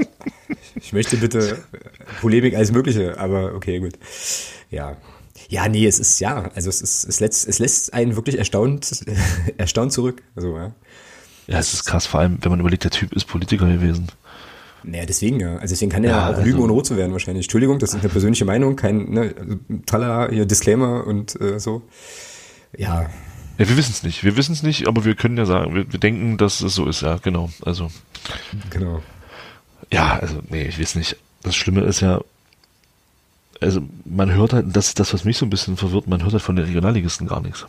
[0.75, 1.57] ich möchte bitte
[2.21, 3.93] Polemik alles Mögliche, aber okay, gut.
[4.69, 4.97] Ja.
[5.49, 9.05] Ja, nee, es ist, ja, also es ist, es lässt, es lässt einen wirklich erstaunt,
[9.57, 10.23] erstaunt zurück.
[10.35, 10.73] Also, ja.
[11.47, 14.07] Ja, es ist krass, vor allem, wenn man überlegt, der Typ ist Politiker gewesen.
[14.83, 15.55] Naja, deswegen ja.
[15.57, 17.45] Also deswegen kann er Ja, auch also- lügen, ohne rot zu werden wahrscheinlich.
[17.45, 19.33] Entschuldigung, das ist eine persönliche Meinung, kein ne,
[19.85, 21.81] Tralala, hier Disclaimer und äh, so.
[22.77, 23.03] Ja,
[23.57, 24.23] Ja, wir wissen es nicht.
[24.23, 26.85] Wir wissen es nicht, aber wir können ja sagen, wir, wir denken, dass es so
[26.87, 27.49] ist, ja, genau.
[27.65, 27.89] Also,
[28.69, 29.01] genau.
[29.91, 31.15] ja, also, nee, ich weiß nicht.
[31.43, 32.21] Das Schlimme ist ja,
[33.59, 36.33] also, man hört halt, das ist das, was mich so ein bisschen verwirrt, man hört
[36.33, 37.65] halt von den Regionalligisten gar nichts.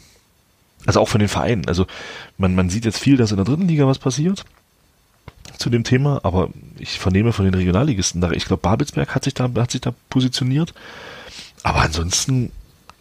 [0.88, 1.68] Also auch von den Vereinen.
[1.68, 1.86] Also,
[2.38, 4.44] man, man sieht jetzt viel, dass in der dritten Liga was passiert
[5.58, 9.34] zu dem Thema, aber ich vernehme von den Regionalligisten, da- ich glaube, Babelsberg hat sich
[9.34, 10.72] da, hat sich da positioniert.
[11.62, 12.52] Aber ansonsten,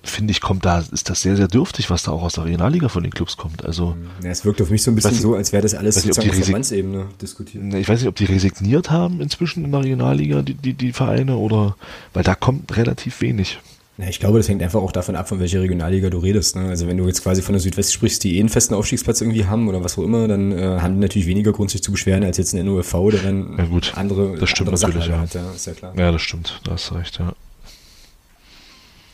[0.03, 2.89] finde ich, kommt da, ist das sehr, sehr dürftig, was da auch aus der Regionalliga
[2.89, 3.63] von den Clubs kommt.
[3.63, 6.29] Also, Ja, es wirkt auf mich so ein bisschen so, als wäre das alles sozusagen
[6.29, 7.73] auf Verbandsebene diskutiert.
[7.73, 11.37] ich weiß nicht, ob die resigniert haben inzwischen in der Regionalliga, die, die, die Vereine,
[11.37, 11.77] oder,
[12.13, 13.59] weil da kommt relativ wenig.
[13.99, 16.55] Na, ich glaube, das hängt einfach auch davon ab, von welcher Regionalliga du redest.
[16.55, 16.69] Ne?
[16.69, 19.45] Also wenn du jetzt quasi von der Südwest sprichst, die eh einen festen Aufstiegsplatz irgendwie
[19.45, 22.23] haben oder was auch immer, dann äh, haben die natürlich weniger Grund, sich zu beschweren,
[22.23, 23.93] als jetzt ein NOFV, der dann Ja, gut.
[23.95, 25.19] andere, Das stimmt andere natürlich, Sachlage ja.
[25.21, 25.33] hat.
[25.33, 25.93] Ja, ist ja klar.
[25.97, 27.33] Ja, das stimmt, da hast du recht, ja.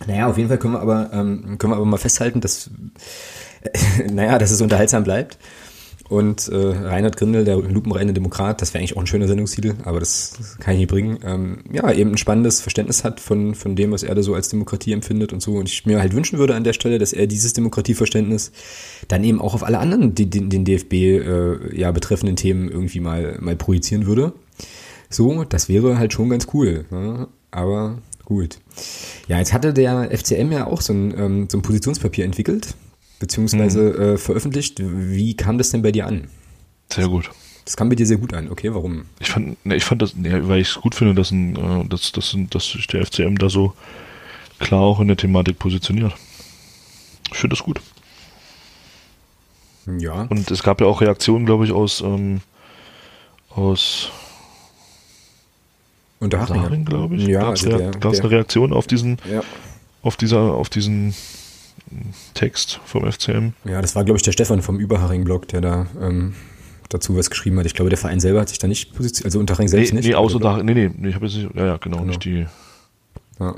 [0.06, 2.70] Naja, auf jeden Fall können wir aber, ähm, können wir aber mal festhalten, dass,
[3.62, 5.38] äh, naja, dass es unterhaltsam bleibt.
[6.10, 10.00] Und äh, Reinhard Grindel, der lupenreine Demokrat, das wäre eigentlich auch ein schöner Sendungstitel, aber
[10.00, 13.92] das, kann ich nicht bringen, ähm, ja, eben ein spannendes Verständnis hat von, von dem,
[13.92, 15.56] was er da so als Demokratie empfindet und so.
[15.56, 18.52] Und ich mir halt wünschen würde an der Stelle, dass er dieses Demokratieverständnis
[19.08, 23.00] dann eben auch auf alle anderen, die, den, den DFB äh, ja betreffenden Themen irgendwie
[23.00, 24.34] mal, mal projizieren würde.
[25.10, 26.86] So, das wäre halt schon ganz cool.
[26.92, 27.28] Ne?
[27.52, 28.60] Aber gut.
[29.28, 32.76] Ja, jetzt hatte der FCM ja auch so ein, ähm, so ein Positionspapier entwickelt,
[33.24, 34.82] beziehungsweise äh, veröffentlicht.
[34.82, 36.28] Wie kam das denn bei dir an?
[36.92, 37.32] Sehr gut.
[37.64, 38.52] Das kam bei dir sehr gut an.
[38.52, 39.06] Okay, warum?
[39.22, 41.88] Ich fand, ne, ich fand das, ne, weil ich es gut finde, dass, ein, äh,
[41.88, 43.74] dass, dass, dass sich der FCM da so
[44.60, 46.14] klar auch in der Thematik positioniert.
[47.32, 47.80] Ich finde das gut.
[50.00, 50.24] Ja.
[50.24, 52.42] Und es gab ja auch Reaktionen, glaube ich, aus, ähm,
[53.50, 54.10] aus
[56.20, 57.28] Unterhaching, glaube ich.
[57.28, 59.42] Ja, gab es also eine Reaktion auf diesen, Ja.
[60.02, 61.14] auf dieser, auf diesen
[62.34, 63.50] Text vom FCM?
[63.66, 66.34] Ja, das war, glaube ich, der Stefan vom Überhaching-Blog, der da ähm,
[66.90, 67.66] dazu was geschrieben hat.
[67.66, 70.08] Ich glaube, der Verein selber hat sich da nicht positioniert, also Unterhaching Nee, selbst nicht.
[70.08, 70.56] nee, aus oder?
[70.56, 72.46] Unterhaching, nee, nee, nee, ich habe jetzt nicht, ja, ja, genau, nicht die,
[73.40, 73.56] Ja.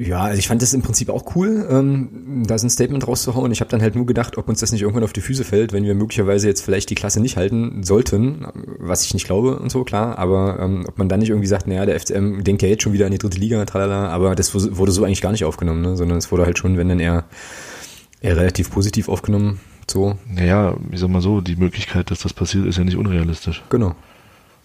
[0.00, 3.50] Ja, also ich fand das im Prinzip auch cool, ähm, da so ein Statement rauszuhauen.
[3.50, 5.72] Ich habe dann halt nur gedacht, ob uns das nicht irgendwann auf die Füße fällt,
[5.72, 8.46] wenn wir möglicherweise jetzt vielleicht die Klasse nicht halten sollten,
[8.78, 11.66] was ich nicht glaube und so, klar, aber ähm, ob man dann nicht irgendwie sagt,
[11.66, 14.54] naja, der FCM denkt ja jetzt schon wieder an die dritte Liga, tralala, aber das
[14.54, 15.96] wurde so eigentlich gar nicht aufgenommen, ne?
[15.96, 17.24] sondern es wurde halt schon, wenn dann eher,
[18.20, 19.58] eher relativ positiv aufgenommen,
[19.90, 23.64] so, naja, ich sag mal so, die Möglichkeit, dass das passiert, ist ja nicht unrealistisch.
[23.68, 23.96] genau.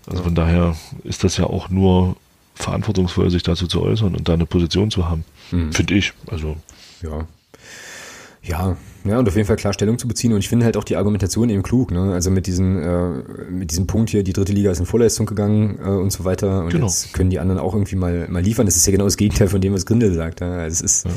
[0.05, 0.75] Also von daher
[1.05, 2.17] ist das ja auch nur
[2.55, 5.23] verantwortungsvoll, sich dazu zu äußern und da eine Position zu haben.
[5.51, 5.71] Mhm.
[5.73, 6.13] Finde ich.
[6.27, 6.55] Also,
[7.01, 7.27] Ja.
[8.45, 8.75] Ja,
[9.05, 10.33] ja, und auf jeden Fall klar Stellung zu beziehen.
[10.33, 12.11] Und ich finde halt auch die Argumentation eben klug, ne?
[12.11, 13.09] Also mit diesem, äh,
[13.49, 16.63] mit diesem Punkt hier, die dritte Liga ist in Vorleistung gegangen äh, und so weiter.
[16.65, 16.87] Und Genau.
[16.87, 18.65] jetzt können die anderen auch irgendwie mal, mal liefern.
[18.65, 20.41] Das ist ja genau das Gegenteil von dem, was Grindel sagt.
[20.41, 20.51] Ja?
[20.57, 21.07] Also es ist,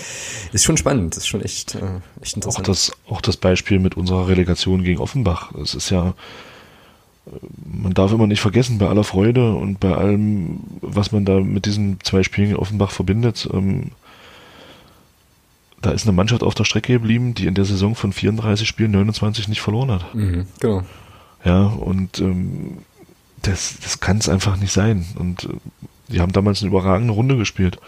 [0.52, 1.78] ist schon spannend, das ist schon echt, äh,
[2.22, 2.68] echt auch interessant.
[2.68, 5.52] das, auch das Beispiel mit unserer Relegation gegen Offenbach.
[5.56, 6.14] Es ist ja,
[7.64, 11.66] man darf immer nicht vergessen, bei aller Freude und bei allem, was man da mit
[11.66, 13.90] diesen zwei Spielen in Offenbach verbindet, ähm,
[15.82, 18.92] da ist eine Mannschaft auf der Strecke geblieben, die in der Saison von 34 Spielen
[18.92, 20.14] 29 nicht verloren hat.
[20.14, 20.82] Mhm, genau.
[21.44, 22.78] Ja, und ähm,
[23.42, 25.04] das, das kann es einfach nicht sein.
[25.18, 25.48] Und äh,
[26.08, 27.78] die haben damals eine überragende Runde gespielt.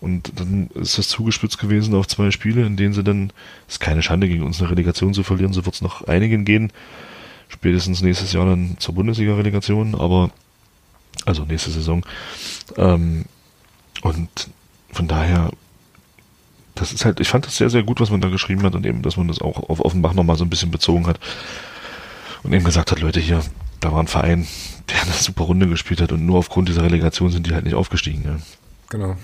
[0.00, 3.32] Und dann ist das zugespitzt gewesen auf zwei Spiele, in denen sie dann,
[3.66, 6.44] es ist keine Schande gegen uns eine Relegation zu verlieren, so wird es noch einigen
[6.44, 6.70] gehen.
[7.48, 10.30] Spätestens nächstes Jahr dann zur Bundesliga-Relegation, aber
[11.24, 12.04] also nächste Saison.
[12.76, 13.24] Ähm,
[14.02, 14.28] und
[14.90, 15.50] von daher,
[16.74, 18.84] das ist halt, ich fand das sehr, sehr gut, was man da geschrieben hat und
[18.84, 21.18] eben, dass man das auch auf Offenbach nochmal so ein bisschen bezogen hat
[22.42, 23.42] und eben gesagt hat, Leute, hier,
[23.80, 24.46] da war ein Verein,
[24.90, 27.74] der eine super Runde gespielt hat und nur aufgrund dieser Relegation sind die halt nicht
[27.74, 28.22] aufgestiegen.
[28.24, 28.36] Ja.
[28.88, 29.16] Genau.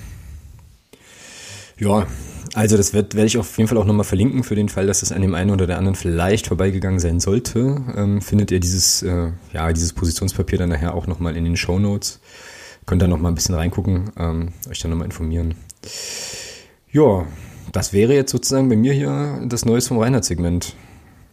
[1.79, 2.07] Ja,
[2.55, 5.01] also das wird, werde ich auf jeden Fall auch nochmal verlinken für den Fall, dass
[5.01, 7.83] das an dem einen oder der anderen vielleicht vorbeigegangen sein sollte.
[7.97, 11.79] Ähm, findet ihr dieses, äh, ja, dieses Positionspapier dann nachher auch nochmal in den Show
[11.79, 12.21] Notes.
[12.85, 15.55] Könnt da nochmal ein bisschen reingucken, ähm, euch dann nochmal informieren.
[16.91, 17.27] Ja,
[17.73, 20.75] das wäre jetzt sozusagen bei mir hier das Neues vom Reinhard-Segment.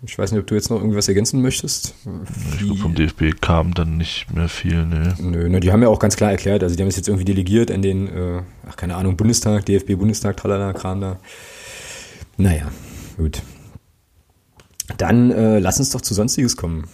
[0.02, 1.94] Ich weiß nicht, ob du jetzt noch irgendwas ergänzen möchtest.
[2.54, 5.14] Ich glaube, vom DFB kam dann nicht mehr viel, ne.
[5.20, 7.26] Nö, ne, die haben ja auch ganz klar erklärt, also die haben es jetzt irgendwie
[7.26, 11.20] delegiert an den, äh, ach keine Ahnung, Bundestag, DFB Bundestag, tralala, Kram da.
[12.38, 12.72] Naja,
[13.18, 13.42] gut.
[14.98, 16.86] Dann äh, lass uns doch zu Sonstiges kommen.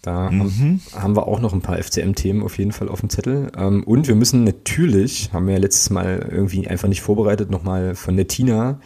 [0.00, 3.52] Da haben, haben wir auch noch ein paar FCM-Themen auf jeden Fall auf dem Zettel.
[3.56, 7.94] Ähm, und wir müssen natürlich, haben wir ja letztes Mal irgendwie einfach nicht vorbereitet, nochmal
[7.94, 8.80] von der Tina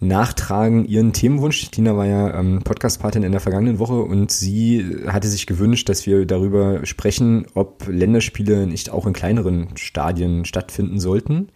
[0.00, 1.70] nachtragen ihren Themenwunsch.
[1.70, 6.06] Tina war ja ähm, Podcast-Patin in der vergangenen Woche und sie hatte sich gewünscht, dass
[6.06, 11.48] wir darüber sprechen, ob Länderspiele nicht auch in kleineren Stadien stattfinden sollten.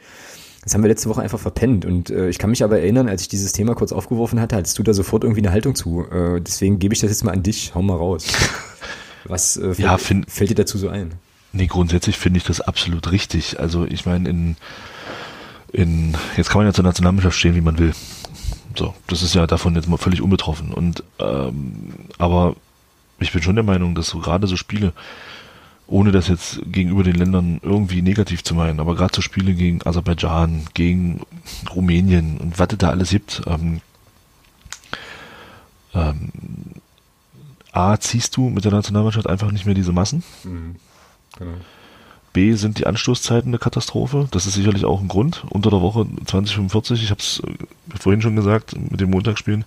[0.63, 3.23] Das haben wir letzte Woche einfach verpennt und äh, ich kann mich aber erinnern, als
[3.23, 6.05] ich dieses Thema kurz aufgeworfen hatte, hattest du da sofort irgendwie eine Haltung zu.
[6.11, 8.27] Äh, deswegen gebe ich das jetzt mal an dich, hau mal raus.
[9.27, 11.13] Was äh, fällt, Ja, find- fällt dir dazu so ein?
[11.53, 13.61] Nee, grundsätzlich finde ich das absolut richtig.
[13.61, 14.57] Also ich meine, in,
[15.73, 17.93] in, jetzt kann man ja zur Nationalmannschaft stehen, wie man will.
[18.77, 20.73] So, das ist ja davon jetzt mal völlig unbetroffen.
[20.73, 22.57] Und ähm, aber
[23.19, 24.93] ich bin schon der Meinung, dass so gerade so Spiele,
[25.87, 29.87] ohne das jetzt gegenüber den Ländern irgendwie negativ zu meinen, aber gerade so Spiele gegen
[29.87, 31.21] Aserbaidschan, gegen
[31.75, 33.81] Rumänien und was es da alles gibt, ähm,
[35.95, 36.31] ähm,
[37.73, 40.23] A, ziehst du mit der Nationalmannschaft einfach nicht mehr diese Massen.
[41.39, 41.57] Genau.
[42.35, 44.29] B sind die Anstoßzeiten eine Katastrophe.
[44.31, 45.45] Das ist sicherlich auch ein Grund.
[45.49, 47.41] Unter der Woche 2045, ich habe es
[47.99, 49.65] vorhin schon gesagt, mit dem Montagsspielen.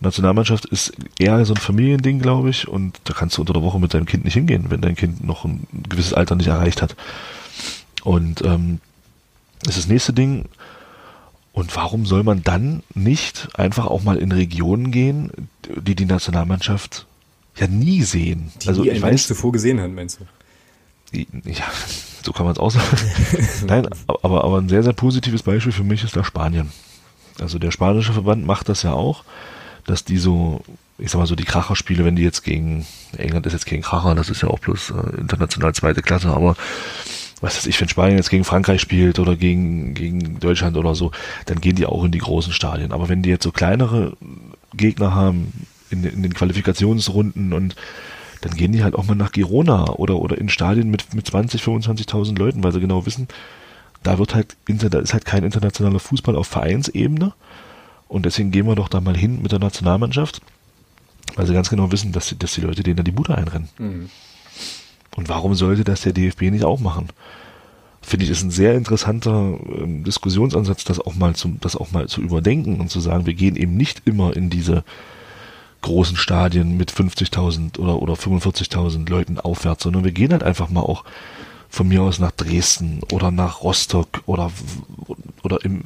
[0.00, 3.78] Nationalmannschaft ist eher so ein Familiending, glaube ich, und da kannst du unter der Woche
[3.78, 6.96] mit deinem Kind nicht hingehen, wenn dein Kind noch ein gewisses Alter nicht erreicht hat.
[8.02, 8.80] Und ähm,
[9.62, 10.46] das ist das nächste Ding.
[11.52, 15.30] Und warum soll man dann nicht einfach auch mal in Regionen gehen,
[15.62, 17.06] die die Nationalmannschaft
[17.56, 18.50] ja nie sehen?
[18.62, 20.24] Die also ich weiß, zuvor gesehen hat, meinst du?
[21.14, 21.64] Ja,
[22.22, 22.86] so kann man es auch sagen.
[23.66, 26.72] Nein, aber, aber ein sehr, sehr positives Beispiel für mich ist da Spanien.
[27.40, 29.24] Also der spanische Verband macht das ja auch,
[29.86, 30.62] dass die so,
[30.98, 32.86] ich sag mal so die Kracherspiele, wenn die jetzt gegen,
[33.16, 36.56] England ist jetzt gegen Kracher, das ist ja auch bloß äh, international zweite Klasse, aber
[37.40, 41.10] was weiß ich, wenn Spanien jetzt gegen Frankreich spielt oder gegen, gegen Deutschland oder so,
[41.46, 42.92] dann gehen die auch in die großen Stadien.
[42.92, 44.16] Aber wenn die jetzt so kleinere
[44.74, 47.76] Gegner haben, in, in den Qualifikationsrunden und
[48.44, 51.62] dann gehen die halt auch mal nach Girona oder, oder in Stadien mit, mit 20,
[51.62, 53.26] 25.000 Leuten, weil sie genau wissen,
[54.02, 57.32] da wird halt, da ist halt kein internationaler Fußball auf Vereinsebene
[58.06, 60.42] und deswegen gehen wir doch da mal hin mit der Nationalmannschaft,
[61.36, 63.70] weil sie ganz genau wissen, dass, die, dass die Leute denen da die Bude einrennen.
[63.78, 64.10] Mhm.
[65.16, 67.08] Und warum sollte das der DFB nicht auch machen?
[68.02, 72.08] Finde ich, ist ein sehr interessanter äh, Diskussionsansatz, das auch mal zu, das auch mal
[72.08, 74.84] zu überdenken und zu sagen, wir gehen eben nicht immer in diese
[75.84, 80.80] großen Stadien mit 50.000 oder, oder 45.000 Leuten aufwärts, sondern wir gehen halt einfach mal
[80.80, 81.04] auch
[81.68, 84.50] von mir aus nach Dresden oder nach Rostock oder,
[85.42, 85.82] oder im,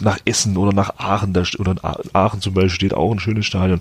[0.00, 1.80] nach Essen oder nach Aachen, da, oder in
[2.12, 3.80] Aachen zum Beispiel steht auch ein schönes Stadion.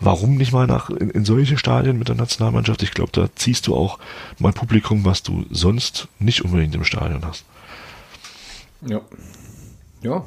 [0.00, 2.82] Warum nicht mal nach, in, in solche Stadien mit der Nationalmannschaft?
[2.82, 3.98] Ich glaube, da ziehst du auch
[4.38, 7.44] mal Publikum, was du sonst nicht unbedingt im Stadion hast.
[8.80, 9.00] Ja,
[10.02, 10.24] ja.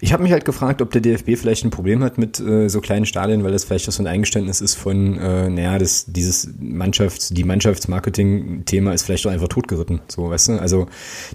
[0.00, 2.80] Ich habe mich halt gefragt, ob der DFB vielleicht ein Problem hat mit äh, so
[2.80, 6.48] kleinen Stadien, weil das vielleicht auch so ein Eingeständnis ist von, äh, naja, das, dieses
[6.58, 10.00] Mannschafts-, die Mannschaftsmarketing-Thema ist vielleicht doch einfach totgeritten.
[10.08, 10.52] So, weißt du?
[10.58, 10.86] Also,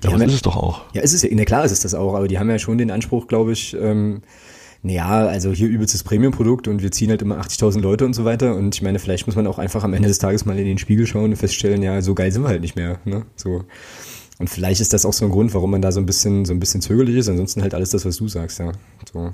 [0.03, 0.81] die ja, haben ist ja, es doch auch.
[0.93, 2.77] Ja, ist es ja, na klar ist es das auch, aber die haben ja schon
[2.77, 4.21] den Anspruch, glaube ich, ähm,
[4.86, 8.55] naja, also hier übelstes Premium-Produkt und wir ziehen halt immer 80.000 Leute und so weiter.
[8.55, 10.77] Und ich meine, vielleicht muss man auch einfach am Ende des Tages mal in den
[10.77, 12.99] Spiegel schauen und feststellen, ja, so geil sind wir halt nicht mehr.
[13.03, 13.25] Ne?
[13.36, 13.63] So.
[14.38, 16.53] Und vielleicht ist das auch so ein Grund, warum man da so ein bisschen, so
[16.53, 17.29] ein bisschen zögerlich ist.
[17.29, 18.71] Ansonsten halt alles das, was du sagst, ja.
[19.11, 19.33] So.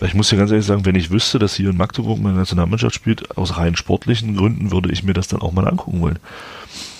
[0.00, 2.94] Ich muss dir ganz ehrlich sagen, wenn ich wüsste, dass hier in Magdeburg meine Nationalmannschaft
[2.94, 6.18] spielt, aus rein sportlichen Gründen würde ich mir das dann auch mal angucken wollen.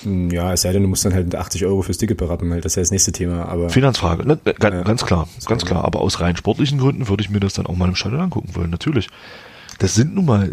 [0.04, 2.64] Hm, ja, es sei denn, du musst dann halt 80 Euro fürs Ticket berappen, halt.
[2.64, 3.46] das ist ja das nächste Thema.
[3.46, 4.38] Aber Finanzfrage, ne?
[4.44, 5.84] ganz, ja, ganz klar, ganz klar.
[5.84, 8.54] Aber aus rein sportlichen Gründen würde ich mir das dann auch mal im Stadion angucken
[8.54, 9.08] wollen, natürlich.
[9.80, 10.52] Das sind nun mal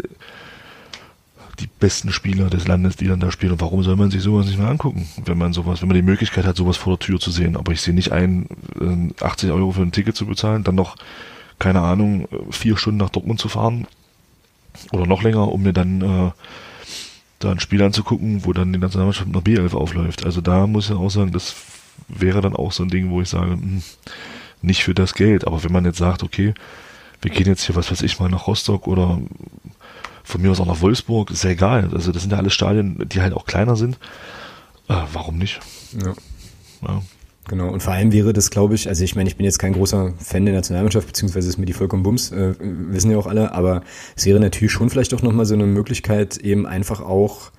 [1.62, 3.52] die besten Spieler des Landes, die dann da spielen.
[3.52, 6.02] Und warum soll man sich sowas nicht mehr angucken, wenn man sowas, wenn man die
[6.02, 7.56] Möglichkeit hat, sowas vor der Tür zu sehen?
[7.56, 8.48] Aber ich sehe nicht ein,
[9.20, 10.96] 80 äh, Euro für ein Ticket zu bezahlen, dann noch,
[11.58, 13.86] keine Ahnung, vier Stunden nach Dortmund zu fahren
[14.92, 16.30] oder noch länger, um mir dann äh,
[17.38, 20.24] da ein Spiel anzugucken, wo dann die Nationalmannschaft nach B11 aufläuft.
[20.24, 21.54] Also da muss ich auch sagen, das
[22.08, 23.82] wäre dann auch so ein Ding, wo ich sage, mh, hm,
[24.62, 25.46] nicht für das Geld.
[25.46, 26.54] Aber wenn man jetzt sagt, okay,
[27.20, 29.20] wir gehen jetzt hier, was weiß ich mal, nach Rostock oder
[30.24, 31.90] von mir aus auch nach Wolfsburg, ist ja egal.
[31.92, 33.98] Also das sind ja alle Stadien, die halt auch kleiner sind.
[34.88, 35.60] Äh, warum nicht?
[36.00, 36.14] Ja.
[36.86, 37.02] ja.
[37.48, 39.72] Genau, und vor allem wäre das, glaube ich, also ich meine, ich bin jetzt kein
[39.72, 43.52] großer Fan der Nationalmannschaft, beziehungsweise ist mir die vollkommen Bums, äh, wissen ja auch alle,
[43.52, 43.82] aber
[44.14, 47.50] es wäre natürlich schon vielleicht auch nochmal so eine Möglichkeit, eben einfach auch,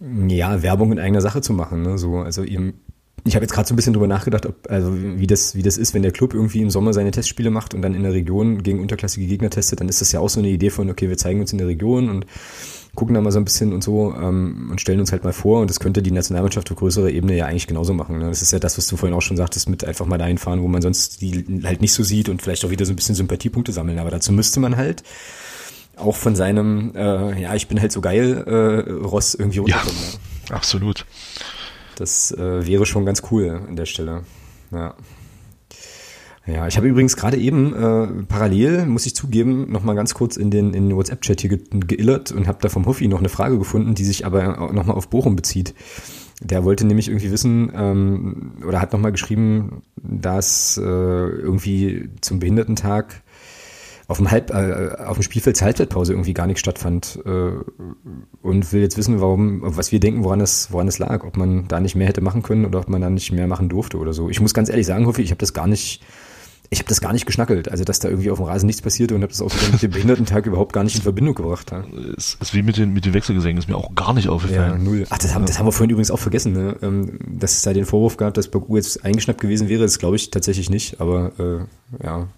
[0.00, 1.98] ja, Werbung in eigener Sache zu machen, ne?
[1.98, 2.80] So, also eben
[3.24, 5.76] ich habe jetzt gerade so ein bisschen drüber nachgedacht, ob, also wie das, wie das
[5.76, 8.62] ist, wenn der Club irgendwie im Sommer seine Testspiele macht und dann in der Region
[8.62, 11.18] gegen unterklassige Gegner testet, dann ist das ja auch so eine Idee von, okay, wir
[11.18, 12.26] zeigen uns in der Region und
[12.94, 15.60] gucken da mal so ein bisschen und so ähm, und stellen uns halt mal vor
[15.60, 18.18] und das könnte die Nationalmannschaft auf größerer Ebene ja eigentlich genauso machen.
[18.18, 18.28] Ne?
[18.28, 20.62] Das ist ja das, was du vorhin auch schon sagtest, mit einfach mal dahin fahren,
[20.62, 23.14] wo man sonst die halt nicht so sieht und vielleicht auch wieder so ein bisschen
[23.14, 23.98] Sympathiepunkte sammeln.
[23.98, 25.04] Aber dazu müsste man halt
[25.96, 29.96] auch von seinem, äh, ja, ich bin halt so geil, äh, Ross irgendwie runterkommen.
[30.00, 30.56] Ja, ne?
[30.56, 31.06] absolut.
[32.00, 34.22] Das äh, wäre schon ganz cool an der Stelle.
[34.72, 34.94] Ja.
[36.46, 40.38] Ja, ich habe übrigens gerade eben äh, parallel, muss ich zugeben, noch mal ganz kurz
[40.38, 43.28] in den, in den WhatsApp-Chat hier ge geillert und habe da vom Hoffi noch eine
[43.28, 45.74] Frage gefunden, die sich aber noch mal auf Bochum bezieht.
[46.40, 52.40] Der wollte nämlich irgendwie wissen ähm, oder hat noch mal geschrieben, dass äh, irgendwie zum
[52.40, 53.22] Behindertentag
[54.10, 57.52] auf dem, Halb, äh, auf dem Spielfeld zur Halbzeitpause irgendwie gar nicht stattfand äh,
[58.42, 61.68] und will jetzt wissen, warum, was wir denken, woran es, woran es lag, ob man
[61.68, 64.12] da nicht mehr hätte machen können oder ob man da nicht mehr machen durfte oder
[64.12, 64.28] so.
[64.28, 66.02] Ich muss ganz ehrlich sagen, Hoffi, ich habe das gar nicht
[66.72, 69.16] ich habe das gar nicht geschnackelt, also dass da irgendwie auf dem Rasen nichts passierte
[69.16, 71.72] und habe das auch mit dem Behindertentag überhaupt gar nicht in Verbindung gebracht.
[71.72, 71.84] Ja.
[72.16, 74.70] Es ist wie mit den, mit den Wechselgesängen, ist mir auch gar nicht aufgefallen.
[74.70, 75.04] Ja, null.
[75.10, 76.76] Ach, das haben, das haben wir vorhin übrigens auch vergessen, ne?
[76.80, 80.14] Ähm, dass es da den Vorwurf gab, dass Baku jetzt eingeschnappt gewesen wäre, das glaube
[80.14, 82.28] ich tatsächlich nicht, aber äh, ja.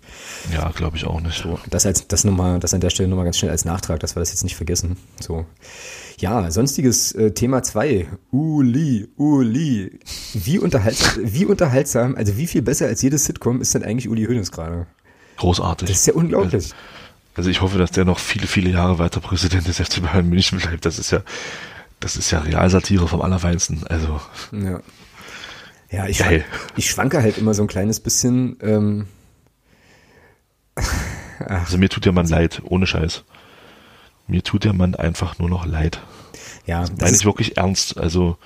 [0.51, 1.43] Ja, glaube ich auch nicht.
[1.43, 4.17] So, das als das nochmal, das an der Stelle nochmal ganz schnell als Nachtrag, dass
[4.17, 4.97] wir das jetzt nicht vergessen.
[5.21, 5.45] So.
[6.23, 8.07] Ja, sonstiges äh, Thema 2.
[8.31, 9.99] Uli, Uli.
[10.35, 14.27] Wie unterhaltsam, wie unterhaltsam, also wie viel besser als jedes Sitcom ist denn eigentlich Uli
[14.27, 14.87] Hoeneß gerade?
[15.39, 15.89] Großartig.
[15.89, 16.55] Das ist ja unglaublich.
[16.55, 16.75] Also,
[17.35, 20.61] also, ich hoffe, dass der noch viele, viele Jahre weiter Präsident des FC Bayern München
[20.61, 20.87] bleibt.
[20.87, 21.23] Das ist ja,
[21.99, 23.85] das ist ja Realsatire vom Allerfeinsten.
[23.89, 24.21] Also.
[24.53, 24.81] Ja.
[25.91, 26.45] Ja, ich, schwank,
[26.77, 28.59] ich schwanke halt immer so ein kleines bisschen.
[28.63, 29.07] Ähm,
[31.41, 33.25] also mir tut der Mann leid, ohne Scheiß.
[34.27, 36.01] Mir tut der Mann einfach nur noch leid.
[36.67, 37.99] Ja, das meine ich wirklich ernst.
[37.99, 38.37] Also,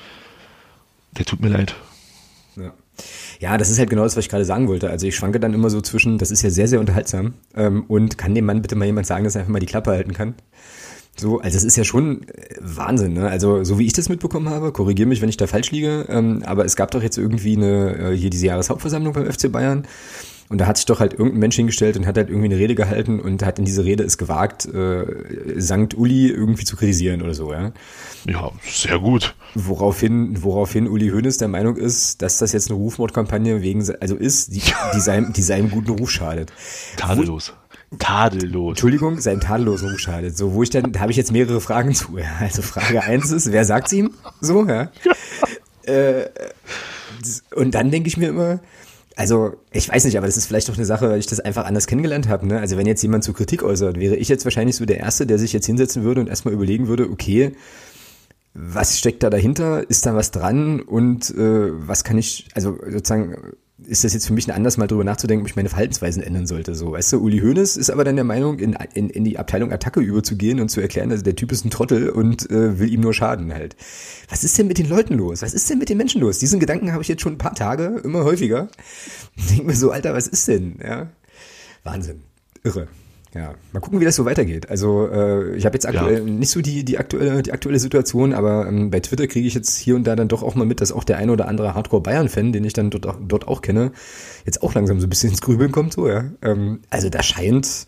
[1.13, 1.75] der tut mir leid.
[2.57, 2.73] Ja.
[3.41, 4.89] Ja, das ist halt genau das, was ich gerade sagen wollte.
[4.89, 8.17] Also ich schwanke dann immer so zwischen, das ist ja sehr, sehr unterhaltsam ähm, und
[8.17, 10.35] kann dem Mann bitte mal jemand sagen, dass er einfach mal die Klappe halten kann.
[11.19, 13.29] So, also es ist ja schon äh, Wahnsinn, ne?
[13.29, 16.43] Also so wie ich das mitbekommen habe, korrigiere mich, wenn ich da falsch liege, ähm,
[16.45, 19.87] aber es gab doch jetzt irgendwie eine, äh, hier diese Jahreshauptversammlung beim FC Bayern
[20.49, 22.75] Und da hat sich doch halt irgendein Mensch hingestellt und hat halt irgendwie eine Rede
[22.75, 25.05] gehalten und hat in diese Rede es gewagt, äh,
[25.57, 27.73] Sankt Uli irgendwie zu kritisieren oder so, ja.
[28.27, 29.35] Ja, sehr gut.
[29.55, 34.55] Woraufhin, woraufhin Uli Hoeneß der Meinung ist, dass das jetzt eine Rufmordkampagne wegen, also ist,
[34.55, 34.63] die,
[34.95, 36.53] die, seinem, die seinem guten Ruf schadet.
[36.97, 37.53] Tadellos.
[37.99, 38.71] Tadellos.
[38.71, 40.37] Entschuldigung, seinem tadellosen Ruf schadet.
[40.37, 42.19] So, wo ich dann, da habe ich jetzt mehrere Fragen zu.
[42.19, 42.27] Ja.
[42.41, 44.13] Also Frage eins ist, wer sagt's ihm?
[44.41, 44.91] So, ja.
[45.83, 46.27] äh,
[47.55, 48.61] und dann denke ich mir immer,
[49.17, 51.65] also ich weiß nicht, aber das ist vielleicht doch eine Sache, weil ich das einfach
[51.65, 52.47] anders kennengelernt habe.
[52.47, 52.61] Ne?
[52.61, 55.39] Also wenn jetzt jemand zu Kritik äußert, wäre ich jetzt wahrscheinlich so der Erste, der
[55.39, 57.53] sich jetzt hinsetzen würde und erstmal überlegen würde, okay,
[58.53, 59.89] was steckt da dahinter?
[59.89, 60.81] Ist da was dran?
[60.81, 64.87] Und äh, was kann ich, also sozusagen, ist das jetzt für mich ein Anlass, mal
[64.87, 66.75] drüber nachzudenken, ob ich meine Verhaltensweisen ändern sollte.
[66.75, 69.71] So, weißt du, Uli Hoeneß ist aber dann der Meinung, in, in, in die Abteilung
[69.71, 73.01] Attacke überzugehen und zu erklären, also der Typ ist ein Trottel und äh, will ihm
[73.01, 73.77] nur schaden halt.
[74.31, 75.43] Was ist denn mit den Leuten los?
[75.43, 76.39] Was ist denn mit den Menschen los?
[76.39, 78.69] Diesen Gedanken habe ich jetzt schon ein paar Tage, immer häufiger.
[79.51, 80.79] Denke mir so, Alter, was ist denn?
[80.83, 81.11] Ja,
[81.85, 82.23] Wahnsinn,
[82.65, 82.89] irre.
[83.37, 84.71] Ja, mal gucken, wie das so weitergeht.
[84.71, 86.25] Also äh, ich habe jetzt aktuell ja.
[86.25, 89.77] nicht so die, die, aktuelle, die aktuelle Situation, aber ähm, bei Twitter kriege ich jetzt
[89.77, 92.53] hier und da dann doch auch mal mit, dass auch der ein oder andere Hardcore-Bayern-Fan,
[92.53, 93.93] den ich dann dort, auch, dort auch kenne,
[94.47, 95.93] jetzt auch langsam so ein bisschen ins Grübeln kommt.
[95.93, 96.25] So, ja.
[96.41, 97.87] Ähm, also da scheint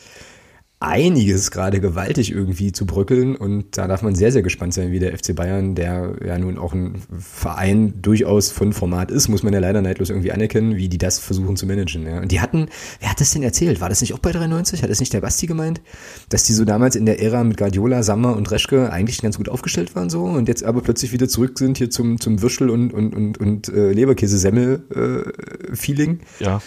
[0.81, 5.01] einiges gerade gewaltig irgendwie zu bröckeln und da darf man sehr, sehr gespannt sein, wie
[5.01, 9.53] der FC Bayern, der ja nun auch ein Verein durchaus von Format ist, muss man
[9.53, 12.07] ja leider neidlos irgendwie anerkennen, wie die das versuchen zu managen.
[12.07, 12.21] Ja.
[12.21, 12.69] Und die hatten,
[13.01, 13.81] wer hat das denn erzählt?
[13.81, 14.85] War das nicht auch bei 93?
[14.85, 15.81] Hat das nicht der Basti gemeint?
[16.29, 19.49] Dass die so damals in der Ära mit Guardiola, Sammer und Reschke eigentlich ganz gut
[19.49, 22.95] aufgestellt waren so und jetzt aber plötzlich wieder zurück sind hier zum, zum Würstel und,
[22.95, 26.21] und, und, und äh, Leberkäse-Semmel-Feeling.
[26.39, 26.63] Äh, ja,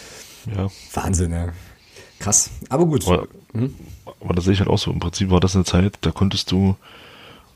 [0.54, 0.68] ja.
[0.94, 1.54] Wahnsinn, ja.
[2.22, 2.52] Krass.
[2.69, 3.06] Aber gut.
[3.07, 3.73] Aber, hm?
[4.22, 4.91] aber das sehe ich halt auch so.
[4.91, 6.76] Im Prinzip war das eine Zeit, da konntest du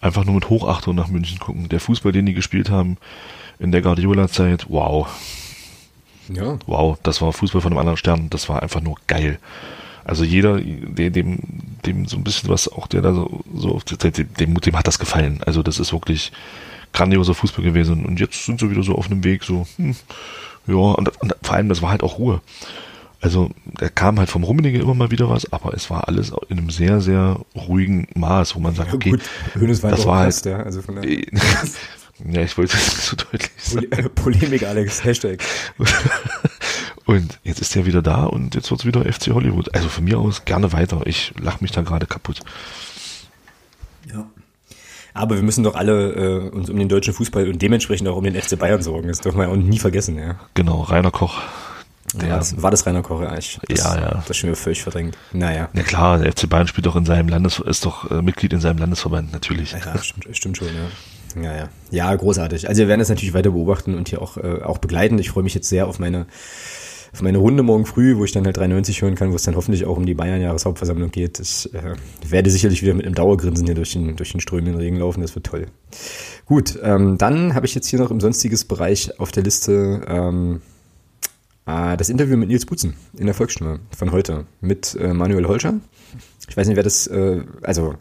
[0.01, 1.69] einfach nur mit Hochachtung nach München gucken.
[1.69, 2.97] Der Fußball, den die gespielt haben
[3.59, 5.07] in der Guardiola-Zeit, wow.
[6.33, 6.57] Ja.
[6.65, 8.29] Wow, das war Fußball von einem anderen Stern.
[8.31, 9.39] Das war einfach nur geil.
[10.03, 11.39] Also jeder, dem, dem,
[11.85, 14.75] dem so ein bisschen was, auch der da so, so auf der Zeit, dem, dem
[14.75, 15.41] hat das gefallen.
[15.45, 16.31] Also das ist wirklich
[16.91, 18.05] grandioser Fußball gewesen.
[18.05, 19.95] Und jetzt sind sie wieder so auf einem Weg, so, hm,
[20.67, 22.41] ja, und, und vor allem, das war halt auch Ruhe.
[23.26, 23.49] Also
[23.80, 26.69] da kam halt vom Rummenigge immer mal wieder was, aber es war alles in einem
[26.69, 30.57] sehr, sehr ruhigen Maß, wo man sagt, okay, ja, gut, war das war halt, ja,
[30.60, 33.88] also von der ja, ich wollte es nicht so deutlich sagen.
[33.89, 35.43] Pol Polemik, Alex, Hashtag.
[37.06, 39.73] und jetzt ist er wieder da und jetzt wird es wieder FC Hollywood.
[39.73, 41.02] Also von mir aus gerne weiter.
[41.06, 42.41] Ich lache mich da gerade kaputt.
[44.14, 44.27] Ja.
[45.15, 48.23] Aber wir müssen doch alle äh, uns um den deutschen Fußball und dementsprechend auch um
[48.23, 49.07] den FC Bayern sorgen.
[49.07, 50.35] Das dürfen wir auch nie vergessen, ja.
[50.53, 51.41] Genau, Rainer Koch.
[52.21, 53.59] Ja, das, war das Rainer Koch eigentlich?
[53.67, 54.11] Das, ja, ja.
[54.11, 55.17] Das ist schon wieder völlig verdrängt.
[55.33, 55.69] Naja.
[55.73, 58.61] Ja klar, der FC Bayern spielt doch in seinem Landes, ist doch äh, Mitglied in
[58.61, 59.71] seinem Landesverband, natürlich.
[59.73, 61.41] Ja, stimmt, stimmt schon, ja.
[61.41, 61.69] Ja, ja.
[61.91, 62.69] Ja, großartig.
[62.69, 65.19] Also wir werden das natürlich weiter beobachten und hier auch, äh, auch begleiten.
[65.19, 66.27] Ich freue mich jetzt sehr auf meine,
[67.13, 69.55] auf meine Runde morgen früh, wo ich dann halt 93 hören kann, wo es dann
[69.55, 71.39] hoffentlich auch um die Bayern-Jahreshauptversammlung geht.
[71.39, 71.95] Ich äh,
[72.27, 75.21] werde sicherlich wieder mit einem Dauergrinsen hier durch den, durch den strömenden Regen laufen.
[75.21, 75.67] Das wird toll.
[76.45, 80.61] Gut, ähm, dann habe ich jetzt hier noch im sonstiges Bereich auf der Liste ähm,
[80.61, 80.74] äh,
[81.65, 85.73] das Interview mit Nils Butzen in der Volksstimme von heute mit äh, Manuel Holscher.
[86.47, 87.95] Ich weiß nicht, wer das, äh, also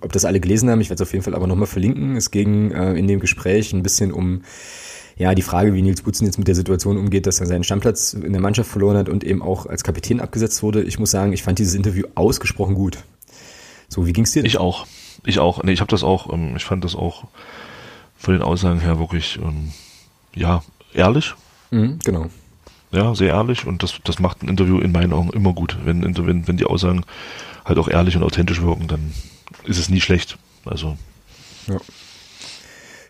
[0.00, 2.16] ob das alle gelesen haben, ich werde es auf jeden Fall aber nochmal verlinken.
[2.16, 4.42] Es ging äh, in dem Gespräch ein bisschen um
[5.16, 8.14] ja, die Frage, wie Nils Butzen jetzt mit der Situation umgeht, dass er seinen Stammplatz
[8.14, 10.82] in der Mannschaft verloren hat und eben auch als Kapitän abgesetzt wurde.
[10.82, 13.04] Ich muss sagen, ich fand dieses Interview ausgesprochen gut.
[13.88, 14.44] So, wie ging's dir?
[14.44, 14.86] Ich auch.
[15.26, 15.62] Ich auch.
[15.62, 17.24] Nee, ich habe das auch, ähm, ich fand das auch
[18.16, 19.72] von den Aussagen her wirklich, ähm,
[20.34, 20.62] ja,
[20.94, 21.34] ehrlich.
[21.70, 22.30] Mhm, genau.
[22.92, 25.78] Ja, sehr ehrlich und das, das macht ein Interview in meinen Augen immer gut.
[25.84, 27.04] Wenn, wenn, wenn die Aussagen
[27.64, 29.12] halt auch ehrlich und authentisch wirken, dann
[29.64, 30.38] ist es nie schlecht.
[30.64, 30.96] Also.
[31.68, 31.78] Ja.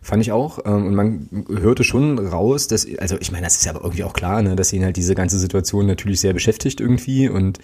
[0.02, 0.58] Fand ich auch.
[0.64, 4.04] Ähm, und man hörte schon raus, dass, also ich meine, das ist ja aber irgendwie
[4.04, 7.58] auch klar, ne, dass ihn halt diese ganze Situation natürlich sehr beschäftigt irgendwie und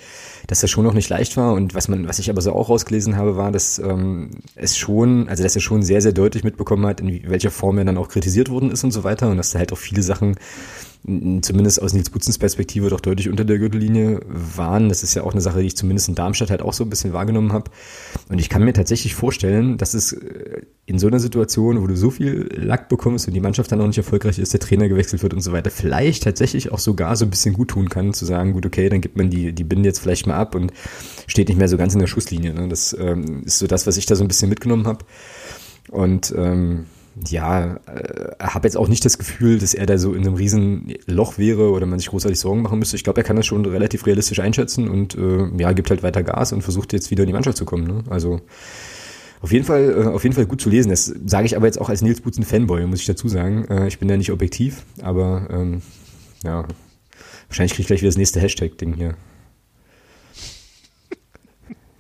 [0.47, 1.55] dass das schon noch nicht leicht war.
[1.55, 5.29] Und was man, was ich aber so auch rausgelesen habe, war, dass ähm, es schon,
[5.29, 8.09] also dass er schon sehr, sehr deutlich mitbekommen hat, in welcher Form er dann auch
[8.09, 9.29] kritisiert worden ist und so weiter.
[9.31, 10.37] Und dass da halt auch viele Sachen
[11.05, 14.89] zumindest aus Nils Butzens Perspektive doch deutlich unter der Gürtellinie waren.
[14.89, 16.91] Das ist ja auch eine Sache, die ich zumindest in Darmstadt halt auch so ein
[16.91, 17.71] bisschen wahrgenommen habe.
[18.29, 21.97] Und ich kann mir tatsächlich vorstellen, dass es äh, in so einer Situation, wo du
[21.97, 25.23] so viel Lack bekommst und die Mannschaft dann auch nicht erfolgreich ist, der Trainer gewechselt
[25.23, 28.25] wird und so weiter, vielleicht tatsächlich auch sogar so ein bisschen gut tun kann, zu
[28.25, 30.73] sagen, gut, okay, dann gibt man die, die Binde jetzt vielleicht mal ab und
[31.27, 32.55] steht nicht mehr so ganz in der Schusslinie.
[32.55, 32.69] Ne?
[32.69, 35.05] Das ähm, ist so das, was ich da so ein bisschen mitgenommen habe.
[35.91, 36.87] Und ähm,
[37.29, 40.95] ja, äh, habe jetzt auch nicht das Gefühl, dass er da so in einem riesen
[41.07, 42.97] Loch wäre oder man sich großartig Sorgen machen müsste.
[42.97, 46.23] Ich glaube, er kann das schon relativ realistisch einschätzen und äh, ja, gibt halt weiter
[46.23, 47.87] Gas und versucht jetzt wieder in die Mannschaft zu kommen.
[47.87, 48.05] Ne?
[48.11, 48.41] Also
[49.41, 50.91] auf jeden Fall, äh, auf jeden Fall gut zu lesen.
[50.91, 53.65] Das sage ich aber jetzt auch als Nils Butzen Fanboy, muss ich dazu sagen.
[53.69, 55.83] Äh, ich bin ja nicht objektiv, aber ähm,
[56.45, 56.67] ja,
[57.49, 59.15] Wahrscheinlich kriege ich gleich wieder das nächste Hashtag-Ding hier.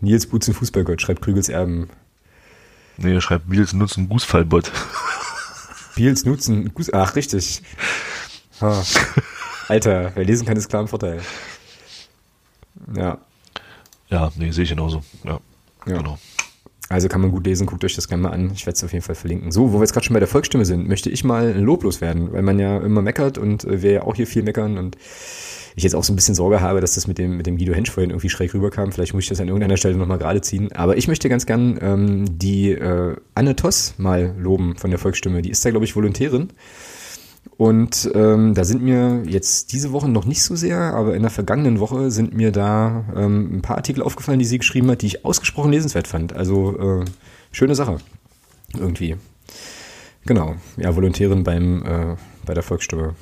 [0.00, 1.88] Nils Butzen Fußballgott schreibt Krügels Erben.
[2.98, 4.72] Nee, er schreibt Nils nutzen Gußfallbot.
[5.96, 7.62] Biels nutzen, ach richtig.
[8.60, 8.84] Ha.
[9.68, 11.20] Alter, wer lesen kann, ist klar ein Vorteil.
[12.94, 13.18] Ja.
[14.08, 15.02] Ja, nee, sehe ich genauso.
[15.24, 15.40] Ja,
[15.86, 15.98] ja.
[15.98, 16.18] genau.
[16.88, 18.52] Also kann man gut lesen, guckt euch das gerne mal an.
[18.52, 19.50] Ich werde es auf jeden Fall verlinken.
[19.50, 22.32] So, wo wir jetzt gerade schon bei der Volksstimme sind, möchte ich mal loblos werden,
[22.32, 24.96] weil man ja immer meckert und äh, wir ja auch hier viel meckern und
[25.76, 27.74] ich jetzt auch so ein bisschen Sorge habe, dass das mit dem, mit dem Guido
[27.74, 28.92] Hensch vorhin irgendwie schräg rüberkam.
[28.92, 30.72] Vielleicht muss ich das an irgendeiner Stelle nochmal gerade ziehen.
[30.72, 35.42] Aber ich möchte ganz gern ähm, die äh, Anne Toss mal loben von der Volksstimme.
[35.42, 36.48] Die ist da, glaube ich, Volontärin.
[37.58, 41.30] Und ähm, da sind mir jetzt diese Woche noch nicht so sehr, aber in der
[41.30, 45.06] vergangenen Woche sind mir da ähm, ein paar Artikel aufgefallen, die sie geschrieben hat, die
[45.06, 46.34] ich ausgesprochen lesenswert fand.
[46.34, 47.04] Also äh,
[47.52, 47.98] schöne Sache.
[48.74, 49.16] Irgendwie.
[50.24, 50.56] Genau.
[50.76, 52.16] Ja, Volontärin beim äh,
[52.46, 53.14] bei der Volksstimme.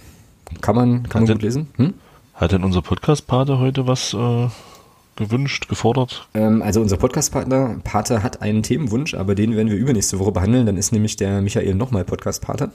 [0.60, 1.68] Kann man, kann man gut lesen?
[1.76, 1.94] Hm?
[2.34, 4.48] Hat denn unser Podcast-Pate heute was äh,
[5.14, 6.28] gewünscht, gefordert?
[6.34, 10.66] Ähm, also unser Podcast-Partner, Pate hat einen Themenwunsch, aber den werden wir übernächste Woche behandeln.
[10.66, 12.72] Dann ist nämlich der Michael nochmal Podcast-Pate.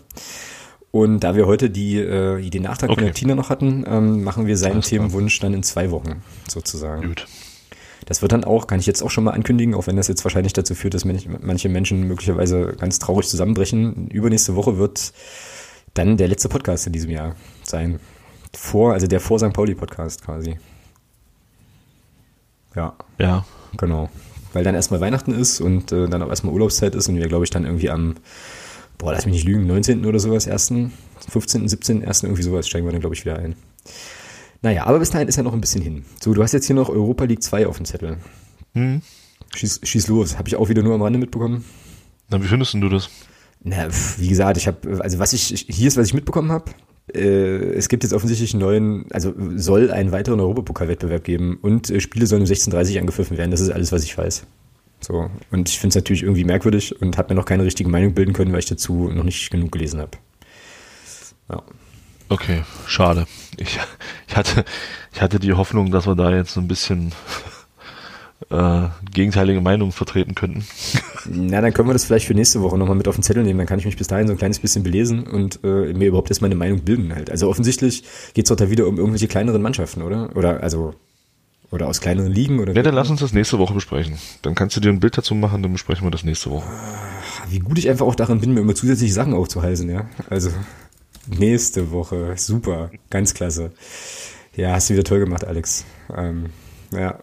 [0.91, 2.99] Und da wir heute die, äh, den Nachtrag okay.
[2.99, 7.09] von der Tina noch hatten, ähm, machen wir seinen Themenwunsch dann in zwei Wochen sozusagen.
[7.09, 7.27] Gut.
[8.05, 10.23] Das wird dann auch, kann ich jetzt auch schon mal ankündigen, auch wenn das jetzt
[10.23, 14.07] wahrscheinlich dazu führt, dass manche Menschen möglicherweise ganz traurig zusammenbrechen.
[14.07, 15.11] Übernächste Woche wird
[15.93, 17.99] dann der letzte Podcast in diesem Jahr sein.
[18.53, 19.53] Vor, also der vor St.
[19.53, 20.57] Pauli Podcast quasi.
[22.75, 22.95] Ja.
[23.17, 23.45] Ja.
[23.77, 24.09] Genau.
[24.53, 27.45] Weil dann erstmal Weihnachten ist und äh, dann auch erstmal Urlaubszeit ist und wir, glaube
[27.45, 28.15] ich, dann irgendwie am
[28.99, 30.05] boah, lass mich nicht lügen, 19.
[30.05, 30.91] oder sowas, 1.,
[31.29, 33.55] 15., 17., 1., irgendwie sowas steigen wir dann, glaube ich, wieder ein.
[34.61, 36.05] Naja, aber bis dahin ist ja noch ein bisschen hin.
[36.21, 38.17] So, du hast jetzt hier noch Europa League 2 auf dem Zettel.
[38.73, 39.01] Hm.
[39.55, 41.65] Schieß, schieß los, habe ich auch wieder nur am Rande mitbekommen.
[42.29, 43.09] Na, wie findest du das?
[43.61, 46.65] Na, wie gesagt, ich habe, also was ich, hier ist, was ich mitbekommen habe.
[47.13, 51.99] Äh, es gibt jetzt offensichtlich einen neuen, also soll einen weiteren Europapokalwettbewerb geben und äh,
[51.99, 53.51] Spiele sollen um 16.30 Uhr angepfiffen werden.
[53.51, 54.45] Das ist alles, was ich weiß.
[55.01, 55.29] So.
[55.51, 58.33] Und ich finde es natürlich irgendwie merkwürdig und habe mir noch keine richtige Meinung bilden
[58.33, 60.11] können, weil ich dazu noch nicht genug gelesen habe.
[61.49, 61.63] Ja.
[62.27, 63.25] Okay, schade.
[63.57, 63.79] Ich,
[64.27, 64.65] ich, hatte,
[65.13, 67.11] ich hatte die Hoffnung, dass wir da jetzt so ein bisschen
[68.49, 70.65] äh, gegenteilige Meinungen vertreten könnten.
[71.29, 73.59] Na, dann können wir das vielleicht für nächste Woche nochmal mit auf den Zettel nehmen.
[73.59, 76.29] Dann kann ich mich bis dahin so ein kleines bisschen belesen und äh, mir überhaupt
[76.29, 77.29] erstmal eine Meinung bilden halt.
[77.29, 78.03] Also offensichtlich
[78.33, 80.35] geht es doch da wieder um irgendwelche kleineren Mannschaften, oder?
[80.35, 80.93] Oder also
[81.71, 82.59] oder aus kleineren Ligen?
[82.59, 84.17] Oder ja, dann lass uns das nächste Woche besprechen.
[84.41, 86.67] Dann kannst du dir ein Bild dazu machen, dann besprechen wir das nächste Woche.
[87.49, 90.09] Wie gut ich einfach auch darin bin, mir immer zusätzliche Sachen aufzuhalsen, ja.
[90.29, 90.49] Also
[91.27, 92.33] nächste Woche.
[92.37, 92.89] Super.
[93.11, 93.71] Ganz klasse.
[94.55, 95.85] Ja, hast du wieder toll gemacht, Alex.
[96.15, 96.47] Ähm,
[96.91, 97.19] ja.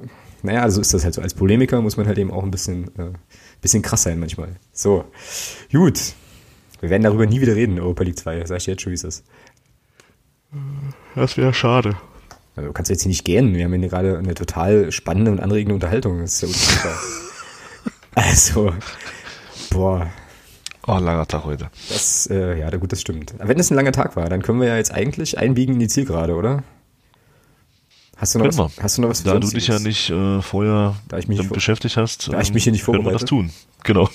[0.46, 1.20] Naja, also ist das halt so.
[1.20, 3.12] Als Polemiker muss man halt eben auch ein bisschen, äh,
[3.60, 4.56] bisschen krass sein manchmal.
[4.72, 5.04] So.
[5.72, 6.14] Gut.
[6.80, 8.46] Wir werden darüber nie wieder reden, Europa League 2.
[8.46, 9.24] Sag ich dir jetzt schon, wie es ist.
[11.16, 11.96] Das wäre schade.
[12.54, 13.54] Also, du kannst jetzt hier nicht gehen.
[13.54, 16.20] Wir haben hier gerade eine total spannende und anregende Unterhaltung.
[16.20, 16.98] Das ist ja unfassbar.
[18.14, 18.72] also,
[19.70, 20.06] boah.
[20.86, 21.70] Oh, langer Tag heute.
[21.88, 23.34] Das, äh, ja, gut, das stimmt.
[23.40, 25.80] Aber wenn es ein langer Tag war, dann können wir ja jetzt eigentlich einbiegen in
[25.80, 26.62] die Zielgerade, oder?
[28.16, 30.96] Hast du noch, was, hast du noch was Da du dich ja nicht äh, vorher
[31.08, 33.50] damit beschäftigt hast, da ich mich hier nicht können wir das tun.
[33.84, 34.10] Genau.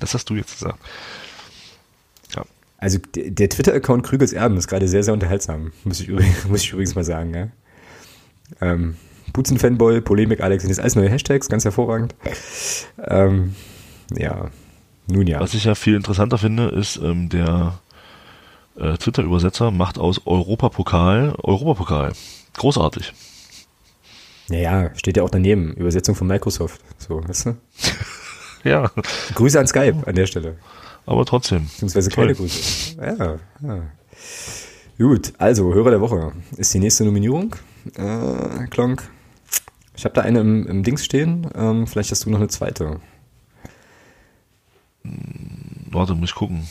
[0.00, 0.78] das hast du jetzt gesagt.
[2.80, 6.72] Also der Twitter-Account Krügels Erben ist gerade sehr, sehr unterhaltsam, muss ich, übrigens, muss ich
[6.72, 7.34] übrigens mal sagen.
[7.34, 7.48] Ja?
[8.62, 8.96] Ähm,
[9.34, 12.14] Putzen-Fanboy, Polemik, Alex, sind jetzt alles neue Hashtags, ganz hervorragend.
[13.06, 13.54] Ähm,
[14.16, 14.50] ja,
[15.06, 15.40] nun ja.
[15.40, 17.78] Was ich ja viel interessanter finde, ist ähm, der
[18.76, 22.12] äh, Twitter-Übersetzer macht aus Europapokal Europapokal.
[22.54, 23.12] Großartig.
[24.48, 25.74] Naja, steht ja auch daneben.
[25.74, 26.80] Übersetzung von Microsoft.
[26.98, 27.56] So, weißt du?
[28.68, 28.90] ja.
[29.34, 30.56] Grüße an Skype an der Stelle
[31.10, 31.64] aber trotzdem.
[31.66, 32.96] Beziehungsweise keine Grüße.
[33.00, 33.82] Ja, ja.
[34.98, 37.56] Gut, also Hörer der Woche ist die nächste Nominierung.
[37.96, 39.08] Äh, Klonk.
[39.96, 41.48] Ich habe da eine im, im Dings stehen.
[41.54, 43.00] Ähm, vielleicht hast du noch eine zweite.
[45.02, 46.68] Warte, muss ich gucken.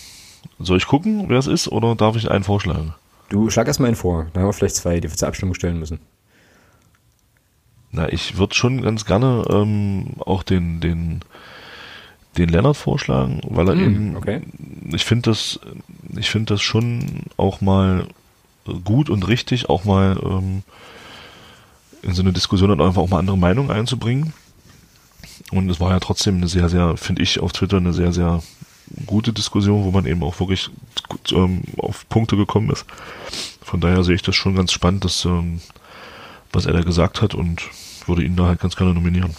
[0.60, 2.94] Soll ich gucken, wer es ist, oder darf ich einen vorschlagen?
[3.30, 4.28] Du schlag erstmal einen vor.
[4.34, 6.00] Dann haben wir vielleicht zwei, die wir zur Abstimmung stellen müssen.
[7.92, 11.22] Na, ich würde schon ganz gerne ähm, auch den, den
[12.38, 14.42] den Lennart vorschlagen, weil er mm, eben, okay.
[14.94, 15.60] ich finde das,
[16.16, 18.08] ich finde das schon auch mal
[18.84, 20.64] gut und richtig, auch mal ähm,
[22.02, 24.34] in so eine Diskussion dann einfach auch mal andere Meinungen einzubringen.
[25.52, 28.42] Und es war ja trotzdem eine sehr, sehr, finde ich auf Twitter eine sehr, sehr
[29.06, 30.70] gute Diskussion, wo man eben auch wirklich
[31.32, 32.86] ähm, auf Punkte gekommen ist.
[33.62, 35.62] Von daher sehe ich das schon ganz spannend, dass, ähm,
[36.52, 37.64] was er da gesagt hat und
[38.06, 39.36] würde ihn da halt ganz gerne nominieren.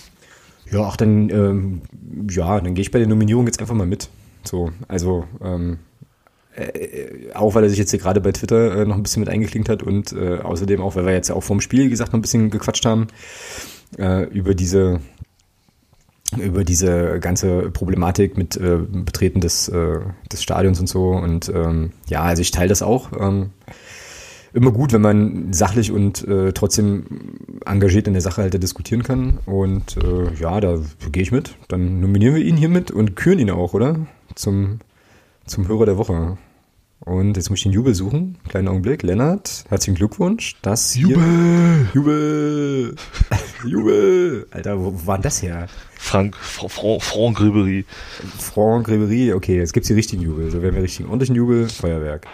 [0.70, 1.82] Ja, auch dann, ähm,
[2.30, 4.08] ja, dann gehe ich bei der Nominierung jetzt einfach mal mit.
[4.44, 5.78] So, also, ähm,
[6.56, 9.28] Äh, auch weil er sich jetzt hier gerade bei Twitter äh, noch ein bisschen mit
[9.28, 12.22] eingeklinkt hat und äh, außerdem auch, weil wir jetzt auch vorm Spiel, gesagt, noch ein
[12.22, 13.06] bisschen gequatscht haben
[13.98, 15.00] äh, über diese
[16.36, 20.00] über diese ganze Problematik mit äh, Betreten des, äh,
[20.30, 21.10] des Stadions und so.
[21.10, 23.10] Und ähm, ja, also ich teile das auch.
[23.18, 23.50] Ähm,
[24.52, 27.04] immer gut, wenn man sachlich und äh, trotzdem
[27.64, 29.38] engagiert in der Sache halt diskutieren kann.
[29.46, 30.78] Und äh, ja, da
[31.10, 31.56] gehe ich mit.
[31.68, 34.06] Dann nominieren wir ihn hiermit und küren ihn auch, oder?
[34.34, 34.80] Zum,
[35.46, 36.38] zum Hörer der Woche.
[37.02, 38.36] Und jetzt muss ich den Jubel suchen.
[38.46, 39.02] Kleinen Augenblick.
[39.02, 40.56] Lennart, herzlichen Glückwunsch.
[40.60, 41.88] Das Jubel!
[41.94, 42.94] Jubel!
[43.64, 44.46] Jubel!
[44.50, 45.66] Alter, wo, wo war denn das her?
[45.94, 47.86] Frank, Franck, Franck Ribery.
[48.38, 50.50] Franck Ribery, okay, jetzt gibt's die richtigen Jubel.
[50.50, 52.26] So werden wir richtigen ordentlichen Jubel, Feuerwerk.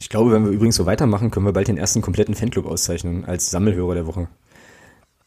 [0.00, 3.24] Ich glaube, wenn wir übrigens so weitermachen, können wir bald den ersten kompletten Fanclub auszeichnen
[3.24, 4.26] als Sammelhörer der Woche.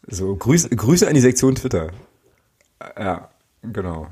[0.07, 1.91] So, Grüße, Grüße an die Sektion Twitter.
[2.97, 3.29] Ja,
[3.61, 4.07] genau.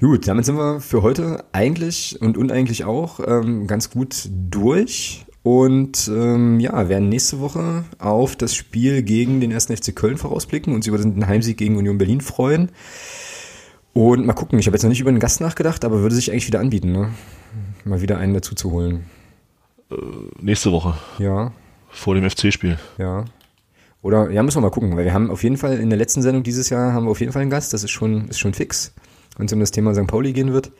[0.00, 5.24] Gut, damit sind wir für heute eigentlich und uneigentlich auch ähm, ganz gut durch.
[5.42, 9.66] Und ähm, ja, werden nächste Woche auf das Spiel gegen den 1.
[9.66, 12.70] FC Köln vorausblicken und uns über den Heimsieg gegen Union Berlin freuen.
[13.92, 16.30] Und mal gucken, ich habe jetzt noch nicht über den Gast nachgedacht, aber würde sich
[16.30, 17.10] eigentlich wieder anbieten, ne?
[17.84, 19.04] Mal wieder einen dazu zu holen.
[19.90, 19.96] Äh,
[20.40, 20.94] nächste Woche.
[21.18, 21.52] Ja.
[21.90, 22.78] Vor dem FC-Spiel.
[22.96, 23.24] Ja.
[24.02, 26.22] Oder, ja, müssen wir mal gucken, weil wir haben auf jeden Fall in der letzten
[26.22, 28.52] Sendung dieses Jahr haben wir auf jeden Fall einen Gast, das ist schon, ist schon
[28.52, 28.92] fix,
[29.36, 30.08] wenn es um das Thema St.
[30.08, 30.72] Pauli gehen wird.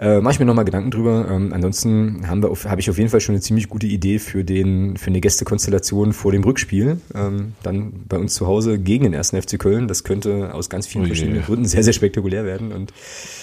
[0.00, 1.26] Äh, Mache ich mir nochmal Gedanken drüber.
[1.28, 4.20] Ähm, ansonsten haben wir auf, habe ich auf jeden Fall schon eine ziemlich gute Idee
[4.20, 7.00] für den für eine Gästekonstellation vor dem Rückspiel.
[7.16, 9.88] Ähm, dann bei uns zu Hause gegen den ersten FC Köln.
[9.88, 11.08] Das könnte aus ganz vielen Ui.
[11.08, 12.70] verschiedenen Gründen sehr, sehr spektakulär werden.
[12.70, 12.92] Und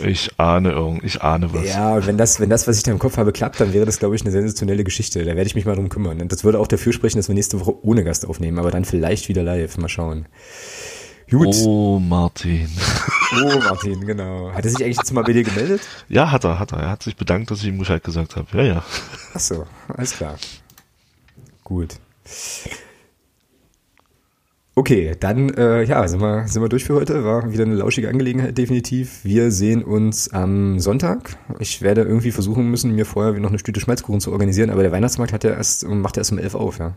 [0.06, 1.68] Ich ahne irgend, ich ahne was.
[1.68, 4.00] ja, wenn das, wenn das, was ich da im Kopf habe, klappt, dann wäre das,
[4.00, 5.20] glaube ich, eine sensationelle Geschichte.
[5.26, 6.22] Da werde ich mich mal drum kümmern.
[6.22, 8.86] Und das würde auch dafür sprechen, dass wir nächste Woche ohne Gast aufnehmen, aber dann
[8.86, 9.78] vielleicht wieder live.
[9.78, 10.26] Mal schauen.
[11.30, 11.56] Gut.
[11.66, 12.70] Oh, Martin.
[13.44, 14.52] Oh, Martin, genau.
[14.54, 15.82] Hat er sich eigentlich jetzt mal bei dir gemeldet?
[16.08, 16.80] Ja, hat er, hat er.
[16.80, 18.48] Er hat sich bedankt, dass ich ihm Bescheid gesagt habe.
[18.58, 18.84] Ja, ja.
[19.34, 20.36] Ach so, alles klar.
[21.64, 21.96] Gut.
[24.76, 27.24] Okay, dann äh, ja, sind wir, sind wir durch für heute.
[27.24, 29.24] War wieder eine lauschige Angelegenheit, definitiv.
[29.24, 31.38] Wir sehen uns am Sonntag.
[31.60, 34.92] Ich werde irgendwie versuchen müssen, mir vorher noch eine Stüte Schmalzkuchen zu organisieren, aber der
[34.92, 36.94] Weihnachtsmarkt hat ja erst, macht ja erst um 11 auf, ja.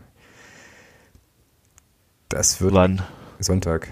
[2.27, 3.01] Das wird Wann?
[3.39, 3.87] Sonntag.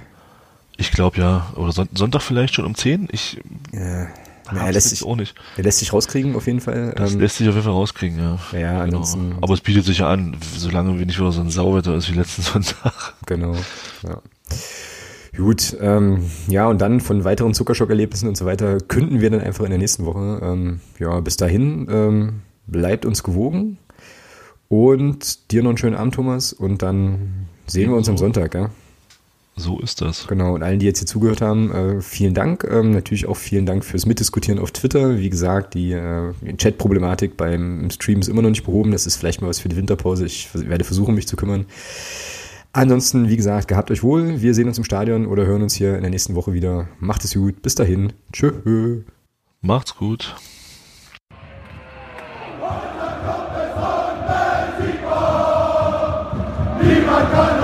[0.77, 1.47] Ich glaube ja.
[1.55, 3.09] Oder Son Sonntag vielleicht schon um 10?
[3.11, 3.39] Ich
[3.73, 4.07] Ja,
[4.53, 5.35] naja, lässt sich, auch nicht.
[5.57, 6.93] der lässt sich rauskriegen auf jeden Fall.
[6.95, 8.39] Das Ähm, lässt sich auf jeden Fall rauskriegen, ja.
[8.53, 8.97] ja, Genau.
[8.99, 9.35] ansonsten.
[9.41, 12.15] Aber es bietet sich ja an, solange wir nicht wieder so ein Sauwetter ist wie
[12.17, 13.15] letzten Sonntag.
[13.25, 13.55] Genau.
[14.03, 14.21] Ja.
[15.35, 19.65] Gut, ähm, ja, und dann von weiteren Zuckerschockerlebnissen und so weiter künden wir dann einfach
[19.65, 20.39] in der nächsten Woche.
[20.41, 23.77] Ähm, ja, bis dahin, ähm, bleibt uns gewogen
[24.67, 28.17] und dir noch einen schönen Abend, Thomas, und dann sehen wir uns am.
[28.17, 28.69] Sonntag, ja.
[29.59, 30.27] So ist das.
[30.27, 32.63] Genau, und allen, die jetzt hier zugehört haben, äh, vielen Dank.
[32.69, 35.17] Ähm, natürlich auch vielen Dank fürs Mitdiskutieren auf Twitter.
[35.17, 38.91] Wie gesagt, die äh, Chat-Problematik beim Stream ist immer noch nicht behoben.
[38.91, 40.27] Das ist vielleicht mal was für die Winterpause.
[40.27, 41.65] Ich werde versuchen, mich zu kümmern.
[42.71, 44.41] Ansonsten, wie gesagt, gehabt euch wohl.
[44.41, 46.87] Wir sehen uns im Stadion oder hören uns hier in der nächsten Woche wieder.
[46.99, 47.63] Macht es gut.
[47.63, 48.13] Bis dahin.
[48.31, 49.01] Tschö.
[49.61, 50.35] Macht's gut.
[56.79, 57.56] Niemand kann